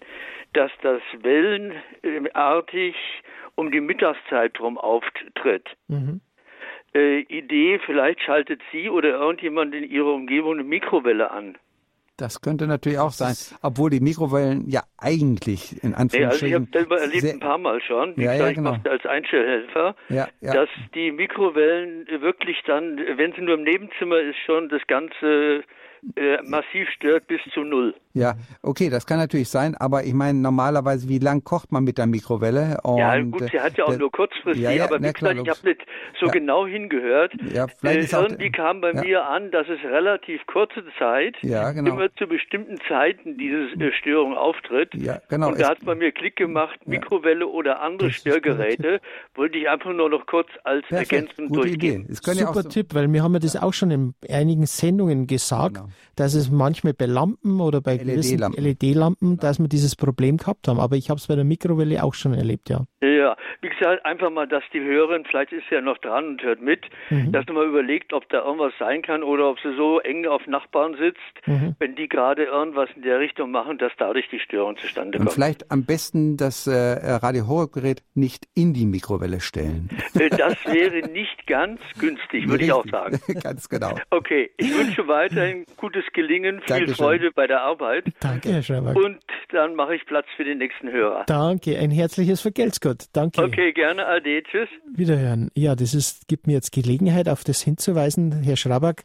dass 0.52 0.70
das 0.82 1.02
wellenartig 1.20 2.94
um 3.56 3.70
die 3.72 3.80
Mittagszeit 3.80 4.58
drum 4.58 4.78
auftritt. 4.78 5.68
Mhm. 5.88 6.20
Äh, 6.94 7.20
Idee, 7.22 7.80
vielleicht 7.84 8.22
schaltet 8.22 8.60
sie 8.70 8.88
oder 8.88 9.10
irgendjemand 9.10 9.74
in 9.74 9.84
ihrer 9.84 10.14
Umgebung 10.14 10.54
eine 10.54 10.64
Mikrowelle 10.64 11.30
an. 11.30 11.56
Das 12.16 12.40
könnte 12.40 12.68
natürlich 12.68 13.00
auch 13.00 13.10
sein, 13.10 13.34
obwohl 13.62 13.90
die 13.90 13.98
Mikrowellen 13.98 14.68
ja 14.68 14.82
eigentlich 14.98 15.82
in 15.82 15.94
Anführungsstrichen. 15.94 16.20
Nee, 16.20 16.24
also 16.24 16.46
ich 16.46 16.54
habe 16.54 16.66
selber 16.72 17.00
erlebt 17.00 17.24
ein 17.24 17.40
paar 17.40 17.58
Mal 17.58 17.80
schon, 17.82 18.16
wie 18.16 18.22
ja, 18.22 18.32
gesagt, 18.34 18.50
ja, 18.50 18.54
genau. 18.54 18.76
ich 18.84 18.90
als 18.90 19.04
Einstellhelfer, 19.04 19.96
ja, 20.10 20.28
ja. 20.40 20.52
dass 20.52 20.68
die 20.94 21.10
Mikrowellen 21.10 22.06
wirklich 22.20 22.62
dann, 22.66 22.98
wenn 23.16 23.32
sie 23.32 23.40
nur 23.40 23.54
im 23.54 23.64
Nebenzimmer 23.64 24.18
ist, 24.20 24.38
schon 24.46 24.68
das 24.68 24.86
ganze 24.86 25.64
äh, 26.16 26.42
massiv 26.42 26.88
stört 26.94 27.26
bis 27.26 27.40
zu 27.52 27.60
null. 27.60 27.94
Ja, 28.16 28.34
okay, 28.62 28.90
das 28.90 29.06
kann 29.06 29.18
natürlich 29.18 29.48
sein, 29.48 29.74
aber 29.74 30.04
ich 30.04 30.14
meine 30.14 30.38
normalerweise, 30.38 31.08
wie 31.08 31.18
lang 31.18 31.42
kocht 31.42 31.72
man 31.72 31.82
mit 31.82 31.98
der 31.98 32.06
Mikrowelle? 32.06 32.78
Und, 32.84 32.98
ja, 32.98 33.20
gut, 33.20 33.50
sie 33.50 33.58
hat 33.58 33.76
ja 33.76 33.84
auch 33.86 33.92
äh, 33.92 33.96
nur 33.96 34.12
kurzfristig, 34.12 34.62
ja, 34.62 34.70
ja, 34.70 34.84
aber 34.84 35.02
wie 35.02 35.12
gesagt, 35.12 35.40
ich 35.42 35.48
habe 35.48 35.68
nicht 35.68 35.80
so 36.20 36.26
ja. 36.26 36.32
genau 36.32 36.64
hingehört. 36.64 37.32
Ja, 37.52 37.66
vielleicht 37.66 38.12
äh, 38.12 38.16
irgendwie 38.16 38.50
auch, 38.50 38.52
kam 38.52 38.80
bei 38.80 38.92
mir 38.92 39.26
an, 39.26 39.50
dass 39.50 39.66
es 39.68 39.82
relativ 39.82 40.46
kurze 40.46 40.84
Zeit 40.96 41.34
ja, 41.42 41.72
genau. 41.72 41.94
immer 41.94 42.14
zu 42.14 42.28
bestimmten 42.28 42.78
Zeiten 42.86 43.36
diese 43.36 43.84
äh, 43.84 43.92
Störung 43.92 44.36
auftritt. 44.36 44.94
Ja, 44.94 45.20
genau. 45.28 45.48
Und 45.48 45.60
da 45.60 45.70
hat 45.70 45.84
bei 45.84 45.96
mir 45.96 46.12
Klick 46.12 46.36
gemacht, 46.36 46.86
Mikrowelle 46.86 47.48
oder 47.48 47.80
andere 47.80 48.12
Störgeräte, 48.12 49.00
wollte 49.34 49.58
ich 49.58 49.68
einfach 49.68 49.92
nur 49.92 50.08
noch 50.08 50.26
kurz 50.26 50.48
als 50.62 50.86
Perfekt, 50.86 51.12
ergänzend 51.12 51.56
durchgehen. 51.56 52.06
Super 52.10 52.32
ja 52.34 52.52
so 52.52 52.68
Tipp, 52.68 52.94
weil 52.94 53.12
wir 53.12 53.24
haben 53.24 53.34
ja 53.34 53.40
das 53.40 53.56
auch 53.56 53.72
schon 53.72 53.90
in 53.90 54.14
einigen 54.28 54.66
Sendungen 54.66 55.26
gesagt, 55.26 55.74
genau. 55.74 55.88
Dass 56.16 56.34
es 56.34 56.50
manchmal 56.50 56.94
bei 56.94 57.06
Lampen 57.06 57.60
oder 57.60 57.80
bei 57.80 57.96
LED-Lampen, 57.96 58.62
LED 58.62 59.42
dass 59.42 59.58
wir 59.58 59.68
dieses 59.68 59.96
Problem 59.96 60.36
gehabt 60.36 60.68
haben. 60.68 60.80
Aber 60.80 60.96
ich 60.96 61.10
habe 61.10 61.18
es 61.18 61.26
bei 61.26 61.34
der 61.34 61.44
Mikrowelle 61.44 62.02
auch 62.02 62.14
schon 62.14 62.34
erlebt, 62.34 62.70
ja. 62.70 62.84
Ja, 63.00 63.36
wie 63.60 63.68
gesagt, 63.68 64.04
einfach 64.04 64.30
mal, 64.30 64.46
dass 64.46 64.62
die 64.72 64.80
Hörerin, 64.80 65.24
vielleicht 65.24 65.52
ist 65.52 65.64
sie 65.68 65.74
ja 65.74 65.80
noch 65.80 65.98
dran 65.98 66.26
und 66.26 66.42
hört 66.42 66.60
mit, 66.60 66.84
mhm. 67.10 67.32
dass 67.32 67.46
man 67.46 67.56
mal 67.56 67.66
überlegt, 67.66 68.12
ob 68.12 68.28
da 68.28 68.44
irgendwas 68.44 68.72
sein 68.78 69.02
kann 69.02 69.22
oder 69.22 69.50
ob 69.50 69.58
sie 69.60 69.74
so 69.76 70.00
eng 70.00 70.26
auf 70.26 70.46
Nachbarn 70.46 70.96
sitzt, 70.96 71.46
mhm. 71.46 71.74
wenn 71.78 71.94
die 71.96 72.08
gerade 72.08 72.44
irgendwas 72.44 72.88
in 72.94 73.02
der 73.02 73.20
Richtung 73.20 73.50
machen, 73.50 73.78
dass 73.78 73.92
dadurch 73.98 74.28
die 74.30 74.40
Störung 74.40 74.76
zustande 74.76 75.18
kommt. 75.18 75.28
Und 75.28 75.34
vielleicht 75.34 75.70
am 75.70 75.84
besten 75.84 76.36
das 76.36 76.66
äh, 76.66 76.72
Radio 76.72 77.46
Horeb-Gerät 77.46 78.02
nicht 78.14 78.46
in 78.54 78.74
die 78.74 78.86
Mikrowelle 78.86 79.40
stellen. 79.40 79.88
Äh, 80.14 80.30
das 80.30 80.56
wäre 80.66 81.08
nicht 81.10 81.46
ganz 81.46 81.80
günstig, 81.98 82.48
würde 82.48 82.64
ich 82.64 82.72
auch 82.72 82.86
sagen. 82.86 83.18
ganz 83.42 83.68
genau. 83.68 83.98
Okay, 84.10 84.50
ich 84.56 84.76
wünsche 84.76 85.06
weiterhin 85.08 85.64
gutes 85.84 86.04
Gelingen, 86.14 86.60
viel 86.60 86.66
Dankeschön. 86.66 86.94
Freude 86.94 87.30
bei 87.34 87.46
der 87.46 87.60
Arbeit. 87.60 88.06
Danke, 88.20 88.50
Herr 88.52 88.62
Schreiber. 88.62 88.96
Und 88.96 89.18
dann 89.50 89.74
mache 89.74 89.94
ich 89.94 90.06
Platz 90.06 90.24
für 90.34 90.44
den 90.44 90.56
nächsten 90.56 90.90
Hörer. 90.90 91.24
Danke, 91.26 91.78
ein 91.78 91.90
herzliches 91.90 92.40
Vergelt's 92.40 92.80
Gott. 92.80 93.04
Danke. 93.12 93.42
Okay, 93.42 93.72
gerne, 93.72 94.06
Ade, 94.06 94.42
tschüss. 94.44 94.68
Wiederhören. 94.94 95.50
Ja, 95.54 95.74
das 95.74 95.92
ist, 95.92 96.26
gibt 96.26 96.46
mir 96.46 96.54
jetzt 96.54 96.72
Gelegenheit, 96.72 97.28
auf 97.28 97.44
das 97.44 97.60
hinzuweisen, 97.60 98.32
Herr 98.42 98.56
Schraback 98.56 99.04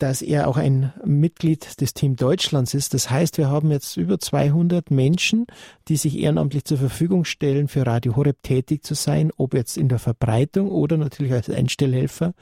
dass 0.00 0.22
er 0.22 0.48
auch 0.48 0.56
ein 0.56 0.92
Mitglied 1.04 1.80
des 1.80 1.92
Team 1.92 2.16
Deutschlands 2.16 2.72
ist. 2.72 2.94
Das 2.94 3.10
heißt, 3.10 3.36
wir 3.36 3.48
haben 3.48 3.70
jetzt 3.70 3.98
über 3.98 4.18
200 4.18 4.90
Menschen, 4.90 5.46
die 5.88 5.96
sich 5.96 6.18
ehrenamtlich 6.18 6.64
zur 6.64 6.78
Verfügung 6.78 7.26
stellen, 7.26 7.68
für 7.68 7.86
Radio 7.86 8.16
Horeb 8.16 8.42
tätig 8.42 8.82
zu 8.82 8.94
sein, 8.94 9.30
ob 9.36 9.52
jetzt 9.52 9.76
in 9.76 9.88
der 9.88 9.98
Verbreitung 9.98 10.70
oder 10.70 10.96
natürlich 10.96 11.32
als 11.32 11.50
Einstellhelfer. 11.50 12.32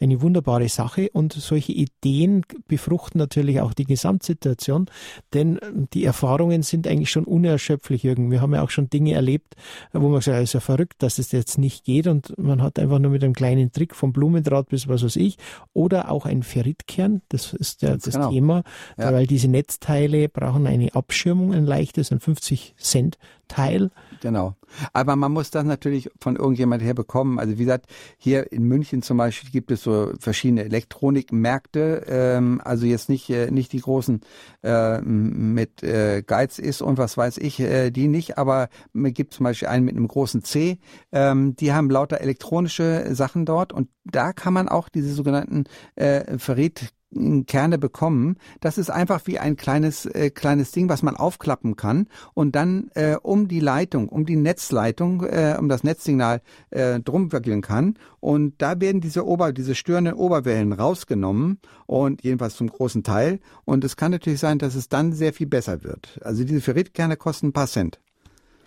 Eine 0.00 0.22
wunderbare 0.22 0.68
Sache 0.68 1.08
und 1.12 1.32
solche 1.32 1.72
Ideen 1.72 2.42
befruchten 2.66 3.18
natürlich 3.18 3.60
auch 3.60 3.74
die 3.74 3.84
Gesamtsituation, 3.84 4.86
denn 5.34 5.60
die 5.92 6.04
Erfahrungen 6.04 6.64
sind 6.64 6.88
eigentlich 6.88 7.10
schon 7.10 7.24
unerschöpflich, 7.24 8.02
Jürgen. 8.02 8.32
Wir 8.32 8.40
haben 8.40 8.54
ja 8.54 8.62
auch 8.62 8.70
schon 8.70 8.90
Dinge 8.90 9.12
erlebt, 9.12 9.54
wo 9.92 10.08
man 10.08 10.20
sagt, 10.20 10.38
es 10.38 10.50
ist 10.50 10.54
ja 10.54 10.60
verrückt, 10.60 10.94
dass 10.98 11.18
es 11.18 11.30
jetzt 11.30 11.58
nicht 11.58 11.84
geht 11.84 12.08
und 12.08 12.36
man 12.38 12.60
hat 12.60 12.80
einfach 12.80 12.98
nur 12.98 13.12
mit 13.12 13.22
einem 13.22 13.34
kleinen 13.34 13.70
Trick 13.70 13.94
vom 13.94 14.12
Blumendraht 14.12 14.68
bis 14.68 14.88
was 14.88 15.04
weiß 15.04 15.16
ich 15.16 15.38
oder 15.72 16.10
auch 16.10 16.26
ein 16.26 16.42
Ferritkern 16.42 17.03
Speichern. 17.04 17.22
Das 17.28 17.52
ist 17.52 17.82
ja 17.82 17.96
das 17.96 18.14
genau. 18.14 18.30
Thema, 18.30 18.62
ja. 18.98 19.12
weil 19.12 19.26
diese 19.26 19.48
Netzteile 19.48 20.28
brauchen 20.28 20.66
eine 20.66 20.94
Abschirmung, 20.94 21.54
ein 21.54 21.64
leichtes, 21.64 22.12
ein 22.12 22.20
50 22.20 22.74
Cent 22.78 23.18
Teil. 23.48 23.90
Genau. 24.20 24.54
Aber 24.92 25.16
man 25.16 25.32
muss 25.32 25.50
das 25.50 25.64
natürlich 25.64 26.10
von 26.20 26.36
irgendjemand 26.36 26.82
her 26.82 26.94
bekommen. 26.94 27.38
Also 27.38 27.58
wie 27.58 27.64
gesagt, 27.64 27.86
hier 28.18 28.52
in 28.52 28.64
München 28.64 29.02
zum 29.02 29.18
Beispiel 29.18 29.50
gibt 29.50 29.70
es 29.70 29.82
so 29.82 30.12
verschiedene 30.18 30.64
Elektronikmärkte. 30.64 32.04
Ähm, 32.08 32.60
also 32.64 32.86
jetzt 32.86 33.08
nicht 33.08 33.30
äh, 33.30 33.50
nicht 33.50 33.72
die 33.72 33.80
großen 33.80 34.20
äh, 34.62 35.00
mit 35.00 35.82
äh, 35.82 36.22
Geiz 36.26 36.58
ist 36.58 36.82
und 36.82 36.98
was 36.98 37.16
weiß 37.16 37.38
ich, 37.38 37.60
äh, 37.60 37.90
die 37.90 38.08
nicht. 38.08 38.38
Aber 38.38 38.68
es 38.92 39.14
gibt 39.14 39.34
zum 39.34 39.44
Beispiel 39.44 39.68
einen 39.68 39.84
mit 39.84 39.96
einem 39.96 40.08
großen 40.08 40.42
C. 40.42 40.78
Ähm, 41.12 41.56
die 41.56 41.72
haben 41.72 41.90
lauter 41.90 42.20
elektronische 42.20 43.14
Sachen 43.14 43.46
dort 43.46 43.72
und 43.72 43.88
da 44.04 44.32
kann 44.32 44.52
man 44.52 44.68
auch 44.68 44.88
diese 44.88 45.12
sogenannten 45.12 45.64
äh, 45.96 46.38
Verriet 46.38 46.90
Kerne 47.46 47.78
bekommen. 47.78 48.36
Das 48.60 48.78
ist 48.78 48.90
einfach 48.90 49.22
wie 49.26 49.38
ein 49.38 49.56
kleines 49.56 50.06
äh, 50.06 50.30
kleines 50.30 50.72
Ding, 50.72 50.88
was 50.88 51.02
man 51.02 51.16
aufklappen 51.16 51.76
kann 51.76 52.08
und 52.34 52.54
dann 52.54 52.90
äh, 52.94 53.16
um 53.16 53.48
die 53.48 53.60
Leitung, 53.60 54.08
um 54.08 54.26
die 54.26 54.36
Netzleitung, 54.36 55.24
äh, 55.24 55.56
um 55.58 55.68
das 55.68 55.84
Netzsignal 55.84 56.42
äh, 56.70 57.00
drum 57.00 57.32
wickeln 57.32 57.62
kann. 57.62 57.94
Und 58.20 58.54
da 58.58 58.80
werden 58.80 59.00
diese 59.00 59.26
Ober, 59.26 59.52
diese 59.52 59.74
störenden 59.74 60.14
Oberwellen 60.14 60.72
rausgenommen 60.72 61.58
und 61.86 62.22
jedenfalls 62.22 62.56
zum 62.56 62.68
großen 62.68 63.02
Teil. 63.02 63.40
Und 63.64 63.84
es 63.84 63.96
kann 63.96 64.12
natürlich 64.12 64.40
sein, 64.40 64.58
dass 64.58 64.74
es 64.74 64.88
dann 64.88 65.12
sehr 65.12 65.32
viel 65.32 65.46
besser 65.46 65.84
wird. 65.84 66.20
Also 66.22 66.44
diese 66.44 66.60
Ferritkerne 66.60 67.16
kosten 67.16 67.48
ein 67.48 67.52
paar 67.52 67.66
Cent. 67.66 68.00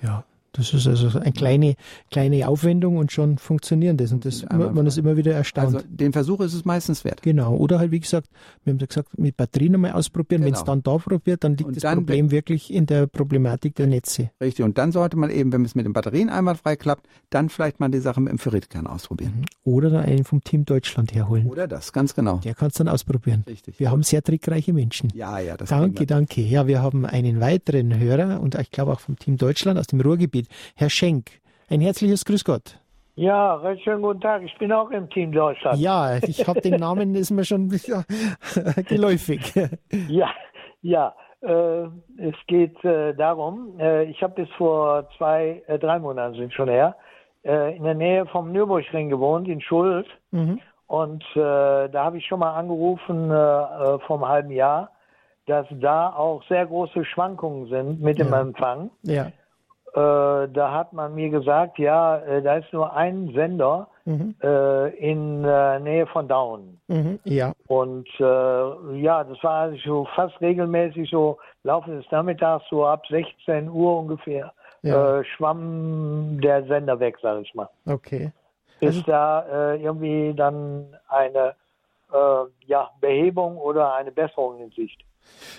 Ja, 0.01 0.23
das 0.57 0.73
ist 0.73 0.87
also 0.87 1.19
eine 1.19 1.31
kleine, 1.31 1.75
kleine 2.11 2.47
Aufwendung 2.47 2.97
und 2.97 3.11
schon 3.11 3.37
funktionieren 3.37 3.97
das. 3.97 4.11
Und 4.11 4.25
das, 4.25 4.45
man 4.49 4.85
ist 4.87 4.97
immer 4.97 5.15
wieder 5.15 5.33
erstaunt. 5.33 5.75
Also 5.75 5.87
den 5.87 6.13
Versuch 6.13 6.39
ist 6.41 6.53
es 6.53 6.65
meistens 6.65 7.05
wert. 7.05 7.21
Genau. 7.21 7.55
Oder 7.55 7.79
halt, 7.79 7.91
wie 7.91 7.99
gesagt, 7.99 8.27
wir 8.63 8.73
haben 8.73 8.79
gesagt, 8.79 9.17
mit 9.17 9.37
Batterien 9.37 9.75
einmal 9.75 9.91
ausprobieren. 9.91 10.41
Genau. 10.41 10.53
Wenn 10.53 10.59
es 10.59 10.63
dann 10.63 10.83
da 10.83 10.97
probiert, 10.97 11.43
dann 11.43 11.55
liegt 11.55 11.67
und 11.67 11.75
das 11.75 11.83
dann 11.83 11.99
Problem 11.99 12.31
wirklich 12.31 12.73
in 12.73 12.85
der 12.85 13.07
Problematik 13.07 13.75
der 13.75 13.87
Netze. 13.87 14.31
Richtig. 14.41 14.65
Und 14.65 14.77
dann 14.77 14.91
sollte 14.91 15.17
man 15.17 15.29
eben, 15.29 15.51
wenn 15.53 15.63
es 15.63 15.75
mit 15.75 15.85
den 15.85 15.93
Batterien 15.93 16.29
einwandfrei 16.29 16.75
klappt, 16.75 17.07
dann 17.29 17.49
vielleicht 17.49 17.79
mal 17.79 17.89
die 17.89 17.99
Sache 17.99 18.19
mit 18.19 18.31
dem 18.31 18.39
Ferritkern 18.39 18.87
ausprobieren. 18.87 19.33
Mhm. 19.37 19.71
Oder 19.71 19.89
dann 19.89 20.05
einen 20.05 20.23
vom 20.23 20.43
Team 20.43 20.65
Deutschland 20.65 21.13
herholen. 21.13 21.47
Oder 21.47 21.67
das, 21.67 21.93
ganz 21.93 22.15
genau. 22.15 22.37
Der 22.37 22.55
kann 22.55 22.69
es 22.69 22.75
dann 22.75 22.87
ausprobieren. 22.87 23.43
Richtig. 23.47 23.79
Wir 23.79 23.91
haben 23.91 24.03
sehr 24.03 24.23
trickreiche 24.23 24.73
Menschen. 24.73 25.11
Ja, 25.13 25.39
ja. 25.39 25.55
Das 25.55 25.69
danke, 25.69 26.05
danke. 26.05 26.41
Ja, 26.41 26.67
wir 26.67 26.81
haben 26.81 27.05
einen 27.05 27.39
weiteren 27.39 27.97
Hörer 27.97 28.41
und 28.41 28.55
ich 28.55 28.71
glaube 28.71 28.93
auch 28.93 28.99
vom 28.99 29.17
Team 29.19 29.37
Deutschland 29.37 29.79
aus 29.79 29.87
dem 29.87 30.01
Ruhrgebiet, 30.01 30.46
Herr 30.75 30.89
Schenk. 30.89 31.41
Ein 31.69 31.81
herzliches 31.81 32.25
Grüß 32.25 32.43
Gott. 32.43 32.79
Ja, 33.15 33.55
recht 33.55 33.83
schönen 33.83 34.03
guten 34.03 34.21
Tag. 34.21 34.43
Ich 34.43 34.55
bin 34.59 34.71
auch 34.71 34.91
im 34.91 35.09
Team 35.09 35.31
Deutschland. 35.31 35.79
Ja, 35.79 36.17
ich 36.17 36.47
habe 36.47 36.61
den 36.61 36.75
Namen, 36.79 37.15
ist 37.15 37.31
mir 37.31 37.45
schon 37.45 37.67
ja, 37.85 38.03
geläufig. 38.87 39.53
ja, 40.07 40.29
ja. 40.81 41.15
Äh, 41.41 41.83
es 42.17 42.35
geht 42.47 42.83
äh, 42.83 43.13
darum, 43.13 43.79
äh, 43.79 44.03
ich 44.05 44.21
habe 44.23 44.43
bis 44.43 44.49
vor 44.57 45.07
zwei, 45.17 45.63
äh, 45.67 45.77
drei 45.77 45.99
Monaten 45.99 46.35
sind 46.35 46.53
schon 46.53 46.67
her, 46.67 46.95
äh, 47.43 47.75
in 47.75 47.83
der 47.83 47.93
Nähe 47.93 48.25
vom 48.27 48.51
Nürburgring 48.51 49.09
gewohnt, 49.09 49.47
in 49.47 49.61
Schuld. 49.61 50.07
Mhm. 50.31 50.59
Und 50.87 51.23
äh, 51.35 51.89
da 51.89 52.03
habe 52.03 52.17
ich 52.17 52.25
schon 52.25 52.39
mal 52.39 52.55
angerufen 52.55 53.27
vor 53.27 54.11
einem 54.11 54.27
halben 54.27 54.51
Jahr, 54.51 54.91
dass 55.45 55.65
da 55.71 56.09
auch 56.09 56.43
sehr 56.47 56.65
große 56.65 57.03
Schwankungen 57.03 57.67
sind 57.67 58.01
mit 58.01 58.19
dem 58.19 58.31
Empfang. 58.31 58.89
Ja. 59.03 59.31
Äh, 59.97 60.47
da 60.49 60.73
hat 60.73 60.93
man 60.93 61.15
mir 61.15 61.29
gesagt, 61.31 61.79
ja, 61.79 62.17
äh, 62.19 62.43
da 62.43 62.57
ist 62.57 62.71
nur 62.71 62.93
ein 62.93 63.31
Sender 63.33 63.87
mhm. 64.05 64.35
äh, 64.43 64.89
in 64.89 65.43
äh, 65.43 65.79
Nähe 65.79 66.05
von 66.05 66.27
Down. 66.27 66.79
Mhm, 66.87 67.17
ja. 67.23 67.53
Und 67.65 68.07
äh, 68.19 69.01
ja, 69.01 69.23
das 69.23 69.43
war 69.43 69.61
also 69.61 70.07
fast 70.13 70.39
regelmäßig 70.39 71.09
so 71.09 71.39
Laufe 71.63 71.89
des 71.89 72.05
Nachmittags, 72.11 72.65
so 72.69 72.85
ab 72.85 73.07
16 73.07 73.69
Uhr 73.69 73.97
ungefähr, 73.97 74.53
ja. 74.83 75.17
Äh, 75.17 75.23
schwamm 75.23 76.39
der 76.41 76.63
Sender 76.65 76.99
weg, 76.99 77.17
sage 77.19 77.41
ich 77.41 77.55
mal. 77.55 77.69
Okay. 77.87 78.31
Ist 78.79 78.97
also, 78.97 79.01
da 79.07 79.73
irgendwie 79.73 80.35
dann 80.35 80.95
eine 81.09 81.55
ja, 82.67 82.89
Behebung 83.01 83.57
oder 83.57 83.95
eine 83.95 84.11
Besserung 84.11 84.61
in 84.61 84.69
Sicht? 84.69 85.03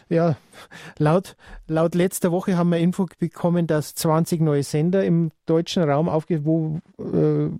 Ja, 0.08 0.36
laut, 0.98 1.36
laut 1.66 1.94
letzter 1.94 2.32
Woche 2.32 2.56
haben 2.56 2.70
wir 2.70 2.78
Info 2.78 3.06
bekommen, 3.18 3.66
dass 3.66 3.94
20 3.94 4.40
neue 4.40 4.62
Sender 4.62 5.04
im 5.04 5.30
deutschen 5.46 5.82
Raum 5.82 6.08
aufge, 6.08 6.44
wo, 6.44 6.80
äh, 6.98 7.50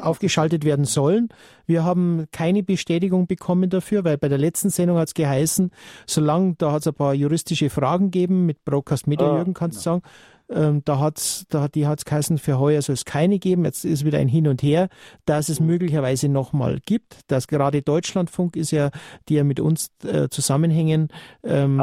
aufgeschaltet 0.00 0.64
werden 0.64 0.84
sollen. 0.84 1.28
Wir 1.66 1.84
haben 1.84 2.26
keine 2.32 2.62
Bestätigung 2.62 3.26
bekommen 3.26 3.70
dafür, 3.70 4.04
weil 4.04 4.18
bei 4.18 4.28
der 4.28 4.38
letzten 4.38 4.70
Sendung 4.70 4.98
hat 4.98 5.08
es 5.08 5.14
geheißen, 5.14 5.70
solange 6.06 6.54
da 6.56 6.72
hat 6.72 6.80
es 6.80 6.86
ein 6.86 6.94
paar 6.94 7.14
juristische 7.14 7.70
Fragen 7.70 8.10
gegeben 8.10 8.46
mit 8.46 8.64
Broadcast 8.64 9.06
Media, 9.06 9.26
ah, 9.26 9.36
Jürgen 9.36 9.54
kannst 9.54 9.84
du 9.84 9.90
genau. 9.90 10.00
sagen, 10.00 10.14
Ähm, 10.48 10.82
da 10.84 11.00
hat's, 11.00 11.44
da 11.48 11.62
hat 11.62 11.74
die 11.74 11.86
hat's 11.86 12.04
geheißen, 12.04 12.38
für 12.38 12.58
heuer 12.58 12.80
soll 12.82 12.94
es 12.94 13.04
keine 13.04 13.38
geben. 13.38 13.64
Jetzt 13.64 13.84
ist 13.84 14.04
wieder 14.04 14.18
ein 14.18 14.28
Hin 14.28 14.46
und 14.46 14.62
Her, 14.62 14.88
dass 15.24 15.48
es 15.48 15.60
möglicherweise 15.60 16.28
nochmal 16.28 16.78
gibt. 16.84 17.20
Dass 17.26 17.48
gerade 17.48 17.82
Deutschlandfunk 17.82 18.56
ist 18.56 18.70
ja, 18.70 18.90
die 19.28 19.34
ja 19.34 19.44
mit 19.44 19.60
uns 19.60 19.90
äh, 20.04 20.28
zusammenhängen, 20.28 21.08
ähm, 21.42 21.82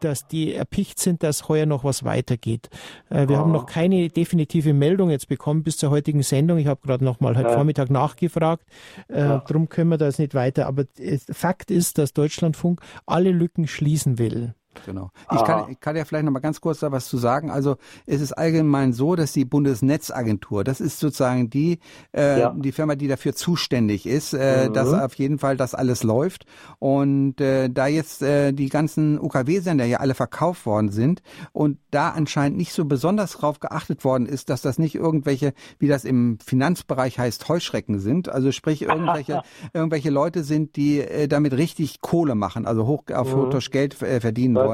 dass 0.00 0.26
die 0.26 0.54
erpicht 0.54 0.98
sind, 0.98 1.22
dass 1.22 1.48
heuer 1.48 1.66
noch 1.66 1.84
was 1.84 2.04
weitergeht. 2.04 2.70
Äh, 3.10 3.28
wir 3.28 3.36
Aha. 3.36 3.42
haben 3.42 3.52
noch 3.52 3.66
keine 3.66 4.08
definitive 4.08 4.72
Meldung 4.72 5.10
jetzt 5.10 5.28
bekommen 5.28 5.62
bis 5.62 5.76
zur 5.76 5.90
heutigen 5.90 6.22
Sendung. 6.22 6.58
Ich 6.58 6.66
habe 6.66 6.80
gerade 6.82 7.04
nochmal 7.04 7.36
heute 7.36 7.48
ja. 7.48 7.54
Vormittag 7.54 7.90
nachgefragt. 7.90 8.64
Äh, 9.08 9.20
ja. 9.20 9.38
Darum 9.46 9.68
können 9.68 9.90
wir 9.90 9.98
da 9.98 10.06
jetzt 10.06 10.18
nicht 10.18 10.34
weiter. 10.34 10.66
Aber 10.66 10.84
Fakt 11.30 11.70
ist, 11.70 11.98
dass 11.98 12.12
Deutschlandfunk 12.12 12.80
alle 13.06 13.30
Lücken 13.30 13.66
schließen 13.66 14.18
will. 14.18 14.54
Genau. 14.86 15.10
Ich 15.32 15.44
kann, 15.44 15.70
ich 15.70 15.80
kann 15.80 15.96
ja 15.96 16.04
vielleicht 16.04 16.24
noch 16.24 16.32
mal 16.32 16.40
ganz 16.40 16.60
kurz 16.60 16.80
da 16.80 16.92
was 16.92 17.08
zu 17.08 17.18
sagen. 17.18 17.50
Also 17.50 17.76
es 18.06 18.20
ist 18.20 18.32
allgemein 18.32 18.92
so, 18.92 19.16
dass 19.16 19.32
die 19.32 19.44
Bundesnetzagentur, 19.44 20.64
das 20.64 20.80
ist 20.80 21.00
sozusagen 21.00 21.50
die 21.50 21.78
äh, 22.12 22.40
ja. 22.40 22.54
die 22.56 22.72
Firma, 22.72 22.94
die 22.94 23.08
dafür 23.08 23.34
zuständig 23.34 24.06
ist, 24.06 24.32
äh, 24.32 24.68
mhm. 24.68 24.72
dass 24.72 24.92
auf 24.92 25.14
jeden 25.14 25.38
Fall 25.38 25.56
das 25.56 25.74
alles 25.74 26.02
läuft. 26.02 26.46
Und 26.78 27.40
äh, 27.40 27.68
da 27.68 27.86
jetzt 27.86 28.22
äh, 28.22 28.52
die 28.52 28.68
ganzen 28.68 29.20
UKW-Sender 29.20 29.84
ja 29.84 29.98
alle 29.98 30.14
verkauft 30.14 30.66
worden 30.66 30.90
sind 30.90 31.22
und 31.52 31.78
da 31.90 32.10
anscheinend 32.10 32.58
nicht 32.58 32.72
so 32.72 32.84
besonders 32.84 33.32
drauf 33.32 33.60
geachtet 33.60 34.04
worden 34.04 34.26
ist, 34.26 34.50
dass 34.50 34.62
das 34.62 34.78
nicht 34.78 34.94
irgendwelche, 34.94 35.52
wie 35.78 35.88
das 35.88 36.04
im 36.04 36.38
Finanzbereich 36.44 37.18
heißt, 37.18 37.48
Heuschrecken 37.48 38.00
sind. 38.00 38.28
Also 38.28 38.52
sprich 38.52 38.82
irgendwelche 38.82 39.42
irgendwelche 39.72 40.10
Leute 40.10 40.44
sind, 40.44 40.76
die 40.76 41.00
äh, 41.00 41.28
damit 41.28 41.52
richtig 41.54 42.00
Kohle 42.00 42.34
machen, 42.34 42.66
also 42.66 42.86
hoch 42.86 43.04
auf 43.12 43.34
mhm. 43.34 43.58
Geld 43.70 44.00
äh, 44.02 44.20
verdienen 44.20 44.54
wollen. 44.54 44.67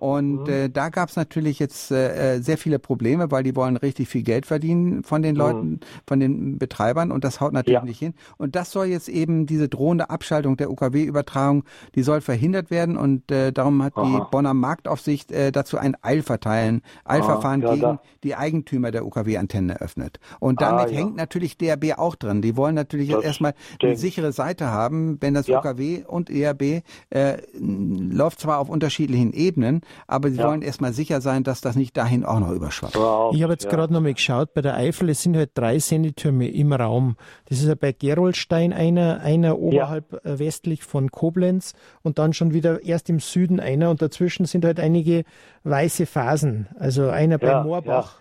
Und 0.00 0.44
mhm. 0.44 0.48
äh, 0.48 0.68
da 0.68 0.88
gab 0.88 1.08
es 1.08 1.16
natürlich 1.16 1.58
jetzt 1.58 1.90
äh, 1.90 2.36
äh, 2.36 2.40
sehr 2.40 2.58
viele 2.58 2.78
Probleme, 2.78 3.30
weil 3.30 3.42
die 3.42 3.56
wollen 3.56 3.76
richtig 3.76 4.08
viel 4.08 4.22
Geld 4.22 4.46
verdienen 4.46 5.02
von 5.04 5.22
den 5.22 5.36
Leuten, 5.36 5.68
mhm. 5.68 5.80
von 6.06 6.20
den 6.20 6.58
Betreibern 6.58 7.12
und 7.12 7.24
das 7.24 7.40
haut 7.40 7.52
natürlich 7.52 7.80
ja. 7.80 7.84
nicht 7.84 7.98
hin. 7.98 8.14
Und 8.36 8.56
das 8.56 8.70
soll 8.70 8.86
jetzt 8.86 9.08
eben 9.08 9.46
diese 9.46 9.68
drohende 9.68 10.10
Abschaltung 10.10 10.56
der 10.56 10.70
UKW-Übertragung, 10.70 11.64
die 11.94 12.02
soll 12.02 12.20
verhindert 12.20 12.70
werden 12.70 12.96
und 12.96 13.30
äh, 13.30 13.52
darum 13.52 13.82
hat 13.82 13.96
Aha. 13.96 14.04
die 14.04 14.30
Bonner 14.30 14.54
Marktaufsicht 14.54 15.32
äh, 15.32 15.52
dazu 15.52 15.78
ein 15.78 15.96
Eilverteilen, 16.02 16.82
Eilverfahren 17.04 17.62
ja, 17.62 17.70
gegen 17.70 17.82
da. 17.82 18.02
die 18.22 18.34
Eigentümer 18.34 18.90
der 18.90 19.06
UKW-Antenne 19.06 19.74
eröffnet. 19.74 20.20
Und 20.40 20.62
ah, 20.62 20.70
damit 20.70 20.86
ah, 20.86 20.90
ja. 20.90 20.98
hängt 20.98 21.16
natürlich 21.16 21.58
DRB 21.58 21.98
auch 21.98 22.16
drin. 22.16 22.42
Die 22.42 22.56
wollen 22.56 22.74
natürlich 22.74 23.08
das 23.08 23.16
jetzt 23.16 23.24
erstmal 23.24 23.54
eine 23.82 23.96
sichere 23.96 24.32
Seite 24.32 24.68
haben, 24.68 25.18
wenn 25.20 25.34
das 25.34 25.48
UKW 25.48 26.04
und 26.06 26.30
ERB 26.30 26.82
äh, 27.10 27.38
läuft 27.58 28.40
zwar 28.40 28.58
auf 28.58 28.68
unterschiedlichen 28.68 29.27
unterschiedlichen 29.28 29.32
Ebenen, 29.32 29.80
aber 30.06 30.30
sie 30.30 30.38
ja. 30.38 30.48
wollen 30.48 30.62
erstmal 30.62 30.92
sicher 30.92 31.20
sein, 31.20 31.44
dass 31.44 31.60
das 31.60 31.76
nicht 31.76 31.96
dahin 31.96 32.24
auch 32.24 32.40
noch 32.40 32.50
überschwappt. 32.50 32.94
Ich 32.94 33.42
habe 33.42 33.52
jetzt 33.52 33.64
ja. 33.64 33.70
gerade 33.70 33.92
noch 33.92 34.00
mal 34.00 34.14
geschaut, 34.14 34.54
bei 34.54 34.62
der 34.62 34.74
Eifel, 34.74 35.10
es 35.10 35.22
sind 35.22 35.36
halt 35.36 35.50
drei 35.54 35.78
Sendetürme 35.78 36.48
im 36.48 36.72
Raum. 36.72 37.16
Das 37.48 37.58
ist 37.58 37.68
ja 37.68 37.74
bei 37.74 37.92
Gerolstein 37.92 38.72
einer, 38.72 39.20
einer 39.20 39.58
oberhalb 39.58 40.12
ja. 40.24 40.32
Äh, 40.32 40.38
westlich 40.38 40.84
von 40.84 41.10
Koblenz 41.10 41.74
und 42.02 42.18
dann 42.18 42.32
schon 42.32 42.52
wieder 42.52 42.82
erst 42.84 43.08
im 43.10 43.20
Süden 43.20 43.60
einer 43.60 43.90
und 43.90 44.02
dazwischen 44.02 44.46
sind 44.46 44.64
halt 44.64 44.80
einige 44.80 45.24
weiße 45.64 46.06
Phasen. 46.06 46.68
Also 46.78 47.08
einer 47.08 47.38
bei 47.38 47.62
Moorbach. 47.62 48.20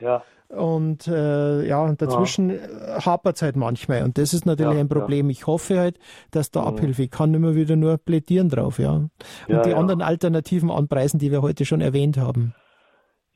Und 0.49 1.07
äh, 1.07 1.67
ja, 1.67 1.83
und 1.83 2.01
dazwischen 2.01 2.51
ja. 2.51 3.05
hapert 3.05 3.35
es 3.35 3.41
halt 3.41 3.57
manchmal. 3.57 4.03
Und 4.03 4.17
das 4.17 4.33
ist 4.33 4.45
natürlich 4.45 4.75
ja, 4.75 4.79
ein 4.79 4.87
Problem. 4.89 5.27
Ja. 5.27 5.31
Ich 5.31 5.45
hoffe 5.45 5.77
halt, 5.77 5.99
dass 6.31 6.51
da 6.51 6.63
Abhilfe. 6.63 7.03
Ich 7.03 7.11
kann 7.11 7.33
immer 7.33 7.55
wieder 7.55 7.75
nur 7.75 7.97
plädieren 7.97 8.47
drauf, 8.49 8.79
ja. 8.79 9.09
Und 9.49 9.65
die 9.65 9.73
anderen 9.73 10.01
Alternativen 10.01 10.71
anpreisen, 10.71 11.19
die 11.19 11.31
wir 11.31 11.41
heute 11.41 11.65
schon 11.65 11.81
erwähnt 11.81 12.17
haben. 12.17 12.53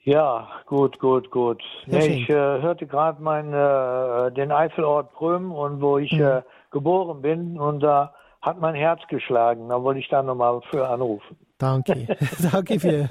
Ja, 0.04 0.48
gut, 0.66 1.00
gut, 1.00 1.30
gut. 1.30 1.62
Nee, 1.86 2.24
ich 2.24 2.30
äh, 2.30 2.34
hörte 2.34 2.88
gerade 2.88 3.20
äh, 3.22 4.32
den 4.32 4.52
Eifelort 4.52 5.14
Prüm 5.14 5.52
und 5.52 5.80
wo 5.82 6.00
ich 6.00 6.12
mhm. 6.12 6.22
äh, 6.22 6.42
geboren 6.72 7.22
bin 7.22 7.60
und 7.60 7.82
da 7.82 8.14
hat 8.42 8.60
mein 8.60 8.74
Herz 8.74 9.02
geschlagen. 9.10 9.70
Da 9.70 9.84
wollte 9.84 10.00
ich 10.00 10.10
da 10.10 10.24
nochmal 10.24 10.62
für 10.72 10.88
anrufen. 10.88 11.38
Danke. 11.62 12.08
Danke 12.52 12.80
für 12.80 13.10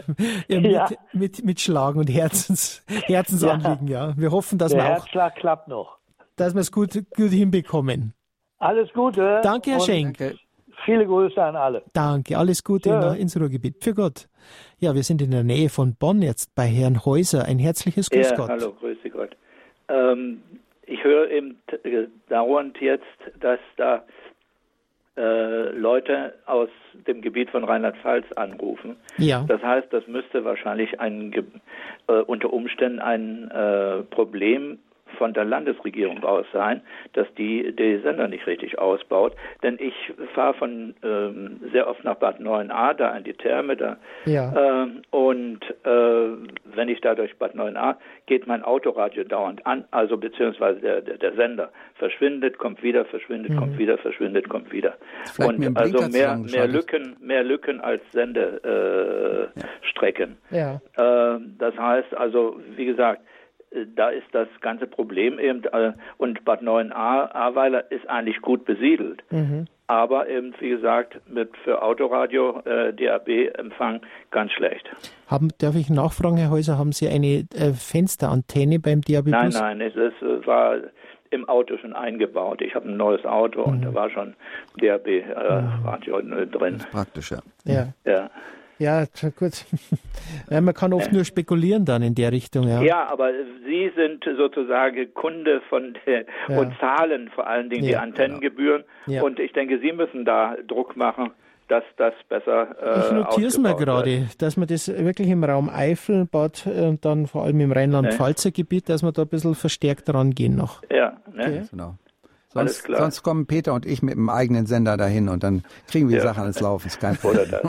Ihr 0.49 0.61
ja. 0.61 0.89
mit, 0.91 0.99
mit, 1.13 1.45
mit 1.45 1.61
Schlagen 1.61 2.01
und 2.01 2.11
Herzens, 2.11 2.85
Herzensanliegen. 2.89 3.87
Ja. 3.87 4.09
ja. 4.09 4.15
Wir 4.17 4.33
hoffen, 4.33 4.59
dass 4.59 4.73
Der 4.73 4.81
wir 4.81 4.85
auch, 4.87 4.91
Herzschlag 4.97 5.37
klappt 5.37 5.69
noch. 5.69 5.99
Dass 6.37 6.55
wir 6.55 6.61
es 6.61 6.73
gut, 6.73 6.93
gut 7.15 7.31
hinbekommen. 7.31 8.15
Alles 8.59 8.93
Gute. 8.93 9.41
Danke, 9.43 9.71
Herr 9.71 9.81
Schenk. 9.81 10.19
Viele 10.85 11.07
Grüße 11.07 11.41
an 11.41 11.57
alle. 11.57 11.83
Danke, 11.93 12.37
alles 12.37 12.65
Gute 12.65 12.89
ja. 12.89 13.13
ins 13.13 13.39
Ruhrgebiet. 13.39 13.85
Für 13.85 13.95
Gott. 13.95 14.29
Ja, 14.79 14.95
wir 14.95 15.03
sind 15.03 15.23
in 15.23 15.31
der 15.31 15.45
Nähe 15.45 15.69
von 15.69 15.95
Bonn 15.95 16.23
jetzt 16.23 16.55
bei 16.55 16.67
Herrn 16.67 17.05
Häuser. 17.05 17.45
Ein 17.45 17.59
herzliches 17.59 18.11
Grüß 18.11 18.31
ja, 18.31 18.37
Gott. 18.37 18.49
Hallo, 18.49 18.73
grüße 18.73 19.11
Gott. 19.11 19.37
Ähm, 19.89 20.43
ich 20.87 21.05
höre 21.05 21.31
eben 21.31 21.57
dauernd 22.29 22.81
jetzt, 22.81 23.05
dass 23.39 23.61
da 23.77 24.03
äh, 25.17 25.71
Leute 25.71 26.35
aus 26.47 26.69
dem 27.07 27.21
Gebiet 27.21 27.51
von 27.51 27.65
Rheinland-Pfalz 27.65 28.31
anrufen. 28.33 28.97
Ja. 29.19 29.45
Das 29.49 29.63
heißt, 29.63 29.93
das 29.93 30.07
müsste 30.07 30.45
wahrscheinlich 30.45 31.01
ein, 31.01 31.33
äh, 32.07 32.13
unter 32.13 32.53
Umständen 32.53 33.01
ein 33.01 33.51
äh, 33.51 34.03
Problem 34.05 34.79
von 35.19 35.33
der 35.33 35.45
Landesregierung 35.45 36.23
aus 36.25 36.47
sein, 36.53 36.83
dass 37.13 37.27
die 37.35 37.75
die 37.75 37.99
Sender 37.99 38.29
nicht 38.29 38.47
richtig 38.47 38.79
ausbaut. 38.79 39.35
Denn 39.63 39.79
ich 39.81 39.95
fahre 40.35 40.55
von 40.55 40.95
ähm, 41.03 41.61
sehr 41.73 41.89
oft 41.89 42.05
nach 42.05 42.17
Bad 42.17 42.41
9a, 42.41 42.95
da 42.95 43.11
an 43.11 43.25
die 43.25 43.35
Therme, 43.35 43.77
da. 43.77 43.97
Ja. 44.25 44.83
Ähm, 44.83 45.03
und 45.11 45.61
äh, 45.85 46.29
wenn 46.75 46.89
ich 46.89 47.01
da 47.01 47.15
durch 47.15 47.37
Bad 47.39 47.55
9a, 47.55 47.97
geht 48.27 48.47
mein 48.47 48.63
Autoradio 48.63 49.25
dauernd 49.25 49.67
an, 49.67 49.85
also 49.91 50.17
beziehungsweise 50.17 50.81
der, 50.81 51.01
der, 51.01 51.19
der 51.19 51.35
Sender 51.35 51.71
verschwindet, 51.95 52.59
kommt 52.59 52.83
wieder, 52.83 53.05
verschwindet, 53.05 53.53
mhm. 53.53 53.57
kommt 53.57 53.79
wieder, 53.79 53.99
verschwindet, 53.99 54.49
kommt 54.49 54.73
wieder. 54.73 54.95
Und 55.39 55.77
also 55.77 56.09
mehr, 56.09 56.37
mehr 56.37 56.67
Lücken, 56.67 57.17
mehr 57.21 57.45
Lücken 57.45 57.81
als 57.81 58.03
Sendestrecken. 58.13 60.37
Äh, 60.51 60.57
ja. 60.57 60.81
ja. 60.97 61.35
Äh, 61.35 61.41
das 61.59 61.77
heißt 61.77 62.17
also, 62.17 62.59
wie 62.77 62.87
gesagt, 62.87 63.21
da 63.95 64.09
ist 64.09 64.27
das 64.33 64.49
ganze 64.61 64.87
Problem 64.87 65.39
eben, 65.39 65.65
äh, 65.65 65.93
und 66.19 66.45
Bad 66.45 66.63
9a, 66.63 67.33
Ahrweiler 67.33 67.91
ist 67.91 68.09
eigentlich 68.09 68.41
gut 68.41 68.65
besiedelt. 68.65 69.23
Mhm. 69.31 69.67
Aber 69.87 70.29
eben, 70.29 70.55
wie 70.61 70.71
gesagt, 70.71 71.21
mit 71.29 71.51
für 71.65 71.83
Autoradio 71.83 72.61
äh, 72.61 72.93
DAB-Empfang 72.93 74.01
ganz 74.31 74.53
schlecht. 74.53 74.89
Haben, 75.27 75.49
darf 75.59 75.75
ich 75.75 75.91
nachfragen, 75.91 76.37
Herr 76.37 76.51
Häuser, 76.51 76.79
haben 76.79 76.93
Sie 76.93 77.09
eine 77.09 77.47
äh, 77.55 77.73
Fensterantenne 77.73 78.79
beim 78.79 79.01
DAB-Bus? 79.03 79.31
Nein, 79.31 79.51
nein, 79.53 79.81
es, 79.81 79.95
es, 79.97 80.47
war 80.47 80.77
im 81.31 81.49
Auto 81.49 81.77
schon 81.79 81.93
eingebaut. 81.93 82.61
Ich 82.63 82.75
habe 82.75 82.89
ein 82.89 82.97
neues 82.97 83.25
Auto 83.25 83.67
mhm. 83.67 83.73
und 83.73 83.83
da 83.83 83.95
war 83.95 84.11
schon 84.11 84.35
DAB-Radio 84.79 86.19
äh, 86.19 86.23
mhm. 86.23 86.51
drin. 86.51 86.79
praktisch, 86.91 87.31
ja. 87.33 87.39
Ja. 87.65 87.89
ja. 88.05 88.31
Ja, 88.81 89.05
gut. 89.39 89.65
Ja, 90.49 90.61
man 90.61 90.75
kann 90.75 90.93
oft 90.93 91.13
nur 91.13 91.25
spekulieren 91.25 91.85
dann 91.85 92.03
in 92.03 92.15
der 92.15 92.33
Richtung, 92.33 92.69
ja. 92.69 92.83
Ja, 92.83 93.09
aber 93.09 93.31
Sie 93.65 93.91
sind 93.97 94.25
sozusagen 94.37 95.13
Kunde 95.15 95.61
von 95.69 95.97
der, 96.07 96.25
ja. 96.49 96.59
und 96.59 96.77
zahlen 96.79 97.31
vor 97.35 97.47
allen 97.47 97.71
Dingen 97.71 97.85
ja, 97.85 97.91
die 97.91 97.97
Antennengebühren. 97.97 98.85
Ja. 99.07 99.23
Und 99.23 99.39
ich 99.39 99.53
denke, 99.53 99.79
Sie 99.81 99.93
müssen 99.93 100.25
da 100.25 100.57
Druck 100.67 100.97
machen, 100.97 101.31
dass 101.69 101.85
das 101.97 102.15
besser 102.29 102.77
äh, 102.83 103.07
Ich 103.07 103.13
notiere 103.13 103.47
es 103.47 103.59
mir 103.59 103.75
gerade, 103.77 104.29
dass 104.39 104.57
man 104.57 104.67
das 104.67 104.89
wirklich 104.89 105.29
im 105.29 105.45
Raum 105.45 105.69
Eifel, 105.69 106.27
Bad 106.27 106.67
und 106.67 107.05
dann 107.05 107.27
vor 107.27 107.45
allem 107.45 107.61
im 107.61 107.73
Rheinland-Pfalzer 107.73 108.51
Gebiet, 108.51 108.89
dass 108.89 109.03
man 109.03 109.13
da 109.13 109.23
ein 109.23 109.29
bisschen 109.29 109.55
verstärkt 109.55 110.13
rangehen 110.13 110.57
noch. 110.57 110.83
Ja, 110.91 111.17
ne? 111.33 111.43
Okay. 111.43 111.63
genau. 111.71 111.95
Sonst, 112.53 112.85
sonst, 112.89 113.23
kommen 113.23 113.47
Peter 113.47 113.73
und 113.75 113.87
ich 113.87 114.03
mit 114.03 114.15
dem 114.15 114.29
eigenen 114.29 114.67
Sender 114.67 114.97
dahin 114.97 115.29
und 115.29 115.45
dann 115.45 115.63
kriegen 115.89 116.09
wir 116.09 116.19
die 116.19 116.25
ja. 116.25 116.33
Sache 116.33 116.41
ans 116.41 116.61
Laufen. 116.61 116.91
Kein 117.01 117.17
Oder 117.23 117.47
das. 117.47 117.63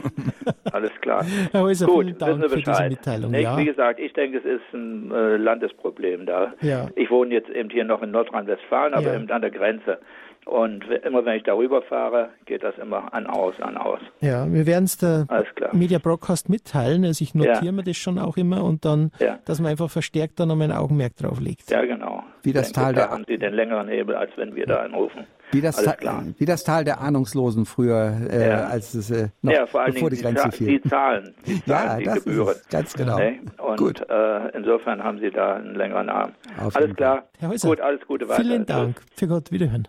Alles 0.73 0.91
klar. 1.01 1.23
Herr 1.51 1.61
Häuser, 1.61 1.85
Gut, 1.85 2.05
vielen 2.05 2.17
Dank 2.17 2.49
für 2.49 2.57
diese 2.57 2.89
Mitteilung. 2.89 3.31
Nee, 3.31 3.43
ja. 3.43 3.57
Wie 3.57 3.65
gesagt, 3.65 3.99
ich 3.99 4.11
denke, 4.13 4.39
es 4.39 4.45
ist 4.45 4.73
ein 4.73 5.11
äh, 5.11 5.37
Landesproblem 5.37 6.25
da. 6.25 6.53
Ja. 6.61 6.89
Ich 6.95 7.11
wohne 7.11 7.31
jetzt 7.31 7.49
eben 7.49 7.69
hier 7.69 7.85
noch 7.85 8.01
in 8.01 8.09
Nordrhein-Westfalen, 8.09 8.95
aber 8.95 9.13
eben 9.13 9.29
an 9.29 9.41
der 9.41 9.51
Grenze. 9.51 9.99
Und 10.45 10.85
immer 11.05 11.23
wenn 11.23 11.37
ich 11.37 11.43
darüber 11.43 11.81
fahre, 11.83 12.29
geht 12.45 12.63
das 12.63 12.75
immer 12.77 13.13
an 13.13 13.27
aus, 13.27 13.53
an 13.61 13.77
aus. 13.77 13.99
Ja, 14.21 14.51
wir 14.51 14.65
werden 14.65 14.85
es 14.85 14.97
der 14.97 15.27
Media 15.71 15.99
Broadcast 15.99 16.49
mitteilen. 16.49 17.05
Also 17.05 17.23
ich 17.23 17.35
notiere 17.35 17.65
ja. 17.65 17.71
mir 17.71 17.83
das 17.83 17.97
schon 17.97 18.17
auch 18.17 18.37
immer 18.37 18.63
und 18.63 18.83
dann, 18.83 19.11
ja. 19.19 19.39
dass 19.45 19.59
man 19.61 19.71
einfach 19.71 19.89
verstärkt 19.89 20.39
da 20.39 20.45
nochmal 20.45 20.71
ein 20.71 20.77
Augenmerk 20.77 21.15
drauf 21.15 21.39
legt. 21.39 21.69
Ja, 21.69 21.85
genau. 21.85 22.23
Wie 22.43 22.53
das 22.53 22.71
Tal 22.71 22.93
der 22.93 23.11
haben 23.11 23.23
Sie 23.27 23.37
den 23.37 23.53
längeren 23.53 23.87
Hebel, 23.87 24.15
als 24.15 24.31
wenn 24.35 24.55
wir 24.55 24.67
ja. 24.67 24.77
da 24.77 24.81
anrufen. 24.83 25.25
Wie 25.51 25.61
das, 25.61 25.75
Tal, 25.83 26.33
wie 26.37 26.45
das 26.45 26.63
Tal 26.63 26.85
der 26.85 27.01
Ahnungslosen 27.01 27.65
früher, 27.65 28.15
äh, 28.29 28.49
ja. 28.49 28.67
als 28.67 28.93
es 28.93 29.11
äh, 29.11 29.27
noch 29.41 29.51
ja, 29.51 29.65
vor 29.67 29.83
bevor 29.85 30.09
die 30.09 30.17
Grenze 30.17 30.49
die, 30.49 30.55
fiel. 30.55 30.67
Die 30.67 30.89
Zahlen, 30.89 31.35
die, 31.45 31.63
Zahlen, 31.65 32.05
ja, 32.05 32.13
die 32.13 32.19
Gebühren. 32.19 32.55
ganz 32.69 32.93
genau. 32.93 33.17
Nee? 33.17 33.41
Und 33.57 33.77
Gut. 33.77 34.01
Äh, 34.09 34.57
insofern 34.57 35.03
haben 35.03 35.19
Sie 35.19 35.29
da 35.29 35.55
einen 35.55 35.75
längeren 35.75 36.09
Arm. 36.09 36.31
Auf 36.57 36.75
alles 36.75 36.95
klar. 36.95 37.25
Herr 37.37 37.49
Häuser, 37.49 37.67
Gut, 37.67 37.81
alles 37.81 38.01
Gute 38.07 38.29
weiter. 38.29 38.41
Vielen 38.41 38.65
Dank. 38.65 39.01
Für 39.13 39.27
Gott, 39.27 39.51
wiederhören. 39.51 39.87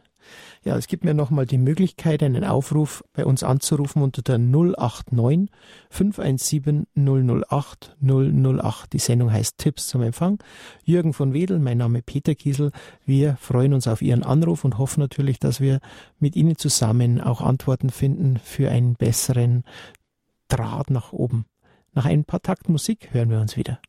Ja, 0.64 0.76
es 0.76 0.86
gibt 0.86 1.02
mir 1.02 1.12
nochmal 1.12 1.44
die 1.44 1.58
Möglichkeit, 1.58 2.22
einen 2.22 2.44
Aufruf 2.44 3.02
bei 3.14 3.26
uns 3.26 3.42
anzurufen 3.42 4.00
unter 4.00 4.22
der 4.22 4.38
089 4.38 5.50
517 5.90 6.86
008 6.94 7.96
008. 8.00 8.92
Die 8.92 9.00
Sendung 9.00 9.32
heißt 9.32 9.58
Tipps 9.58 9.88
zum 9.88 10.02
Empfang. 10.02 10.38
Jürgen 10.84 11.14
von 11.14 11.34
Wedel, 11.34 11.58
mein 11.58 11.78
Name 11.78 12.00
Peter 12.00 12.36
Kiesel. 12.36 12.70
Wir 13.04 13.36
freuen 13.40 13.74
uns 13.74 13.88
auf 13.88 14.02
Ihren 14.02 14.22
Anruf 14.22 14.64
und 14.64 14.78
hoffen 14.78 15.00
natürlich, 15.00 15.40
dass 15.40 15.60
wir 15.60 15.80
mit 16.20 16.36
Ihnen 16.36 16.56
zusammen 16.56 17.20
auch 17.20 17.40
Antworten 17.40 17.90
finden 17.90 18.38
für 18.38 18.70
einen 18.70 18.94
besseren 18.94 19.64
Draht 20.46 20.90
nach 20.90 21.12
oben. 21.12 21.46
Nach 21.92 22.04
ein 22.04 22.24
paar 22.24 22.40
Takt 22.40 22.68
Musik 22.68 23.12
hören 23.12 23.30
wir 23.30 23.40
uns 23.40 23.56
wieder. 23.56 23.80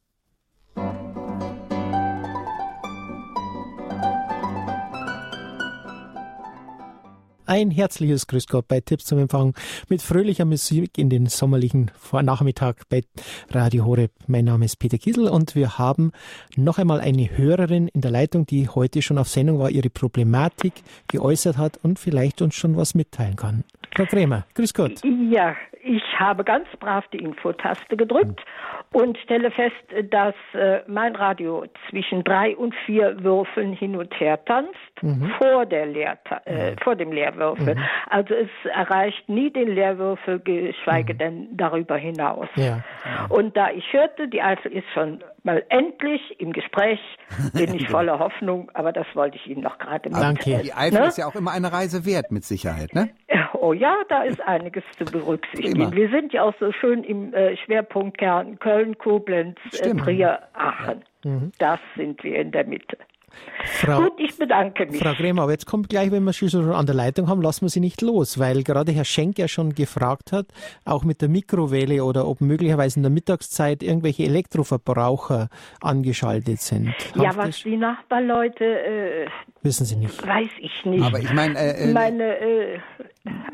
Ein 7.45 7.71
herzliches 7.71 8.27
Grüß 8.27 8.47
Gott 8.47 8.69
bei 8.69 8.79
Tipps 8.79 9.03
zum 9.03 9.19
Empfang 9.19 9.53
mit 9.89 10.01
fröhlicher 10.01 10.45
Musik 10.45 10.97
in 10.97 11.09
den 11.09 11.25
sommerlichen 11.25 11.91
Vornachmittag 11.93 12.75
bei 12.89 13.01
Radio 13.49 13.85
Horeb. 13.85 14.11
Mein 14.27 14.45
Name 14.45 14.63
ist 14.63 14.77
Peter 14.77 14.97
Kiesel 14.97 15.27
und 15.27 15.53
wir 15.53 15.77
haben 15.77 16.13
noch 16.55 16.77
einmal 16.77 17.01
eine 17.01 17.37
Hörerin 17.37 17.89
in 17.89 17.99
der 17.99 18.11
Leitung, 18.11 18.45
die 18.45 18.69
heute 18.69 19.01
schon 19.01 19.17
auf 19.17 19.27
Sendung 19.27 19.59
war, 19.59 19.69
ihre 19.69 19.89
Problematik 19.89 20.73
geäußert 21.09 21.57
hat 21.57 21.77
und 21.83 21.99
vielleicht 21.99 22.41
uns 22.41 22.55
schon 22.55 22.77
was 22.77 22.95
mitteilen 22.95 23.35
kann. 23.35 23.65
Frau 23.93 24.05
Kremer, 24.05 24.45
grüß 24.55 24.73
Gott. 24.73 25.01
Ja, 25.29 25.55
ich 25.83 26.03
habe 26.17 26.45
ganz 26.45 26.67
brav 26.79 27.03
die 27.11 27.17
Infotaste 27.17 27.97
gedrückt 27.97 28.41
und 28.93 29.17
stelle 29.17 29.51
fest, 29.51 29.75
dass 30.11 30.33
äh, 30.53 30.79
mein 30.87 31.13
Radio 31.15 31.65
zwischen 31.89 32.23
drei 32.23 32.55
und 32.55 32.73
vier 32.85 33.21
Würfeln 33.21 33.73
hin 33.73 33.97
und 33.97 34.17
her 34.17 34.43
tanzt 34.45 34.92
mhm. 35.03 35.31
vor, 35.37 35.65
der 35.65 35.85
Leer, 35.85 36.17
äh, 36.45 36.75
vor 36.83 36.95
dem 36.95 37.11
Leerwürfel. 37.11 37.75
Mhm. 37.75 37.81
Also 38.09 38.33
es 38.33 38.49
erreicht 38.71 39.27
nie 39.27 39.51
den 39.51 39.69
Leerwürfel, 39.69 40.39
geschweige 40.39 41.13
mhm. 41.13 41.17
denn 41.17 41.47
darüber 41.57 41.97
hinaus. 41.97 42.47
Ja. 42.55 42.83
Und 43.29 43.55
da 43.55 43.69
ich 43.71 43.91
hörte, 43.91 44.27
die 44.27 44.41
Eifel 44.41 44.71
ist 44.71 44.87
schon 44.93 45.23
mal 45.43 45.63
endlich 45.69 46.21
im 46.39 46.53
Gespräch, 46.53 46.99
bin 47.53 47.75
ich 47.75 47.89
voller 47.89 48.19
Hoffnung, 48.19 48.71
aber 48.73 48.91
das 48.91 49.05
wollte 49.13 49.37
ich 49.37 49.47
Ihnen 49.47 49.61
noch 49.61 49.77
gerade 49.77 50.09
mitteilen. 50.09 50.35
Danke. 50.35 50.63
Die 50.63 50.73
Eifel 50.73 51.01
ne? 51.01 51.07
ist 51.07 51.17
ja 51.17 51.27
auch 51.27 51.35
immer 51.35 51.51
eine 51.51 51.71
Reise 51.71 52.05
wert, 52.05 52.31
mit 52.31 52.43
Sicherheit, 52.43 52.93
ne? 52.93 53.09
Oh 53.63 53.71
ja, 53.71 53.95
da 54.09 54.23
ist 54.23 54.41
einiges 54.41 54.83
zu 54.97 55.05
berücksichtigen. 55.05 55.83
Immer. 55.83 55.93
Wir 55.93 56.09
sind 56.09 56.33
ja 56.33 56.43
auch 56.43 56.53
so 56.59 56.73
schön 56.73 57.01
im 57.05 57.33
äh, 57.33 57.55
Schwerpunktkern 57.55 58.59
Köln, 58.59 58.97
Koblenz, 58.97 59.57
äh, 59.79 59.95
Trier, 59.95 60.39
Aachen. 60.51 61.03
Ja. 61.23 61.31
Mhm. 61.31 61.51
Das 61.59 61.79
sind 61.95 62.21
wir 62.25 62.39
in 62.39 62.51
der 62.51 62.65
Mitte. 62.65 62.97
Frau, 63.65 64.03
Gut, 64.03 64.13
ich 64.17 64.37
bedanke 64.37 64.85
mich. 64.85 65.01
Frau 65.01 65.13
Kremer, 65.13 65.43
aber 65.43 65.51
jetzt 65.51 65.65
kommt 65.65 65.89
gleich, 65.89 66.11
wenn 66.11 66.23
wir 66.23 66.33
Sie 66.33 66.49
schon 66.49 66.71
an 66.71 66.85
der 66.85 66.95
Leitung 66.95 67.27
haben, 67.27 67.41
lassen 67.41 67.65
wir 67.65 67.69
Sie 67.69 67.79
nicht 67.79 68.01
los, 68.01 68.39
weil 68.39 68.63
gerade 68.63 68.91
Herr 68.91 69.05
Schenk 69.05 69.39
ja 69.39 69.47
schon 69.47 69.73
gefragt 69.73 70.31
hat, 70.31 70.47
auch 70.85 71.03
mit 71.03 71.21
der 71.21 71.29
Mikrowelle 71.29 72.03
oder 72.03 72.27
ob 72.27 72.41
möglicherweise 72.41 72.99
in 72.99 73.03
der 73.03 73.11
Mittagszeit 73.11 73.83
irgendwelche 73.83 74.23
Elektroverbraucher 74.23 75.49
angeschaltet 75.81 76.59
sind. 76.59 76.93
Ja, 77.15 77.35
was 77.35 77.63
die 77.63 77.77
Nachbarleute 77.77 78.65
äh, 78.65 79.27
Wissen 79.63 79.85
Sie 79.85 79.95
nicht. 79.95 80.27
Weiß 80.27 80.49
ich 80.59 80.85
nicht. 80.85 81.05
Aber 81.05 81.19
ich 81.19 81.31
meine, 81.31 81.57
äh, 81.57 81.85
äh, 81.85 81.93
meine 81.93 82.37
äh, 82.37 82.79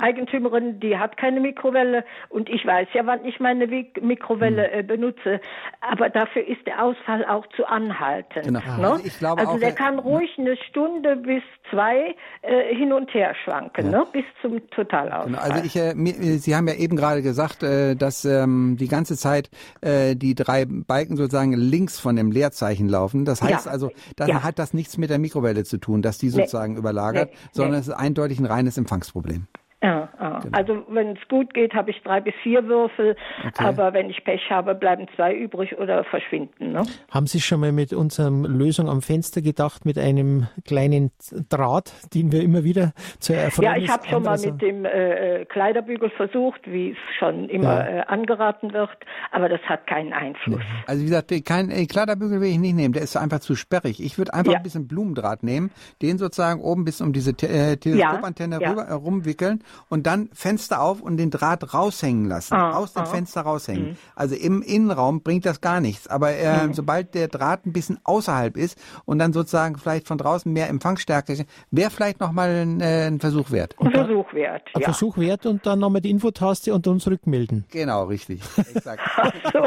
Eigentümerin, 0.02 0.80
die 0.80 0.98
hat 0.98 1.18
keine 1.18 1.40
Mikrowelle 1.40 2.04
und 2.30 2.50
ich 2.50 2.66
weiß 2.66 2.88
ja, 2.94 3.06
wann 3.06 3.24
ich 3.26 3.40
meine 3.40 3.68
Mikrowelle 3.68 4.72
hm. 4.72 4.80
äh, 4.80 4.84
benutze. 4.84 5.40
Aber 5.82 6.10
dafür 6.10 6.48
ist 6.48 6.66
der 6.66 6.84
Ausfall 6.84 7.24
auch 7.26 7.46
zu 7.56 7.64
anhalten. 7.64 8.42
Genau. 8.42 8.60
Ne? 8.60 8.90
Also, 8.90 9.06
ich 9.06 9.20
glaube 9.20 9.42
also 9.42 9.54
auch, 9.54 9.60
der 9.70 9.76
kann 9.76 10.00
ruhig 10.00 10.30
eine 10.38 10.58
Stunde 10.70 11.16
bis 11.16 11.44
zwei 11.70 12.16
äh, 12.42 12.76
hin 12.76 12.94
und 12.94 13.14
her 13.14 13.34
schwanken, 13.44 13.92
ja. 13.92 14.00
ne? 14.00 14.08
bis 14.12 14.24
zum 14.42 14.60
Totalausfall. 14.72 15.28
Genau. 15.28 15.40
Also 15.40 15.64
ich, 15.64 15.76
äh, 15.76 15.94
mir, 15.96 16.14
Sie 16.14 16.56
haben 16.56 16.68
ja 16.68 16.76
eben 16.76 16.96
gerade 16.96 17.22
gesagt, 17.22 17.64
äh, 17.64 17.96
dass 17.96 18.26
ähm, 18.26 18.78
die 18.80 18.88
ganze 18.88 19.18
Zeit 19.18 19.50
äh, 19.82 20.16
die 20.16 20.36
drei 20.36 20.66
Balken 20.66 21.18
sozusagen 21.18 21.54
links 21.54 22.00
von 22.00 22.16
dem 22.16 22.32
Leerzeichen 22.32 22.88
laufen. 22.88 23.26
Das 23.26 23.42
heißt 23.42 23.66
ja. 23.66 23.72
also, 23.72 23.92
dann 24.16 24.30
ja. 24.30 24.44
hat 24.44 24.60
das 24.60 24.74
nichts 24.74 24.98
mit 24.98 25.10
der 25.10 25.20
Mikrowelle 25.20 25.64
zu 25.64 25.78
tun, 25.78 26.02
dass 26.02 26.18
die 26.18 26.30
sozusagen 26.30 26.74
nee. 26.74 26.80
überlagert, 26.80 27.30
nee. 27.32 27.38
sondern 27.52 27.74
nee. 27.74 27.80
es 27.80 27.88
ist 27.88 27.94
eindeutig 27.94 28.40
ein 28.40 28.46
reines 28.46 28.78
Empfangsproblem. 28.78 29.48
Ja, 29.82 30.10
ja. 30.20 30.40
Genau. 30.40 30.58
also 30.58 30.84
wenn 30.90 31.16
es 31.16 31.28
gut 31.30 31.54
geht, 31.54 31.74
habe 31.74 31.92
ich 31.92 32.02
drei 32.04 32.20
bis 32.20 32.34
vier 32.44 32.68
Würfel, 32.68 33.16
okay. 33.48 33.64
aber 33.64 33.94
wenn 33.94 34.10
ich 34.10 34.22
Pech 34.26 34.50
habe, 34.50 34.76
bleiben 34.76 35.08
zwei 35.16 35.34
übrig 35.34 35.78
oder 35.78 36.04
verschwinden. 36.04 36.74
Ne? 36.74 36.84
Haben 37.10 37.28
Sie 37.28 37.40
schon 37.40 37.62
mal 37.62 37.72
mit 37.72 37.94
unserer 37.94 38.30
Lösung 38.30 38.90
am 38.90 39.02
Fenster 39.02 39.42
gedacht, 39.42 39.86
mit 39.86 39.98
einem 39.98 40.48
kleinen 40.66 41.12
Draht, 41.48 41.94
den 42.14 42.34
wir 42.34 42.44
immer 42.44 42.66
wieder 42.66 42.92
zu 43.20 43.34
erfreuen? 43.34 43.66
Ja, 43.68 43.78
ich 43.78 43.90
habe 43.90 44.06
schon 44.06 44.24
mal 44.24 44.38
mit 44.38 44.62
dem 44.62 44.84
äh, 44.84 45.46
Kleiderbügel 45.46 46.10
versucht, 46.10 46.60
wie 46.66 46.92
es 46.92 46.98
schon 47.18 47.48
immer 47.48 47.80
ja. 47.80 48.00
äh, 48.00 48.02
angeraten 48.02 48.74
wird, 48.74 48.90
aber 49.32 49.48
das 49.48 49.62
hat 49.62 49.88
keinen 49.88 50.12
Einfluss. 50.12 50.62
Also 50.88 51.02
wie 51.02 51.06
gesagt, 51.06 51.32
kein 51.46 51.72
äh, 51.72 51.86
Kleiderbügel 51.86 52.42
will 52.42 52.50
ich 52.50 52.60
nicht 52.60 52.76
nehmen, 52.76 52.94
der 52.94 53.04
ist 53.04 53.16
einfach 53.16 53.40
zu 53.40 53.56
sperrig. 53.56 54.04
Ich 54.04 54.18
würde 54.18 54.34
einfach 54.34 54.52
ja. 54.52 54.58
ein 54.58 54.64
bisschen 54.64 54.90
Blumendraht 54.90 55.42
nehmen, 55.42 55.72
den 56.02 56.18
sozusagen 56.18 56.60
oben 56.60 56.84
bis 56.84 57.00
um 57.00 57.14
diese 57.14 57.32
äh, 57.32 57.78
Teleskopantenne 57.78 58.60
ja. 58.60 58.72
rüber, 58.72 58.84
äh, 58.84 58.94
rumwickeln 58.94 59.64
und 59.90 60.06
dann 60.06 60.30
Fenster 60.34 60.82
auf 60.82 61.02
und 61.02 61.18
den 61.18 61.32
Draht 61.32 61.74
raushängen 61.74 62.26
lassen, 62.26 62.54
ah, 62.54 62.72
aus 62.72 62.94
dem 62.94 63.04
ah. 63.04 63.06
Fenster 63.06 63.42
raushängen. 63.42 63.90
Mhm. 63.90 63.98
Also 64.16 64.36
im 64.36 64.62
Innenraum 64.62 65.22
bringt 65.22 65.46
das 65.46 65.62
gar 65.62 65.82
nichts. 65.82 66.08
Aber 66.08 66.32
äh, 66.32 66.68
mhm. 66.68 66.74
sobald 66.74 67.16
der 67.16 67.28
Draht 67.28 67.66
ein 67.66 67.74
bisschen 67.74 68.00
außerhalb 68.04 68.58
ist 68.58 68.80
und 69.06 69.20
dann 69.20 69.34
sozusagen 69.34 69.78
vielleicht 69.78 70.08
von 70.08 70.18
draußen 70.18 70.52
mehr 70.52 70.70
Empfangsstärke, 70.70 71.46
wäre 71.72 71.90
vielleicht 71.90 72.20
nochmal 72.20 72.50
ein, 72.50 72.82
äh, 72.82 73.08
ein 73.08 73.20
Versuch 73.20 73.52
wert. 73.52 73.76
Ein 73.80 73.92
Versuch 73.92 74.34
wert. 74.34 74.64
Ein 74.74 74.82
ja. 74.82 74.86
Versuch 74.86 75.18
wert 75.18 75.46
und 75.46 75.66
dann 75.66 75.80
nochmal 75.80 76.02
die 76.02 76.10
Infotaste 76.10 76.74
und 76.74 76.88
uns 76.88 77.08
rückmelden. 77.08 77.66
Genau, 77.72 78.06
richtig. 78.06 78.42
Exakt. 78.58 79.02
so. 79.54 79.60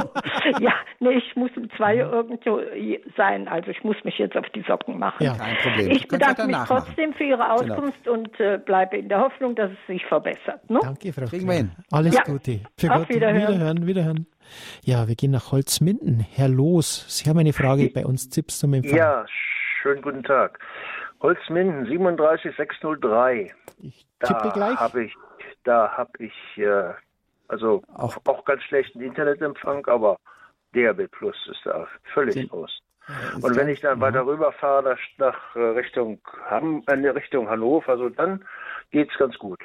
Ja, 0.61 0.73
nee, 1.01 1.19
ich 1.19 1.37
muss 1.37 1.51
um 1.57 1.69
zwei 1.77 1.95
mhm. 1.95 2.13
irgendwo 2.13 2.61
sein. 3.17 3.49
Also 3.49 3.71
ich 3.71 3.83
muss 3.85 3.97
mich 4.05 4.19
jetzt 4.19 4.37
auf 4.37 4.47
die 4.55 4.63
Socken 4.63 4.99
machen. 4.99 5.25
Ja, 5.25 5.35
kein 5.35 5.57
Problem. 5.57 5.91
Ich 5.91 6.09
bedanke 6.09 6.47
mich 6.47 6.57
trotzdem 6.67 7.13
für 7.15 7.25
Ihre 7.25 7.39
genau. 7.39 7.55
Auskunft 7.55 8.05
genau. 8.05 8.19
und 8.19 8.41
äh, 8.41 8.59
bleibe 8.59 8.97
in 8.97 9.09
der 9.09 9.21
Hoffnung, 9.21 9.55
dass 9.55 9.71
es 9.71 9.79
sich 9.93 10.05
verbessert. 10.07 10.69
Ne? 10.69 10.81
Danke, 10.83 11.13
Frau 11.13 11.27
hin. 11.27 11.73
Alles 11.91 12.15
ja. 12.15 12.23
Gute. 12.23 12.61
Für 12.77 12.91
Auf 12.93 12.99
Gott. 12.99 13.09
Wiederhören. 13.11 13.55
wiederhören. 13.55 13.87
Wiederhören. 13.87 14.27
Ja, 14.83 15.09
wir 15.09 15.15
gehen 15.15 15.31
nach 15.31 15.53
Holzminden. 15.53 16.21
Herr 16.21 16.49
Los, 16.49 17.05
Sie 17.09 17.29
haben 17.29 17.39
eine 17.39 17.53
Frage 17.53 17.91
bei 17.95 18.05
uns, 18.05 18.29
Tipps 18.29 18.59
zum 18.59 18.75
Empfang. 18.75 18.97
Ja, 18.97 19.25
schönen 19.83 20.03
guten 20.03 20.23
Tag. 20.23 20.59
Holzminden 21.21 21.87
37603. 21.87 23.55
Ich 23.79 24.07
tippe 24.21 24.41
da 24.43 24.51
gleich. 24.51 24.77
Hab 24.77 24.97
ich, 24.97 25.15
da 25.65 25.97
habe 25.97 26.11
ich 26.19 26.33
äh, 26.59 26.93
also 27.49 27.83
auch, 27.95 28.17
auch 28.25 28.45
ganz 28.45 28.63
schlechten 28.65 29.01
Internetempfang, 29.01 29.87
aber 29.87 30.17
DRB 30.75 31.11
Plus 31.11 31.37
ist 31.51 31.61
da 31.65 31.87
völlig 32.15 32.35
Den, 32.35 32.51
aus. 32.51 32.79
Und 33.41 33.57
wenn 33.57 33.69
ich 33.69 33.81
dann 33.81 34.01
weiter 34.01 34.25
rüberfahre 34.25 34.83
nach, 34.83 34.99
nach 35.19 35.57
äh, 35.57 35.61
Richtung, 35.61 36.21
Hamm, 36.49 36.83
in 36.91 37.07
Richtung 37.07 37.49
Hannover, 37.49 37.93
also 37.93 38.09
dann 38.09 38.45
geht 38.91 39.11
es 39.11 39.19
ganz 39.19 39.37
gut. 39.39 39.61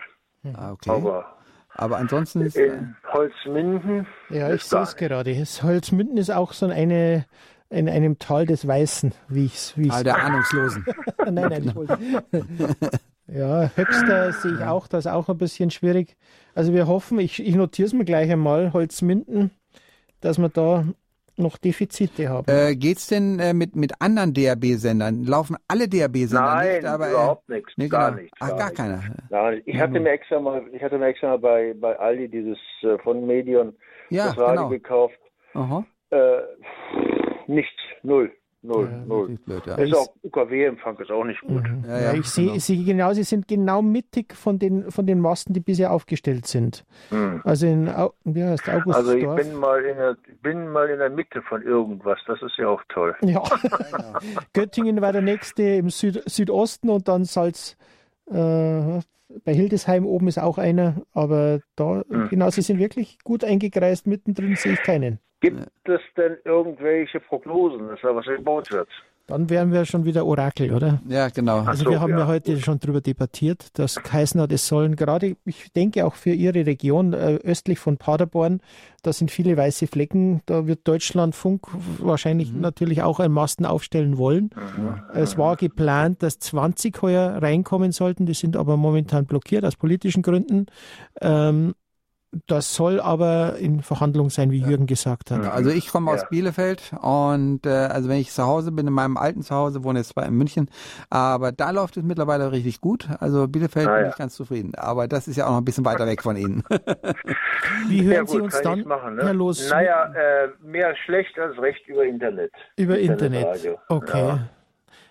Ah, 0.55 0.71
okay. 0.71 0.89
Aber 0.89 1.37
aber 1.77 1.97
ansonsten 1.97 2.41
ist. 2.41 2.57
In 2.57 2.95
Holzminden. 3.13 4.07
Ja, 4.29 4.51
ich 4.53 4.63
sehe 4.63 4.81
es 4.81 4.95
gerade. 4.95 5.33
Holzminden 5.35 6.17
ist 6.17 6.31
auch 6.31 6.53
so 6.53 6.65
eine, 6.65 7.25
in 7.69 7.87
einem 7.87 8.17
Tal 8.17 8.47
des 8.47 8.67
Weißen, 8.67 9.13
wie 9.27 9.45
ich 9.45 9.55
es. 9.55 9.75
Tal 9.87 10.03
der 10.03 10.17
Ahnungslosen. 10.17 10.85
nein, 11.25 11.35
nein, 11.35 11.63
ich 11.65 11.75
wollte. 11.75 11.99
ja, 13.27 13.69
Höxter 13.75 14.33
sehe 14.33 14.55
ich 14.55 14.63
auch, 14.63 14.87
das 14.87 15.05
ist 15.05 15.11
auch 15.11 15.29
ein 15.29 15.37
bisschen 15.37 15.69
schwierig. 15.69 16.17
Also 16.55 16.73
wir 16.73 16.87
hoffen, 16.87 17.19
ich, 17.19 17.45
ich 17.45 17.55
notiere 17.55 17.85
es 17.85 17.93
mir 17.93 18.05
gleich 18.05 18.31
einmal, 18.31 18.73
Holzminden, 18.73 19.51
dass 20.21 20.39
wir 20.39 20.49
da 20.49 20.83
noch 21.37 21.57
Defizite 21.57 22.29
haben. 22.29 22.45
Äh, 22.47 22.75
geht's 22.75 23.07
denn 23.07 23.39
äh, 23.39 23.53
mit, 23.53 23.75
mit 23.75 23.93
anderen 23.99 24.33
DAB-Sendern? 24.33 25.23
Laufen 25.23 25.57
alle 25.67 25.87
DAB-Sender 25.87 26.41
Nein, 26.41 26.75
nicht? 26.75 26.85
Aber, 26.85 27.07
äh, 27.07 27.11
überhaupt 27.11 27.49
nichts. 27.49 27.73
Nee, 27.77 27.87
gar 27.87 28.11
genau. 28.11 28.21
nichts. 28.23 28.37
Ach, 28.39 28.49
gar, 28.49 28.57
gar 28.57 28.71
keiner. 28.71 29.03
Nein, 29.29 29.61
ich 29.65 29.77
hatte 29.77 29.99
mir 29.99 30.09
extra 30.11 30.39
mal, 30.39 30.63
ich 30.71 30.81
hatte 30.81 30.97
mir 30.97 31.07
extra 31.07 31.29
mal 31.29 31.39
bei, 31.39 31.73
bei 31.79 31.97
Aldi 31.97 32.29
dieses 32.29 32.57
äh, 32.81 32.97
von 32.99 33.25
Medion 33.25 33.75
ja, 34.09 34.27
das 34.27 34.37
Radio 34.37 34.55
genau. 34.55 34.69
gekauft. 34.69 35.19
Aha. 35.53 35.85
Äh, 36.09 36.41
nichts, 37.47 37.79
null. 38.03 38.31
Null, 38.67 38.89
ja, 38.91 39.05
null. 39.05 39.37
Blöd, 39.45 39.65
ja. 39.65 39.75
Ist 39.75 39.95
auch 39.95 40.13
UKW-Empfang 40.23 40.99
ist 40.99 41.09
auch 41.09 41.23
nicht 41.23 41.39
gut. 41.41 41.63
Mhm. 41.63 41.85
Ja, 41.87 41.99
ja, 41.99 42.13
ich 42.13 42.25
sehe 42.25 42.47
genau. 42.47 42.59
Sie 42.59 42.83
genau, 42.83 43.13
Sie 43.13 43.23
sind 43.23 43.47
genau 43.47 43.81
mittig 43.81 44.35
von 44.35 44.59
den 44.59 44.91
von 44.91 45.07
den 45.07 45.21
Masten, 45.21 45.53
die 45.53 45.61
bisher 45.61 45.93
aufgestellt 45.93 46.47
sind. 46.47 46.83
Mhm. 47.09 47.41
Also 47.45 47.65
in 47.65 47.87
wie 48.25 48.43
heißt 48.43 48.67
August 48.67 48.97
Also 48.97 49.13
ich 49.13 49.25
bin 49.25 49.55
mal 49.55 49.83
in 49.85 49.95
der 49.95 50.17
bin 50.43 50.67
mal 50.67 50.89
in 50.89 50.99
der 50.99 51.09
Mitte 51.09 51.41
von 51.43 51.61
irgendwas. 51.61 52.19
Das 52.27 52.41
ist 52.41 52.57
ja 52.57 52.67
auch 52.67 52.83
toll. 52.89 53.15
Ja. 53.21 53.41
Göttingen 54.53 54.99
war 54.99 55.13
der 55.13 55.21
nächste 55.21 55.63
im 55.63 55.89
Süd, 55.89 56.21
Südosten 56.25 56.89
und 56.89 57.07
dann 57.07 57.23
Salz. 57.23 57.77
Äh, 58.29 58.99
bei 59.43 59.53
Hildesheim 59.53 60.05
oben 60.05 60.27
ist 60.27 60.37
auch 60.37 60.57
einer, 60.57 61.01
aber 61.13 61.61
da, 61.75 62.03
mhm. 62.07 62.29
genau, 62.29 62.49
sie 62.49 62.61
sind 62.61 62.79
wirklich 62.79 63.19
gut 63.23 63.43
eingekreist. 63.43 64.07
Mittendrin 64.07 64.55
sehe 64.55 64.73
ich 64.73 64.83
keinen. 64.83 65.19
Gibt 65.39 65.59
es 65.83 66.01
denn 66.15 66.37
irgendwelche 66.45 67.19
Prognosen, 67.19 67.87
dass 67.89 68.01
da 68.01 68.15
was 68.15 68.25
gebaut 68.25 68.71
wird? 68.71 68.89
Dann 69.27 69.49
wären 69.49 69.73
wir 69.73 69.83
schon 69.83 70.05
wieder 70.05 70.25
Orakel, 70.25 70.73
oder? 70.73 71.01
Ja, 71.09 71.27
genau. 71.27 71.59
Also 71.59 71.83
so, 71.83 71.89
wir 71.89 71.99
haben 71.99 72.11
ja, 72.11 72.19
ja 72.19 72.27
heute 72.27 72.53
gut. 72.53 72.63
schon 72.63 72.79
darüber 72.79 73.01
debattiert, 73.01 73.77
dass 73.77 74.01
geheißen 74.01 74.39
hat, 74.39 74.53
es 74.53 74.67
sollen 74.67 74.95
gerade, 74.95 75.35
ich 75.43 75.71
denke 75.73 76.05
auch 76.05 76.15
für 76.15 76.31
Ihre 76.31 76.65
Region 76.65 77.11
äh, 77.11 77.35
östlich 77.43 77.77
von 77.77 77.97
Paderborn, 77.97 78.61
da 79.03 79.11
sind 79.11 79.29
viele 79.29 79.57
weiße 79.57 79.87
Flecken, 79.87 80.41
da 80.45 80.65
wird 80.65 80.87
Deutschlandfunk 80.87 81.67
wahrscheinlich 81.99 82.53
mhm. 82.53 82.61
natürlich 82.61 83.01
auch 83.01 83.19
einen 83.19 83.33
Masten 83.33 83.65
aufstellen 83.65 84.17
wollen. 84.17 84.49
Mhm. 84.55 85.01
Es 85.13 85.37
war 85.37 85.57
geplant, 85.57 86.23
dass 86.23 86.39
20 86.39 87.01
heuer 87.01 87.41
reinkommen 87.41 87.91
sollten, 87.91 88.25
die 88.25 88.33
sind 88.33 88.55
aber 88.55 88.77
momentan 88.77 89.25
blockiert 89.25 89.65
aus 89.65 89.75
politischen 89.75 90.23
Gründen. 90.23 90.67
Ähm, 91.19 91.75
das 92.47 92.75
soll 92.75 92.99
aber 92.99 93.55
in 93.57 93.81
Verhandlung 93.81 94.29
sein, 94.29 94.51
wie 94.51 94.59
Jürgen 94.59 94.85
gesagt 94.85 95.31
hat. 95.31 95.45
Also 95.45 95.69
ich 95.69 95.91
komme 95.91 96.11
aus 96.11 96.21
ja. 96.21 96.27
Bielefeld 96.29 96.91
und 97.01 97.65
äh, 97.65 97.69
also 97.69 98.09
wenn 98.09 98.17
ich 98.17 98.31
zu 98.31 98.43
Hause 98.45 98.71
bin, 98.71 98.87
in 98.87 98.93
meinem 98.93 99.17
alten 99.17 99.41
Zuhause, 99.41 99.83
wohne 99.83 99.99
jetzt 99.99 100.09
zwar 100.09 100.25
in 100.25 100.35
München, 100.35 100.69
aber 101.09 101.51
da 101.51 101.71
läuft 101.71 101.97
es 101.97 102.03
mittlerweile 102.03 102.51
richtig 102.51 102.81
gut. 102.81 103.07
Also 103.19 103.47
Bielefeld 103.47 103.87
ah, 103.87 103.95
bin 103.95 104.03
ja. 104.03 104.09
ich 104.09 104.15
ganz 104.15 104.35
zufrieden. 104.35 104.73
Aber 104.75 105.07
das 105.07 105.27
ist 105.27 105.37
ja 105.37 105.45
auch 105.45 105.51
noch 105.51 105.57
ein 105.57 105.65
bisschen 105.65 105.85
weiter 105.85 106.05
weg 106.05 106.21
von 106.21 106.37
Ihnen. 106.37 106.63
wie 107.87 108.03
hören 108.03 108.13
ja, 108.13 108.21
gut, 108.21 108.29
Sie 108.29 108.41
uns 108.41 108.61
dann, 108.61 108.83
machen, 108.83 109.15
ne? 109.15 109.23
Herr 109.23 109.33
Los? 109.33 109.69
Naja, 109.69 110.13
äh, 110.13 110.49
mehr 110.61 110.95
schlecht 111.05 111.37
als 111.39 111.57
recht 111.59 111.87
über 111.87 112.05
Internet. 112.05 112.51
Über 112.75 112.97
Internet, 112.99 113.55
Internet 113.55 113.79
okay. 113.89 114.37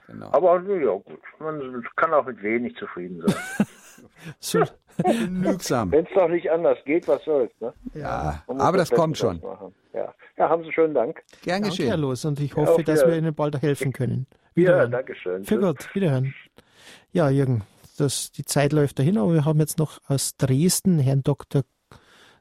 Genau. 0.06 0.28
Aber 0.32 0.62
ja 0.62 0.92
gut, 0.92 1.20
man 1.40 1.84
kann 1.96 2.14
auch 2.14 2.26
mit 2.26 2.42
wenig 2.42 2.76
zufrieden 2.76 3.22
sein. 3.26 3.66
so 4.38 4.62
genügsam. 5.04 5.92
Wenn 5.92 6.04
es 6.04 6.12
doch 6.14 6.28
nicht 6.28 6.50
anders 6.50 6.78
geht, 6.84 7.06
was 7.08 7.24
soll's. 7.24 7.52
Ne? 7.60 7.72
Ja, 7.94 8.42
aber 8.46 8.78
das, 8.78 8.90
das 8.90 8.98
kommt 8.98 9.18
schon. 9.18 9.40
Ja. 9.92 10.14
ja, 10.36 10.48
haben 10.48 10.64
Sie 10.64 10.72
schönen 10.72 10.94
Dank. 10.94 11.22
Gern 11.42 11.62
geschehen. 11.62 11.88
Herr 11.88 11.96
Los, 11.96 12.24
und 12.24 12.40
ich 12.40 12.54
hoffe, 12.54 12.82
ja, 12.82 12.84
dass 12.84 13.06
wir 13.06 13.16
Ihnen 13.16 13.34
bald 13.34 13.60
helfen 13.62 13.92
können. 13.92 14.26
Wiederhören. 14.54 14.90
Ja, 14.90 14.98
danke 14.98 15.14
schön. 15.14 15.44
Für 15.44 15.58
Gott, 15.58 15.94
wiederhören. 15.94 16.34
Ja, 17.12 17.30
Jürgen, 17.30 17.62
das, 17.98 18.30
die 18.32 18.44
Zeit 18.44 18.72
läuft 18.72 18.98
dahin, 18.98 19.18
aber 19.18 19.32
wir 19.32 19.44
haben 19.44 19.58
jetzt 19.58 19.78
noch 19.78 20.00
aus 20.08 20.36
Dresden 20.36 20.98
Herrn 20.98 21.22
Dr. 21.22 21.62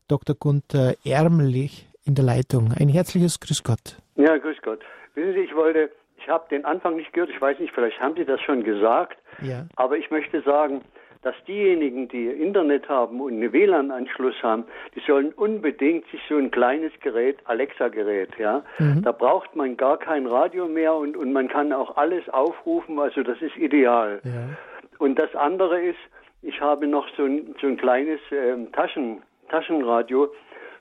Dr. 0.07 0.35
Gunther 0.35 0.95
Ärmlich 1.03 1.87
in 2.05 2.15
der 2.15 2.25
Leitung. 2.25 2.73
Ein 2.77 2.89
herzliches 2.89 3.39
Grüß 3.39 3.63
Gott. 3.63 3.97
Ja, 4.15 4.37
Grüß 4.37 4.57
Gott. 4.61 4.79
Wissen 5.15 5.33
Sie, 5.33 5.39
ich 5.39 5.55
wollte, 5.55 5.89
ich 6.17 6.27
habe 6.27 6.47
den 6.49 6.65
Anfang 6.65 6.95
nicht 6.97 7.11
gehört, 7.13 7.29
ich 7.29 7.41
weiß 7.41 7.59
nicht, 7.59 7.73
vielleicht 7.73 7.99
haben 7.99 8.15
Sie 8.15 8.25
das 8.25 8.41
schon 8.41 8.63
gesagt, 8.63 9.17
ja. 9.41 9.65
aber 9.75 9.97
ich 9.97 10.11
möchte 10.11 10.41
sagen, 10.41 10.81
dass 11.25 11.33
diejenigen, 11.47 12.07
die 12.07 12.27
Internet 12.27 12.87
haben 12.87 13.19
und 13.19 13.33
einen 13.33 13.51
WLAN-Anschluss 13.51 14.35
haben, 14.43 14.63
die 14.93 15.01
sollen 15.07 15.33
unbedingt 15.33 16.05
sich 16.11 16.21
so 16.29 16.37
ein 16.37 16.51
kleines 16.51 16.91
Gerät, 16.99 17.39
Alexa-Gerät, 17.45 18.29
ja, 18.37 18.63
mhm. 18.77 19.01
da 19.01 19.11
braucht 19.11 19.55
man 19.55 19.75
gar 19.75 19.97
kein 19.97 20.27
Radio 20.27 20.67
mehr 20.67 20.93
und, 20.93 21.17
und 21.17 21.33
man 21.33 21.47
kann 21.47 21.73
auch 21.73 21.97
alles 21.97 22.29
aufrufen, 22.29 22.99
also 22.99 23.23
das 23.23 23.41
ist 23.41 23.57
ideal. 23.57 24.21
Ja. 24.23 24.55
Und 24.99 25.17
das 25.17 25.33
andere 25.35 25.81
ist, 25.81 25.97
ich 26.43 26.61
habe 26.61 26.85
noch 26.85 27.07
so 27.17 27.23
ein, 27.23 27.55
so 27.59 27.65
ein 27.65 27.77
kleines 27.77 28.19
ähm, 28.31 28.71
Taschen, 28.71 29.23
Taschenradio 29.49 30.31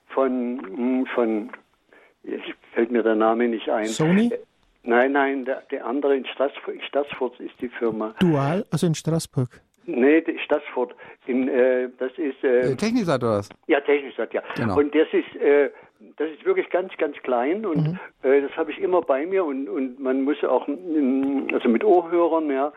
von, 0.08 0.60
hm, 0.62 1.06
von, 1.14 1.50
fällt 2.74 2.90
mir 2.90 3.02
der 3.02 3.14
Name 3.14 3.48
nicht 3.48 3.70
ein. 3.70 3.86
Sony? 3.86 4.30
Nein, 4.82 5.12
nein, 5.12 5.46
der, 5.46 5.62
der 5.70 5.86
andere 5.86 6.14
in 6.14 6.26
Straßburg, 6.26 6.82
Straßburg 6.86 7.40
ist 7.40 7.58
die 7.62 7.70
Firma. 7.70 8.14
Dual, 8.20 8.66
also 8.70 8.86
in 8.86 8.94
Straßburg. 8.94 9.48
Nee, 9.86 10.24
Stassfurt. 10.44 10.94
In, 11.26 11.48
äh, 11.48 11.88
das 11.98 12.12
ist 12.16 12.42
äh, 12.42 12.72
äh, 12.72 12.76
Technisat 12.76 13.22
oder 13.22 13.38
was? 13.38 13.48
Ja, 13.66 13.80
Technisat, 13.80 14.32
ja. 14.32 14.42
Genau. 14.56 14.78
Und 14.78 14.94
das 14.94 15.08
ist 15.12 15.36
äh, 15.36 15.70
das 16.16 16.30
ist 16.30 16.44
wirklich 16.44 16.68
ganz, 16.70 16.92
ganz 16.98 17.16
klein 17.18 17.64
und 17.64 17.88
mhm. 17.88 17.98
äh, 18.22 18.40
das 18.42 18.56
habe 18.56 18.70
ich 18.70 18.78
immer 18.78 19.00
bei 19.02 19.26
mir 19.26 19.44
und, 19.44 19.68
und 19.68 20.00
man 20.00 20.22
muss 20.22 20.42
auch 20.44 20.66
also 20.68 21.68
mit 21.68 21.84
Ohrhörern, 21.84 22.50
ja, 22.50 22.72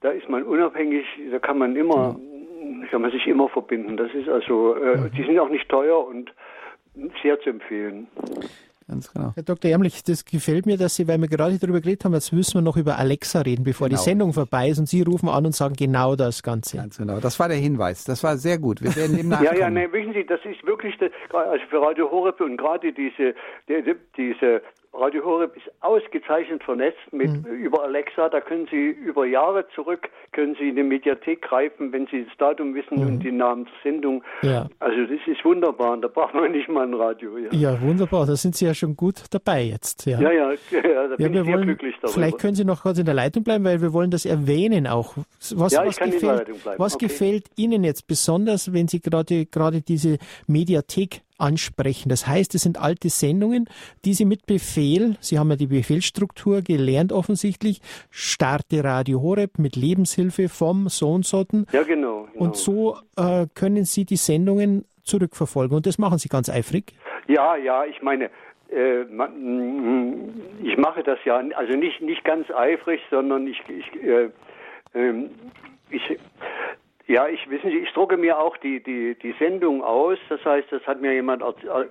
da 0.00 0.10
ist 0.10 0.28
man 0.28 0.42
unabhängig, 0.44 1.04
da 1.30 1.38
kann 1.38 1.58
man 1.58 1.76
immer, 1.76 2.14
mhm. 2.14 2.86
kann 2.90 3.02
man 3.02 3.10
sich 3.10 3.26
immer 3.26 3.48
verbinden. 3.48 3.96
Das 3.96 4.12
ist 4.14 4.28
also, 4.28 4.74
äh, 4.76 4.96
mhm. 4.96 5.10
die 5.12 5.24
sind 5.24 5.38
auch 5.38 5.48
nicht 5.48 5.68
teuer 5.68 6.06
und 6.06 6.32
sehr 7.22 7.38
zu 7.40 7.50
empfehlen. 7.50 8.08
Ganz 8.90 9.12
genau. 9.12 9.30
Herr 9.36 9.44
Dr. 9.44 9.70
Ärmlich, 9.70 10.02
das 10.02 10.24
gefällt 10.24 10.66
mir, 10.66 10.76
dass 10.76 10.96
Sie, 10.96 11.06
weil 11.06 11.20
wir 11.20 11.28
gerade 11.28 11.56
darüber 11.60 11.80
geredet 11.80 12.04
haben, 12.04 12.12
jetzt 12.12 12.32
müssen 12.32 12.54
wir 12.54 12.62
noch 12.62 12.76
über 12.76 12.98
Alexa 12.98 13.42
reden, 13.42 13.62
bevor 13.62 13.88
genau. 13.88 14.00
die 14.00 14.04
Sendung 14.04 14.32
vorbei 14.32 14.68
ist 14.68 14.80
und 14.80 14.86
Sie 14.86 15.02
rufen 15.02 15.28
an 15.28 15.46
und 15.46 15.54
sagen 15.54 15.74
genau 15.78 16.16
das 16.16 16.42
Ganze. 16.42 16.78
Ganz 16.78 16.98
genau. 16.98 17.20
Das 17.20 17.38
war 17.38 17.46
der 17.46 17.56
Hinweis. 17.56 18.02
Das 18.02 18.24
war 18.24 18.36
sehr 18.36 18.58
gut. 18.58 18.82
Wir 18.82 18.94
werden 18.96 19.16
dem 19.16 19.30
Ja, 19.44 19.54
ja, 19.54 19.70
ne, 19.70 19.92
wissen 19.92 20.12
Sie, 20.12 20.26
das 20.26 20.40
ist 20.44 20.66
wirklich, 20.66 20.96
das, 20.98 21.10
also 21.32 21.64
für 21.70 21.80
Radio 21.80 22.10
Horeb 22.10 22.40
und 22.40 22.56
gerade 22.56 22.92
diese, 22.92 23.34
die, 23.68 23.94
diese 24.16 24.60
Radio 24.92 25.24
Horeb 25.24 25.56
ist 25.56 25.70
ausgezeichnet 25.80 26.62
vernetzt 26.64 26.98
mit 27.12 27.30
mhm. 27.30 27.44
über 27.46 27.84
Alexa. 27.84 28.28
Da 28.28 28.40
können 28.40 28.66
Sie 28.70 28.88
über 28.88 29.24
Jahre 29.26 29.66
zurück 29.74 30.08
können 30.32 30.54
Sie 30.58 30.68
in 30.68 30.76
die 30.76 30.82
Mediathek 30.82 31.42
greifen, 31.42 31.92
wenn 31.92 32.06
Sie 32.06 32.24
das 32.24 32.36
Datum 32.38 32.74
wissen 32.74 33.00
mhm. 33.00 33.06
und 33.06 33.20
die 33.20 33.32
Namen 33.32 33.64
der 33.64 33.72
Sendung. 33.82 34.22
Ja. 34.42 34.68
Also 34.78 35.02
das 35.02 35.20
ist 35.26 35.44
wunderbar. 35.44 35.92
Und 35.92 36.02
da 36.02 36.08
braucht 36.08 36.34
man 36.34 36.52
nicht 36.52 36.68
mal 36.68 36.86
ein 36.86 36.94
Radio. 36.94 37.36
Ja. 37.38 37.48
ja, 37.52 37.82
wunderbar. 37.82 38.26
Da 38.26 38.36
sind 38.36 38.54
Sie 38.54 38.64
ja 38.64 38.74
schon 38.74 38.96
gut 38.96 39.24
dabei 39.30 39.62
jetzt. 39.62 40.06
Ja, 40.06 40.20
ja, 40.20 40.30
ja, 40.30 40.50
ja 40.70 41.08
da 41.08 41.16
bin 41.16 41.34
ich 41.34 41.44
sehr 41.44 41.58
glücklich 41.58 41.94
darüber. 41.96 42.12
Vielleicht 42.12 42.38
können 42.38 42.54
Sie 42.54 42.64
noch 42.64 42.82
kurz 42.82 42.98
in 42.98 43.04
der 43.04 43.14
Leitung 43.14 43.42
bleiben, 43.42 43.64
weil 43.64 43.80
wir 43.80 43.92
wollen 43.92 44.10
das 44.10 44.24
erwähnen 44.24 44.86
auch. 44.86 45.16
Was, 45.54 45.72
ja, 45.72 45.84
was 45.84 45.94
ich 45.94 45.96
kann 45.98 46.10
gefällt, 46.10 46.22
in 46.22 46.28
der 46.28 46.36
Leitung 46.36 46.58
bleiben. 46.58 46.78
Was 46.78 46.94
okay. 46.94 47.06
gefällt 47.06 47.44
Ihnen 47.56 47.84
jetzt 47.84 48.06
besonders, 48.06 48.72
wenn 48.72 48.88
Sie 48.88 49.00
gerade 49.00 49.46
gerade 49.46 49.80
diese 49.82 50.18
Mediathek 50.46 51.22
ansprechen. 51.40 52.08
Das 52.08 52.26
heißt, 52.26 52.54
es 52.54 52.62
sind 52.62 52.80
alte 52.80 53.08
Sendungen, 53.08 53.68
die 54.04 54.14
Sie 54.14 54.24
mit 54.24 54.46
Befehl, 54.46 55.16
Sie 55.20 55.38
haben 55.38 55.50
ja 55.50 55.56
die 55.56 55.66
Befehlsstruktur 55.66 56.62
gelernt 56.62 57.12
offensichtlich, 57.12 57.80
starte 58.10 58.84
Radio 58.84 59.20
Horeb 59.22 59.58
mit 59.58 59.76
Lebenshilfe 59.76 60.48
vom 60.48 60.88
Sohnsotten. 60.88 61.66
Ja, 61.72 61.82
genau, 61.82 62.28
genau. 62.32 62.44
Und 62.44 62.56
so 62.56 62.98
äh, 63.16 63.46
können 63.54 63.84
Sie 63.84 64.04
die 64.04 64.16
Sendungen 64.16 64.84
zurückverfolgen 65.02 65.76
und 65.76 65.86
das 65.86 65.98
machen 65.98 66.18
Sie 66.18 66.28
ganz 66.28 66.48
eifrig. 66.48 66.92
Ja, 67.26 67.56
ja, 67.56 67.84
ich 67.84 68.02
meine, 68.02 68.30
äh, 68.70 69.04
man, 69.04 70.30
ich 70.62 70.76
mache 70.76 71.02
das 71.02 71.18
ja, 71.24 71.42
also 71.56 71.76
nicht, 71.76 72.00
nicht 72.00 72.24
ganz 72.24 72.50
eifrig, 72.50 73.00
sondern 73.10 73.46
ich, 73.46 73.60
ich, 73.68 74.02
äh, 74.02 74.30
ähm, 74.94 75.30
ich 75.90 76.18
ja, 77.06 77.26
ich 77.26 77.48
wissen 77.50 77.70
Sie, 77.70 77.78
ich 77.78 77.92
drucke 77.92 78.16
mir 78.16 78.38
auch 78.38 78.56
die, 78.58 78.82
die, 78.82 79.16
die 79.16 79.34
Sendung 79.38 79.82
aus. 79.82 80.18
Das 80.28 80.44
heißt, 80.44 80.68
das 80.70 80.86
hat 80.86 81.00
mir 81.00 81.12
jemand 81.12 81.42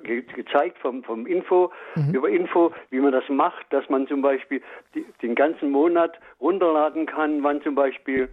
ge 0.04 0.22
gezeigt 0.22 0.78
vom, 0.78 1.04
vom 1.04 1.26
Info, 1.26 1.72
mhm. 1.96 2.14
über 2.14 2.30
Info, 2.30 2.72
wie 2.90 3.00
man 3.00 3.12
das 3.12 3.28
macht, 3.28 3.66
dass 3.72 3.88
man 3.90 4.08
zum 4.08 4.22
Beispiel 4.22 4.62
die, 4.96 5.06
den 5.22 5.36
ganzen 5.36 5.72
Monat 5.72 6.18
runterladen 6.40 7.06
kann, 7.06 7.44
wann 7.44 7.62
zum 7.62 7.76
Beispiel 7.76 8.30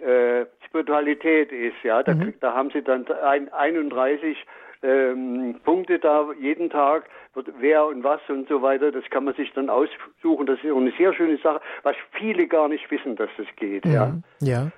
äh, 0.00 0.46
Spiritualität 0.66 1.52
ist. 1.52 1.76
Ja, 1.82 2.02
da, 2.02 2.14
mhm. 2.14 2.34
da 2.40 2.54
haben 2.54 2.70
Sie 2.70 2.82
dann 2.82 3.06
ein, 3.24 3.52
31 3.52 4.38
ähm, 4.82 5.56
Punkte 5.64 5.98
da 5.98 6.26
jeden 6.40 6.70
Tag, 6.70 7.04
wer 7.58 7.86
und 7.86 8.02
was 8.04 8.20
und 8.28 8.48
so 8.48 8.62
weiter. 8.62 8.90
Das 8.90 9.04
kann 9.10 9.24
man 9.24 9.34
sich 9.34 9.52
dann 9.52 9.70
aussuchen. 9.70 10.46
Das 10.46 10.58
ist 10.62 10.70
auch 10.70 10.76
eine 10.76 10.92
sehr 10.96 11.12
schöne 11.14 11.38
Sache, 11.38 11.60
was 11.82 11.94
viele 12.12 12.46
gar 12.46 12.68
nicht 12.68 12.90
wissen, 12.90 13.16
dass 13.16 13.30
das 13.36 13.46
geht. 13.56 13.84
Mhm. 13.84 13.92
Ja. 13.92 14.12
ja. 14.40 14.72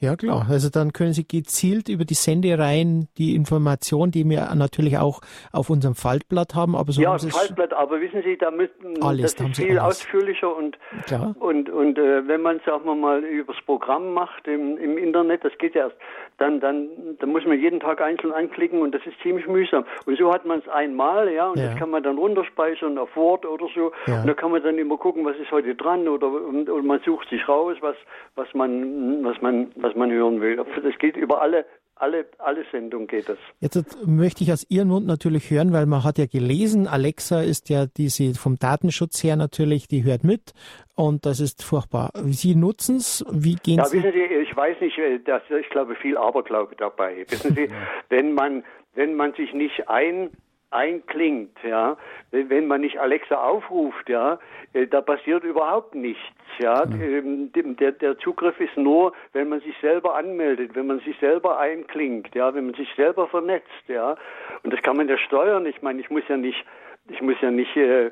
Ja, 0.00 0.16
klar. 0.16 0.46
Also 0.50 0.68
dann 0.70 0.92
können 0.92 1.12
Sie 1.12 1.26
gezielt 1.26 1.88
über 1.88 2.04
die 2.04 2.14
Sendereien 2.14 3.08
die 3.16 3.34
Information, 3.34 4.10
die 4.10 4.28
wir 4.28 4.52
natürlich 4.54 4.98
auch 4.98 5.20
auf 5.52 5.70
unserem 5.70 5.94
Faltblatt 5.94 6.54
haben, 6.54 6.76
aber 6.76 6.92
so 6.92 7.00
Ja, 7.00 7.16
Faltblatt, 7.18 7.72
aber 7.72 8.00
wissen 8.00 8.22
Sie, 8.22 8.36
da 8.36 8.50
müssen 8.50 9.02
alles, 9.02 9.34
das 9.34 9.48
ist 9.48 9.56
viel 9.56 9.78
alles. 9.78 10.00
ausführlicher 10.00 10.54
und 10.54 10.78
klar. 11.06 11.34
und 11.38 11.70
und 11.70 11.98
äh, 11.98 12.26
wenn 12.28 12.42
man 12.42 12.60
sagen 12.66 12.84
wir 12.84 12.94
mal 12.94 13.24
übers 13.24 13.56
Programm 13.64 14.12
macht 14.12 14.46
im, 14.46 14.76
im 14.78 14.98
Internet, 14.98 15.44
das 15.44 15.56
geht 15.58 15.74
ja 15.74 15.84
erst, 15.84 15.96
dann 16.38 16.60
dann 16.60 16.88
dann 17.18 17.30
muss 17.30 17.44
man 17.44 17.58
jeden 17.58 17.80
Tag 17.80 18.00
einzeln 18.00 18.32
anklicken 18.32 18.80
und 18.82 18.94
das 18.94 19.02
ist 19.06 19.18
ziemlich 19.22 19.46
mühsam. 19.46 19.84
Und 20.06 20.18
so 20.18 20.32
hat 20.32 20.44
man 20.44 20.58
es 20.60 20.68
einmal, 20.68 21.32
ja, 21.32 21.48
und 21.48 21.58
ja. 21.58 21.68
das 21.68 21.78
kann 21.78 21.90
man 21.90 22.02
dann 22.02 22.18
runterspeichern 22.18 22.98
auf 22.98 23.14
Word 23.16 23.46
oder 23.46 23.66
so 23.74 23.92
ja. 24.06 24.20
und 24.20 24.26
da 24.26 24.34
kann 24.34 24.50
man 24.50 24.62
dann 24.62 24.78
immer 24.78 24.96
gucken, 24.96 25.24
was 25.24 25.36
ist 25.36 25.50
heute 25.50 25.74
dran 25.74 26.08
oder 26.08 26.26
und, 26.28 26.68
und 26.68 26.86
man 26.86 27.00
sucht 27.04 27.28
sich 27.30 27.48
raus, 27.48 27.76
was 27.80 27.96
was 28.34 28.52
man 28.54 29.24
was 29.24 29.40
man 29.40 29.68
was 29.76 29.93
man 29.96 30.10
hören 30.10 30.40
will. 30.40 30.56
Das 30.56 30.98
geht 30.98 31.16
über 31.16 31.40
alle 31.40 31.64
alle, 31.96 32.26
alle 32.38 32.64
Sendungen 32.72 33.06
geht 33.06 33.28
das. 33.28 33.38
Jetzt 33.60 34.06
möchte 34.06 34.42
ich 34.42 34.52
aus 34.52 34.66
Ihrem 34.68 34.88
Mund 34.88 35.06
natürlich 35.06 35.50
hören, 35.50 35.72
weil 35.72 35.86
man 35.86 36.04
hat 36.04 36.18
ja 36.18 36.26
gelesen, 36.26 36.86
Alexa 36.86 37.40
ist 37.42 37.70
ja 37.70 37.86
diese 37.86 38.34
vom 38.34 38.56
Datenschutz 38.56 39.22
her 39.22 39.36
natürlich, 39.36 39.86
die 39.86 40.04
hört 40.04 40.24
mit 40.24 40.52
und 40.96 41.24
das 41.24 41.40
ist 41.40 41.62
furchtbar. 41.62 42.10
Sie 42.24 42.56
nutzen 42.56 42.96
es, 42.96 43.24
wie 43.30 43.54
gehen 43.54 43.78
ja, 43.78 43.84
Sie? 43.84 43.98
Wissen 43.98 44.12
Sie, 44.12 44.24
ich 44.24 44.56
weiß 44.56 44.80
nicht, 44.80 44.98
äh, 44.98 45.20
dass 45.20 45.42
ich 45.48 45.68
glaube 45.70 45.94
viel 45.96 46.16
Aberglaube 46.16 46.74
dabei. 46.76 47.24
Wissen 47.28 47.54
Sie, 47.54 47.70
wenn 48.08 48.34
man 48.34 48.64
wenn 48.94 49.14
man 49.14 49.32
sich 49.34 49.52
nicht 49.52 49.88
ein 49.88 50.30
einklingt, 50.74 51.56
ja, 51.62 51.96
wenn 52.30 52.66
man 52.66 52.80
nicht 52.80 52.98
Alexa 52.98 53.36
aufruft, 53.36 54.08
ja, 54.08 54.38
äh, 54.72 54.86
da 54.86 55.00
passiert 55.00 55.44
überhaupt 55.44 55.94
nichts, 55.94 56.22
ja. 56.58 56.84
Mhm. 56.84 57.52
Der, 57.52 57.92
der 57.92 58.18
Zugriff 58.18 58.58
ist 58.60 58.76
nur, 58.76 59.12
wenn 59.32 59.48
man 59.48 59.60
sich 59.60 59.74
selber 59.80 60.16
anmeldet, 60.16 60.74
wenn 60.74 60.86
man 60.86 61.00
sich 61.00 61.18
selber 61.18 61.58
einklingt, 61.58 62.34
ja, 62.34 62.54
wenn 62.54 62.66
man 62.66 62.74
sich 62.74 62.88
selber 62.96 63.28
vernetzt, 63.28 63.84
ja. 63.88 64.16
Und 64.62 64.72
das 64.72 64.82
kann 64.82 64.96
man 64.96 65.08
ja 65.08 65.18
steuern. 65.18 65.66
Ich 65.66 65.82
meine, 65.82 66.00
ich 66.00 66.10
muss 66.10 66.24
ja 66.28 66.36
nicht, 66.36 66.64
ich 67.08 67.20
muss 67.20 67.36
ja 67.40 67.50
nicht 67.50 67.76
äh, 67.76 68.10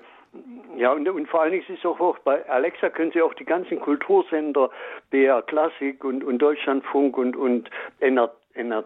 Ja, 0.76 0.92
und, 0.92 1.08
und 1.08 1.28
vor 1.28 1.42
allen 1.42 1.52
Dingen 1.52 1.64
ist 1.68 1.78
es 1.78 1.84
auch, 1.84 2.00
auch 2.00 2.18
bei 2.20 2.48
Alexa 2.48 2.88
können 2.88 3.12
Sie 3.12 3.20
auch 3.20 3.34
die 3.34 3.44
ganzen 3.44 3.80
Kultursender, 3.80 4.70
BR 5.10 5.42
Klassik 5.42 6.04
und, 6.04 6.24
und 6.24 6.38
Deutschlandfunk 6.38 7.18
und, 7.18 7.36
und 7.36 7.68
NR, 8.00 8.32
NR, 8.54 8.84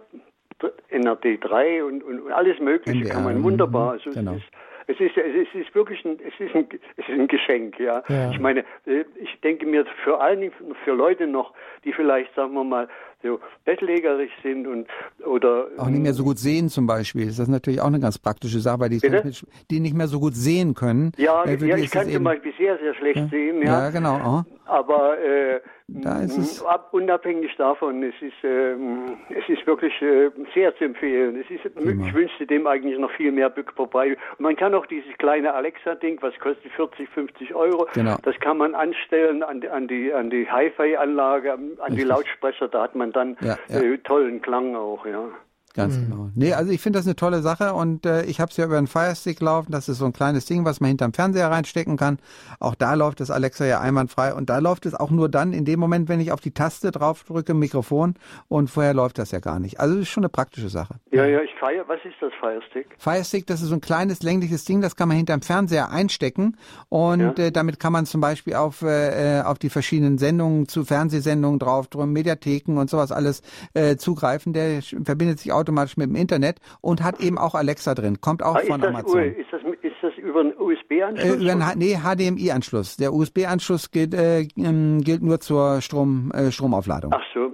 NRD3 0.90 1.82
und, 1.82 2.02
und 2.02 2.32
alles 2.32 2.58
Mögliche 2.60 2.98
NDR, 2.98 3.14
kann 3.14 3.24
man 3.24 3.42
wunderbar. 3.42 3.92
Also 3.92 4.10
genau. 4.10 4.32
es 4.32 4.38
ist 4.38 4.46
es 4.88 5.00
ist, 5.00 5.16
es 5.16 5.48
ist 5.60 5.74
wirklich 5.74 6.04
ein, 6.04 6.18
es 6.20 6.38
ist 6.38 6.54
ein, 6.54 6.66
es 6.96 7.08
ist 7.08 7.18
ein 7.18 7.26
Geschenk, 7.26 7.78
ja. 7.80 8.04
ja. 8.08 8.30
Ich 8.30 8.38
meine, 8.38 8.60
äh, 8.86 9.04
ich 9.16 9.40
denke 9.42 9.66
mir 9.66 9.84
für 10.04 10.20
allen 10.20 10.52
für 10.84 10.92
Leute 10.92 11.26
noch, 11.26 11.54
die 11.84 11.92
vielleicht, 11.92 12.32
sagen 12.36 12.54
wir 12.54 12.62
mal, 12.62 12.88
so 13.22 13.40
bettlägerig 13.64 14.30
sind 14.42 14.66
und 14.66 14.86
oder 15.24 15.68
auch 15.78 15.88
nicht 15.88 16.02
mehr 16.02 16.12
so 16.12 16.22
gut 16.22 16.38
sehen 16.38 16.68
zum 16.68 16.86
Beispiel. 16.86 17.26
Das 17.26 17.38
ist 17.38 17.48
natürlich 17.48 17.80
auch 17.80 17.86
eine 17.86 17.98
ganz 17.98 18.18
praktische 18.18 18.60
Sache, 18.60 18.78
weil 18.78 18.90
die, 18.90 19.00
die 19.70 19.80
nicht 19.80 19.96
mehr 19.96 20.06
so 20.06 20.20
gut 20.20 20.34
sehen 20.34 20.74
können. 20.74 21.10
Ja, 21.16 21.44
ja 21.44 21.76
ich 21.76 21.90
kann 21.90 22.08
zum 22.08 22.22
Beispiel 22.22 22.52
sehr, 22.56 22.78
sehr 22.78 22.94
schlecht 22.94 23.16
ja, 23.16 23.26
sehen. 23.28 23.62
Ja, 23.62 23.86
ja 23.86 23.90
genau. 23.90 24.20
Oh. 24.24 24.42
Aber 24.66 25.18
äh, 25.18 25.60
da 25.88 26.20
ist 26.20 26.36
es 26.36 26.64
unabhängig 26.90 27.54
davon, 27.56 28.02
es 28.02 28.14
ist, 28.20 28.42
äh, 28.42 28.72
es 29.30 29.48
ist 29.48 29.64
wirklich 29.68 29.92
äh, 30.02 30.30
sehr 30.52 30.76
zu 30.76 30.84
empfehlen. 30.84 31.40
Es 31.40 31.48
ist, 31.48 31.64
ich 31.64 32.14
wünschte 32.14 32.44
dem 32.44 32.66
eigentlich 32.66 32.98
noch 32.98 33.10
viel 33.12 33.30
mehr 33.30 33.52
vorbei. 33.76 34.16
Und 34.32 34.40
man 34.40 34.56
kann 34.56 34.74
auch 34.74 34.86
dieses 34.86 35.16
kleine 35.18 35.54
Alexa-Ding, 35.54 36.18
was 36.22 36.36
kostet 36.40 36.72
40, 36.72 37.08
50 37.10 37.54
Euro, 37.54 37.86
genau. 37.94 38.16
das 38.22 38.34
kann 38.40 38.58
man 38.58 38.74
anstellen 38.74 39.44
an, 39.44 39.62
an 39.68 39.86
die, 39.86 40.12
an 40.12 40.28
die 40.28 40.50
Hi-Fi-Anlage, 40.50 41.52
an 41.52 41.70
Richtig. 41.78 41.98
die 41.98 42.02
Lautsprecher, 42.02 42.66
da 42.66 42.82
hat 42.82 42.96
man 42.96 43.12
dann 43.12 43.36
ja, 43.40 43.56
ja. 43.68 43.80
Äh, 43.80 43.98
tollen 43.98 44.42
Klang 44.42 44.74
auch, 44.74 45.06
ja. 45.06 45.28
Ganz 45.76 45.96
mhm. 45.96 46.10
genau. 46.10 46.30
Nee, 46.34 46.54
also 46.54 46.72
ich 46.72 46.80
finde 46.80 46.98
das 46.98 47.06
eine 47.06 47.16
tolle 47.16 47.42
Sache 47.42 47.74
und 47.74 48.06
äh, 48.06 48.24
ich 48.24 48.40
habe 48.40 48.50
es 48.50 48.56
ja 48.56 48.64
über 48.64 48.78
einen 48.78 48.86
Firestick 48.86 49.40
laufen. 49.40 49.72
Das 49.72 49.90
ist 49.90 49.98
so 49.98 50.06
ein 50.06 50.14
kleines 50.14 50.46
Ding, 50.46 50.64
was 50.64 50.80
man 50.80 50.88
hinterm 50.88 51.12
Fernseher 51.12 51.50
reinstecken 51.50 51.98
kann. 51.98 52.18
Auch 52.60 52.74
da 52.74 52.94
läuft 52.94 53.20
das 53.20 53.30
Alexa 53.30 53.66
ja 53.66 53.80
einwandfrei 53.80 54.32
und 54.32 54.48
da 54.48 54.58
läuft 54.58 54.86
es 54.86 54.94
auch 54.94 55.10
nur 55.10 55.28
dann 55.28 55.52
in 55.52 55.66
dem 55.66 55.78
Moment, 55.78 56.08
wenn 56.08 56.18
ich 56.18 56.32
auf 56.32 56.40
die 56.40 56.52
Taste 56.52 56.92
drauf 56.92 57.24
drücke, 57.24 57.52
Mikrofon 57.52 58.14
und 58.48 58.70
vorher 58.70 58.94
läuft 58.94 59.18
das 59.18 59.32
ja 59.32 59.40
gar 59.40 59.60
nicht. 59.60 59.78
Also 59.78 59.96
das 59.96 60.04
ist 60.04 60.08
schon 60.08 60.24
eine 60.24 60.30
praktische 60.30 60.70
Sache. 60.70 60.94
Ja, 61.12 61.26
ja, 61.26 61.42
ich 61.42 61.50
feiere. 61.60 61.86
Was 61.88 62.00
ist 62.04 62.16
das 62.20 62.32
Firestick? 62.40 62.86
Firestick, 62.96 63.46
das 63.46 63.60
ist 63.60 63.68
so 63.68 63.74
ein 63.74 63.82
kleines 63.82 64.22
längliches 64.22 64.64
Ding, 64.64 64.80
das 64.80 64.96
kann 64.96 65.08
man 65.08 65.18
hinterm 65.18 65.42
Fernseher 65.42 65.90
einstecken 65.90 66.56
und 66.88 67.38
ja. 67.38 67.46
äh, 67.46 67.52
damit 67.52 67.78
kann 67.78 67.92
man 67.92 68.06
zum 68.06 68.22
Beispiel 68.22 68.54
auf 68.54 68.80
äh, 68.80 69.42
auf 69.44 69.58
die 69.58 69.68
verschiedenen 69.68 70.16
Sendungen 70.16 70.68
zu 70.68 70.86
Fernsehsendungen 70.86 71.58
drauf 71.58 71.88
drücken, 71.88 72.12
Mediatheken 72.12 72.78
und 72.78 72.88
sowas 72.88 73.12
alles 73.12 73.42
äh, 73.74 73.96
zugreifen. 73.96 74.54
Der 74.54 74.80
verbindet 75.04 75.38
sich 75.40 75.52
auch 75.52 75.65
automatisch 75.66 75.96
mit 75.96 76.08
dem 76.08 76.16
Internet 76.16 76.60
und 76.80 77.02
hat 77.02 77.20
eben 77.20 77.38
auch 77.38 77.54
Alexa 77.54 77.94
drin. 77.94 78.20
Kommt 78.20 78.42
auch 78.42 78.56
ah, 78.56 78.60
von 78.60 78.82
Amazon. 78.82 79.22
Ist 79.22 79.52
das, 79.52 79.60
ist 79.82 79.96
das 80.00 80.14
über 80.16 80.40
einen 80.40 80.52
USB-Anschluss? 80.56 81.30
Äh, 81.30 81.42
über 81.42 81.52
einen, 81.52 81.78
nee, 81.78 81.96
HDMI-Anschluss. 81.96 82.96
Der 82.96 83.12
USB-Anschluss 83.12 83.90
gilt, 83.90 84.14
äh, 84.14 84.46
ähm, 84.56 85.00
gilt 85.02 85.22
nur 85.22 85.40
zur 85.40 85.80
Strom, 85.80 86.30
äh, 86.32 86.50
Stromaufladung. 86.50 87.12
Ach 87.14 87.22
so. 87.34 87.52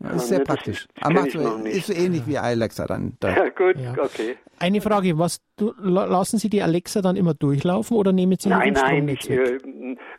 Das 0.00 0.16
ist 0.16 0.28
sehr 0.28 0.40
das 0.40 0.48
praktisch. 0.48 0.84
Ist, 0.84 0.88
Aber 1.00 1.22
macht, 1.22 1.34
ist 1.64 1.86
so 1.86 1.92
ähnlich 1.94 2.26
wie 2.26 2.36
Alexa 2.36 2.86
dann. 2.86 3.16
Da. 3.20 3.30
Ja, 3.30 3.48
gut, 3.48 3.76
ja. 3.78 3.92
okay. 3.92 4.36
Eine 4.58 4.80
Frage, 4.80 5.18
was 5.18 5.40
du, 5.56 5.72
lassen 5.78 6.38
Sie 6.38 6.50
die 6.50 6.62
Alexa 6.62 7.00
dann 7.00 7.16
immer 7.16 7.32
durchlaufen 7.32 7.96
oder 7.96 8.12
nehmen 8.12 8.36
Sie 8.38 8.50
nein, 8.50 8.74
den 8.74 8.76
Strom 8.76 8.90
nein, 8.90 9.08
ich, 9.08 9.30
äh, 9.30 9.58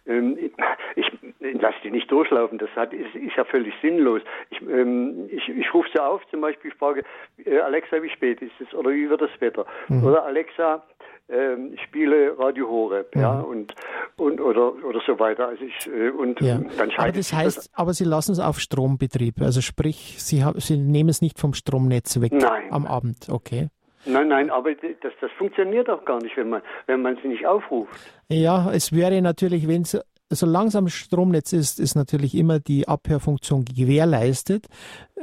äh, 0.05 0.51
ich 0.95 1.05
lass 1.53 1.75
die 1.83 1.91
nicht 1.91 2.11
durchlaufen, 2.11 2.57
das 2.57 2.69
hat, 2.75 2.93
ist, 2.93 3.13
ist 3.15 3.35
ja 3.35 3.43
völlig 3.45 3.73
sinnlos. 3.81 4.21
Ich, 4.49 4.61
ähm, 4.61 5.29
ich, 5.29 5.47
ich 5.49 5.73
rufe 5.73 5.89
sie 5.93 6.01
auf, 6.01 6.21
zum 6.29 6.41
Beispiel, 6.41 6.71
ich 6.71 6.77
frage, 6.77 7.03
äh, 7.45 7.59
Alexa, 7.59 8.01
wie 8.01 8.09
spät 8.09 8.41
ist 8.41 8.53
es 8.59 8.73
oder 8.73 8.91
wie 8.91 9.09
wird 9.09 9.21
das 9.21 9.29
Wetter? 9.39 9.65
Mhm. 9.87 10.03
Oder 10.05 10.25
Alexa, 10.25 10.83
ähm, 11.29 11.75
spiele 11.83 12.37
Radio 12.37 12.69
Horeb, 12.69 13.15
mhm. 13.15 13.21
ja, 13.21 13.39
und, 13.39 13.73
und 14.17 14.39
oder, 14.39 14.73
oder 14.83 15.01
so 15.05 15.19
weiter. 15.19 15.47
Also 15.47 15.63
ich, 15.63 15.87
äh, 15.87 16.09
und 16.09 16.39
ja. 16.41 16.59
dann 16.77 16.91
aber 16.97 17.11
das 17.11 17.33
heißt, 17.33 17.57
das, 17.57 17.69
aber 17.73 17.93
Sie 17.93 18.05
lassen 18.05 18.33
es 18.33 18.39
auf 18.39 18.59
Strombetrieb, 18.59 19.41
also 19.41 19.61
sprich, 19.61 20.15
Sie, 20.19 20.43
Sie 20.57 20.77
nehmen 20.77 21.09
es 21.09 21.21
nicht 21.21 21.39
vom 21.39 21.53
Stromnetz 21.53 22.21
weg 22.21 22.31
nein. 22.33 22.71
am 22.71 22.85
Abend, 22.85 23.27
okay. 23.29 23.69
Nein, 24.05 24.27
nein, 24.27 24.51
aber 24.51 24.75
das, 24.75 25.13
das 25.19 25.31
funktioniert 25.37 25.89
auch 25.89 26.05
gar 26.05 26.21
nicht, 26.21 26.37
wenn 26.37 26.49
man, 26.49 26.61
wenn 26.85 27.01
man 27.01 27.17
sie 27.23 27.27
nicht 27.27 27.45
aufruft. 27.47 27.91
Ja, 28.29 28.71
es 28.71 28.93
wäre 28.93 29.19
natürlich, 29.21 29.67
wenn 29.67 29.81
es 29.81 29.99
so 30.29 30.45
langsam 30.45 30.87
Stromnetz 30.87 31.53
ist, 31.53 31.79
ist 31.79 31.95
natürlich 31.95 32.35
immer 32.35 32.59
die 32.59 32.87
Abhörfunktion 32.87 33.65
gewährleistet. 33.65 34.67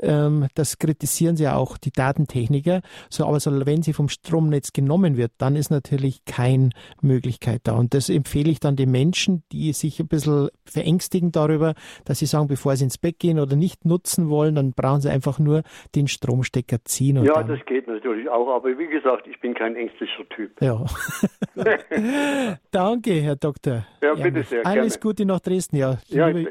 Ähm, 0.01 0.47
das 0.55 0.79
kritisieren 0.79 1.37
sie 1.37 1.45
ja 1.45 1.57
auch 1.57 1.77
die 1.77 1.91
Datentechniker. 1.91 2.83
So, 3.11 3.27
aber 3.27 3.41
so, 3.41 3.51
wenn 3.67 3.83
sie 3.83 3.93
vom 3.93 4.09
Stromnetz 4.09 4.73
genommen 4.73 5.17
wird, 5.17 5.33
dann 5.39 5.57
ist 5.57 5.71
natürlich 5.71 6.25
keine 6.25 6.71
Möglichkeit 7.01 7.63
da. 7.65 7.75
Und 7.75 7.95
das 7.95 8.09
empfehle 8.09 8.51
ich 8.51 8.61
dann 8.61 8.77
den 8.77 8.91
Menschen, 8.91 9.43
die 9.53 9.73
sich 9.73 10.01
ein 10.01 10.09
bisschen 10.09 10.49
verängstigen 10.65 11.33
darüber, 11.33 11.75
dass 12.05 12.21
sie 12.21 12.27
sagen, 12.27 12.47
bevor 12.47 12.77
sie 12.77 12.85
ins 12.85 12.99
Bett 12.99 13.19
gehen 13.19 13.39
oder 13.39 13.57
nicht 13.57 13.85
nutzen 13.85 14.31
wollen, 14.31 14.55
dann 14.55 14.73
brauchen 14.73 15.01
sie 15.01 15.11
einfach 15.11 15.39
nur 15.39 15.63
den 15.95 16.09
Stromstecker 16.09 16.79
ziehen. 16.85 17.23
ja, 17.25 17.43
das 17.43 17.59
geht 17.67 17.89
natürlich 17.89 18.29
auch. 18.29 18.55
Aber 18.55 18.79
wie 18.79 18.89
gesagt, 18.89 19.27
ich 19.27 19.39
bin 19.41 19.55
kein 19.55 19.75
ängstlicher 19.77 20.29
Typ. 20.31 20.61
Ja. 20.63 20.85
Danke, 22.71 23.15
Herr 23.21 23.37
Doktor. 23.37 23.87
Ja, 24.03 24.15
bitte 24.15 24.43
sehr. 24.43 24.65
Alles 24.65 24.99
gerne. 24.99 25.02
Gute 25.03 25.25
nach 25.25 25.41
Dresden, 25.41 25.77
ja. 25.77 25.99
Ja, 26.09 26.29
ich 26.29 26.47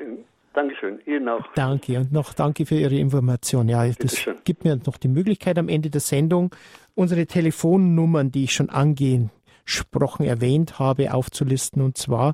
Dankeschön, 0.54 1.00
Ihnen 1.06 1.30
auch. 1.30 1.46
Danke 1.56 1.98
und 1.98 2.12
noch 2.12 2.34
danke 2.34 2.66
für 2.66 2.76
Ihre 2.76 2.98
Information. 2.98 3.70
Ja, 3.70 3.88
das 3.88 4.28
gibt 4.44 4.66
mir 4.66 4.78
noch 4.86 4.98
die 4.98 5.08
Möglichkeit 5.08 5.58
am 5.58 5.70
Ende 5.70 5.90
der 5.90 6.02
Sendung, 6.02 6.54
unsere 6.94 7.26
Telefonnummern, 7.26 8.32
die 8.32 8.44
ich 8.44 8.54
schon 8.54 8.70
angesprochen 8.70 10.26
erwähnt 10.26 10.80
habe, 10.80 11.14
aufzulisten 11.14 11.82
und 11.82 11.98
zwar 11.98 12.34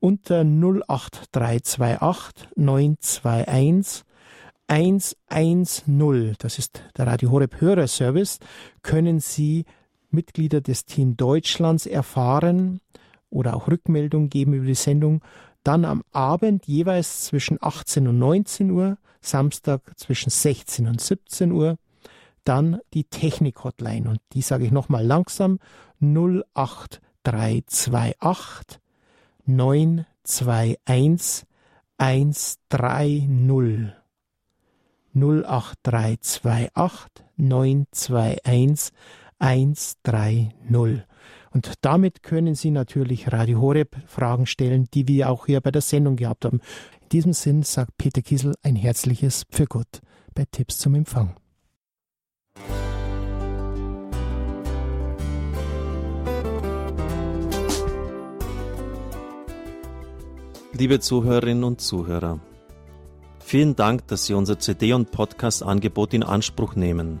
unter 0.00 0.40
08328 0.40 2.48
921 2.56 4.06
110. 4.68 6.36
Das 6.38 6.58
ist 6.58 6.82
der 6.96 7.06
Radio 7.06 7.30
Horeb 7.30 7.60
Hörerservice. 7.60 8.38
Können 8.80 9.20
Sie 9.20 9.66
Mitglieder 10.10 10.62
des 10.62 10.86
Team 10.86 11.18
Deutschlands 11.18 11.84
erfahren 11.84 12.80
oder 13.32 13.56
auch 13.56 13.66
Rückmeldung 13.68 14.28
geben 14.28 14.52
über 14.54 14.66
die 14.66 14.74
Sendung 14.74 15.22
dann 15.64 15.84
am 15.84 16.04
Abend 16.12 16.66
jeweils 16.66 17.24
zwischen 17.24 17.58
18 17.60 18.06
und 18.08 18.18
19 18.18 18.70
Uhr, 18.70 18.96
Samstag 19.20 19.82
zwischen 19.96 20.30
16 20.30 20.86
und 20.88 21.00
17 21.00 21.52
Uhr, 21.52 21.76
dann 22.44 22.80
die 22.94 23.04
Technik-Hotline. 23.04 24.08
Und 24.08 24.18
die 24.32 24.42
sage 24.42 24.64
ich 24.64 24.72
nochmal 24.72 25.06
langsam 25.06 25.60
08328 26.00 28.80
921 29.46 31.46
130 31.98 33.28
08328 35.14 37.24
921 37.36 38.92
130 39.38 41.04
und 41.52 41.74
damit 41.82 42.22
können 42.22 42.54
Sie 42.54 42.70
natürlich 42.70 43.32
Radio 43.32 43.60
Horeb 43.60 43.96
Fragen 44.06 44.46
stellen, 44.46 44.88
die 44.94 45.06
wir 45.08 45.30
auch 45.30 45.46
hier 45.46 45.60
bei 45.60 45.70
der 45.70 45.82
Sendung 45.82 46.16
gehabt 46.16 46.44
haben. 46.44 46.60
In 47.02 47.08
diesem 47.10 47.32
Sinn 47.32 47.62
sagt 47.62 47.96
Peter 47.98 48.22
Kiesel 48.22 48.54
ein 48.62 48.76
herzliches 48.76 49.44
Für 49.50 49.66
Gott 49.66 50.00
bei 50.34 50.44
Tipps 50.50 50.78
zum 50.78 50.94
Empfang. 50.94 51.36
Liebe 60.74 61.00
Zuhörerinnen 61.00 61.64
und 61.64 61.82
Zuhörer, 61.82 62.40
vielen 63.40 63.76
Dank, 63.76 64.06
dass 64.08 64.24
Sie 64.24 64.32
unser 64.32 64.58
CD- 64.58 64.94
und 64.94 65.10
Podcast-Angebot 65.10 66.14
in 66.14 66.22
Anspruch 66.22 66.76
nehmen. 66.76 67.20